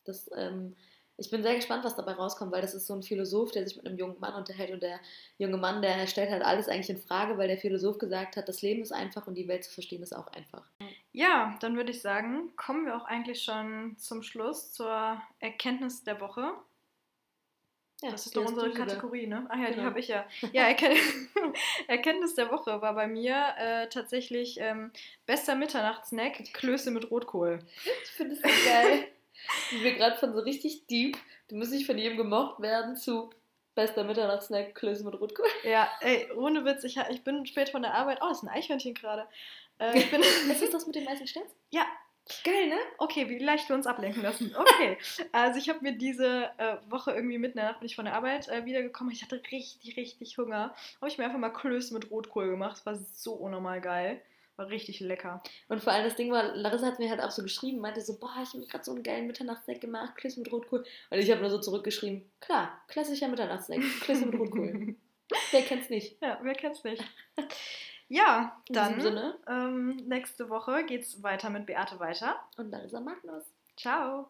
Das, 0.05 0.31
ähm, 0.37 0.77
ich 1.17 1.31
bin 1.31 1.43
sehr 1.43 1.55
gespannt, 1.55 1.85
was 1.85 1.97
dabei 1.97 2.13
rauskommt, 2.13 2.51
weil 2.51 2.63
das 2.63 2.73
ist 2.75 2.87
so 2.87 2.95
ein 2.95 3.03
Philosoph, 3.03 3.51
der 3.53 3.67
sich 3.67 3.77
mit 3.77 3.87
einem 3.87 3.99
jungen 3.99 4.19
Mann 4.21 4.35
unterhält 4.35 4.71
und 4.71 4.83
der 4.83 4.99
junge 5.37 5.59
Mann, 5.59 5.83
der 5.83 6.07
stellt 6.07 6.31
halt 6.31 6.43
alles 6.43 6.67
eigentlich 6.69 6.89
in 6.89 6.99
Frage, 6.99 7.37
weil 7.37 7.49
der 7.49 7.59
Philosoph 7.59 7.99
gesagt 7.99 8.37
hat, 8.37 8.49
das 8.49 8.63
Leben 8.63 8.81
ist 8.81 8.93
einfach 8.93 9.27
und 9.27 9.35
die 9.35 9.47
Welt 9.47 9.65
zu 9.65 9.71
verstehen 9.71 10.03
ist 10.03 10.17
auch 10.17 10.29
einfach. 10.29 10.65
Ja, 11.13 11.57
dann 11.61 11.77
würde 11.77 11.91
ich 11.91 12.01
sagen, 12.01 12.57
kommen 12.57 12.87
wir 12.87 12.97
auch 12.97 13.05
eigentlich 13.05 13.43
schon 13.43 13.97
zum 13.99 14.23
Schluss, 14.23 14.73
zur 14.73 15.21
Erkenntnis 15.41 16.05
der 16.05 16.21
Woche. 16.21 16.53
Ja, 18.03 18.11
Das 18.13 18.25
ist 18.25 18.35
die 18.35 18.39
doch 18.39 18.47
unsere. 18.47 18.73
Kategorie, 18.73 19.27
ne? 19.27 19.45
Ach 19.51 19.59
ja, 19.59 19.67
die 19.69 19.75
Genau. 19.75 19.85
habe 19.85 20.01
ich 20.01 20.09
ja. 20.09 20.25
Ja, 20.53 20.69
Erken 20.69 20.93
Erkenntnis 21.87 22.35
der 22.35 22.51
Woche 22.51 22.81
war 22.81 22.95
bei 22.95 23.07
mir 23.07 23.37
äh, 23.59 23.89
tatsächlich 23.91 24.59
ähm, 24.59 24.91
bester 25.27 25.55
Mitternachtssnack, 25.55 26.43
Klöße 26.55 26.91
mit 26.93 27.11
Rotkohl. 27.11 27.59
Ich 28.05 28.11
finde 28.13 28.37
so 28.37 28.43
geil, 28.43 29.05
wie 29.71 29.85
wir 29.85 29.95
gerade 29.95 30.17
von 30.17 30.33
so 30.33 30.41
richtig 30.41 30.87
deep, 30.87 31.17
du 31.49 31.57
musst 31.57 31.73
nicht 31.73 31.87
von 31.87 31.99
jedem 31.99 32.17
gemocht 32.17 32.61
werden, 32.61 32.97
zu 32.97 33.31
bester 33.75 34.05
Mitternachtssnack, 34.05 34.75
Klöße 34.75 35.05
mit 35.05 35.21
Rotkohl. 35.21 35.47
Ja, 35.65 35.89
ey, 36.01 36.31
ohne 36.33 36.65
Witz, 36.65 36.85
ich, 36.85 36.99
ich 37.11 37.23
bin 37.25 37.47
spät 37.47 37.71
von 37.71 37.83
der 37.83 37.95
Arbeit. 37.95 38.19
Oh, 38.21 38.29
das 38.29 38.39
ist 38.39 38.43
ein 38.45 38.49
Eichhörnchen 38.49 38.95
gerade. 38.95 39.27
Äh, 39.79 39.99
ich 39.99 40.11
bin, 40.11 40.21
Ist 40.51 40.63
das 40.63 40.71
das 40.71 40.87
mit 40.87 40.97
dem 40.97 41.07
weißen 41.07 41.27
Stelz? 41.27 41.51
ja, 41.71 41.87
Geil, 42.45 42.69
ne? 42.69 42.77
Okay, 42.99 43.29
wie 43.29 43.39
leicht 43.39 43.69
wir 43.69 43.77
uns 43.77 43.87
ablenken 43.87 44.23
lassen. 44.23 44.55
Okay. 44.57 44.99
also 45.33 45.59
ich 45.59 45.69
habe 45.69 45.81
mir 45.83 45.93
diese 45.93 46.51
äh, 46.59 46.77
Woche 46.89 47.13
irgendwie 47.13 47.39
mitten 47.39 47.59
in 47.59 47.63
der 47.63 47.73
Nacht 47.73 47.81
bin 47.81 47.87
ich 47.87 47.97
von 47.97 48.05
der 48.05 48.15
Arbeit 48.15 48.49
äh, 48.49 48.65
wiedergekommen. 48.65 49.13
Ich 49.13 49.23
hatte 49.23 49.43
richtig, 49.51 49.97
richtig 49.97 50.39
Hunger. 50.39 50.75
Habe 51.01 51.09
ich 51.09 51.19
mir 51.19 51.25
einfach 51.25 51.39
mal 51.39 51.51
Klöße 51.51 51.93
mit 51.93 52.11
Rotkohl 52.11 52.49
gemacht. 52.49 52.77
Das 52.77 52.87
war 52.87 52.95
so 53.15 53.33
unnormal 53.33 53.81
geil. 53.81 54.23
War 54.61 54.69
richtig 54.69 55.01
lecker. 55.01 55.43
Und 55.69 55.83
vor 55.83 55.95
allem 55.95 56.05
das 56.05 56.17
Ding 56.17 56.31
war, 56.31 56.55
Larissa 56.55 56.89
hat 56.89 56.99
mir 56.99 57.09
halt 57.09 57.23
auch 57.23 57.31
so 57.31 57.43
geschrieben, 57.43 57.79
meinte 57.79 58.03
so, 58.03 58.19
boah, 58.19 58.35
ich 58.43 58.51
habe 58.51 58.59
mir 58.59 58.67
gerade 58.67 58.85
so 58.85 58.93
einen 58.93 59.03
geilen 59.03 59.27
Mitternachtssnack 59.27 59.81
gemacht, 59.81 60.17
Klöße 60.17 60.39
mit 60.39 60.53
Rotkohl. 60.53 60.85
Und 61.09 61.19
ich 61.19 61.31
habe 61.31 61.41
nur 61.41 61.49
so 61.49 61.59
zurückgeschrieben, 61.59 62.31
klar, 62.41 62.79
klassischer 62.87 63.29
Mitternachtssnack, 63.29 63.81
Klöße 64.03 64.27
mit 64.27 64.39
Rotkohl. 64.39 64.97
Wer 65.51 65.63
kennt's 65.63 65.89
nicht? 65.89 66.21
Ja, 66.21 66.39
wer 66.43 66.55
kennt's 66.55 66.85
nicht? 66.85 67.03
Ja, 68.13 68.61
dann 68.69 69.35
ähm, 69.49 69.97
nächste 70.09 70.49
Woche 70.49 70.85
geht's 70.85 71.23
weiter 71.23 71.49
mit 71.49 71.67
Beate 71.67 72.01
weiter. 72.01 72.41
Und 72.57 72.73
Larissa 72.73 72.99
Magnus. 72.99 73.45
Ciao. 73.77 74.29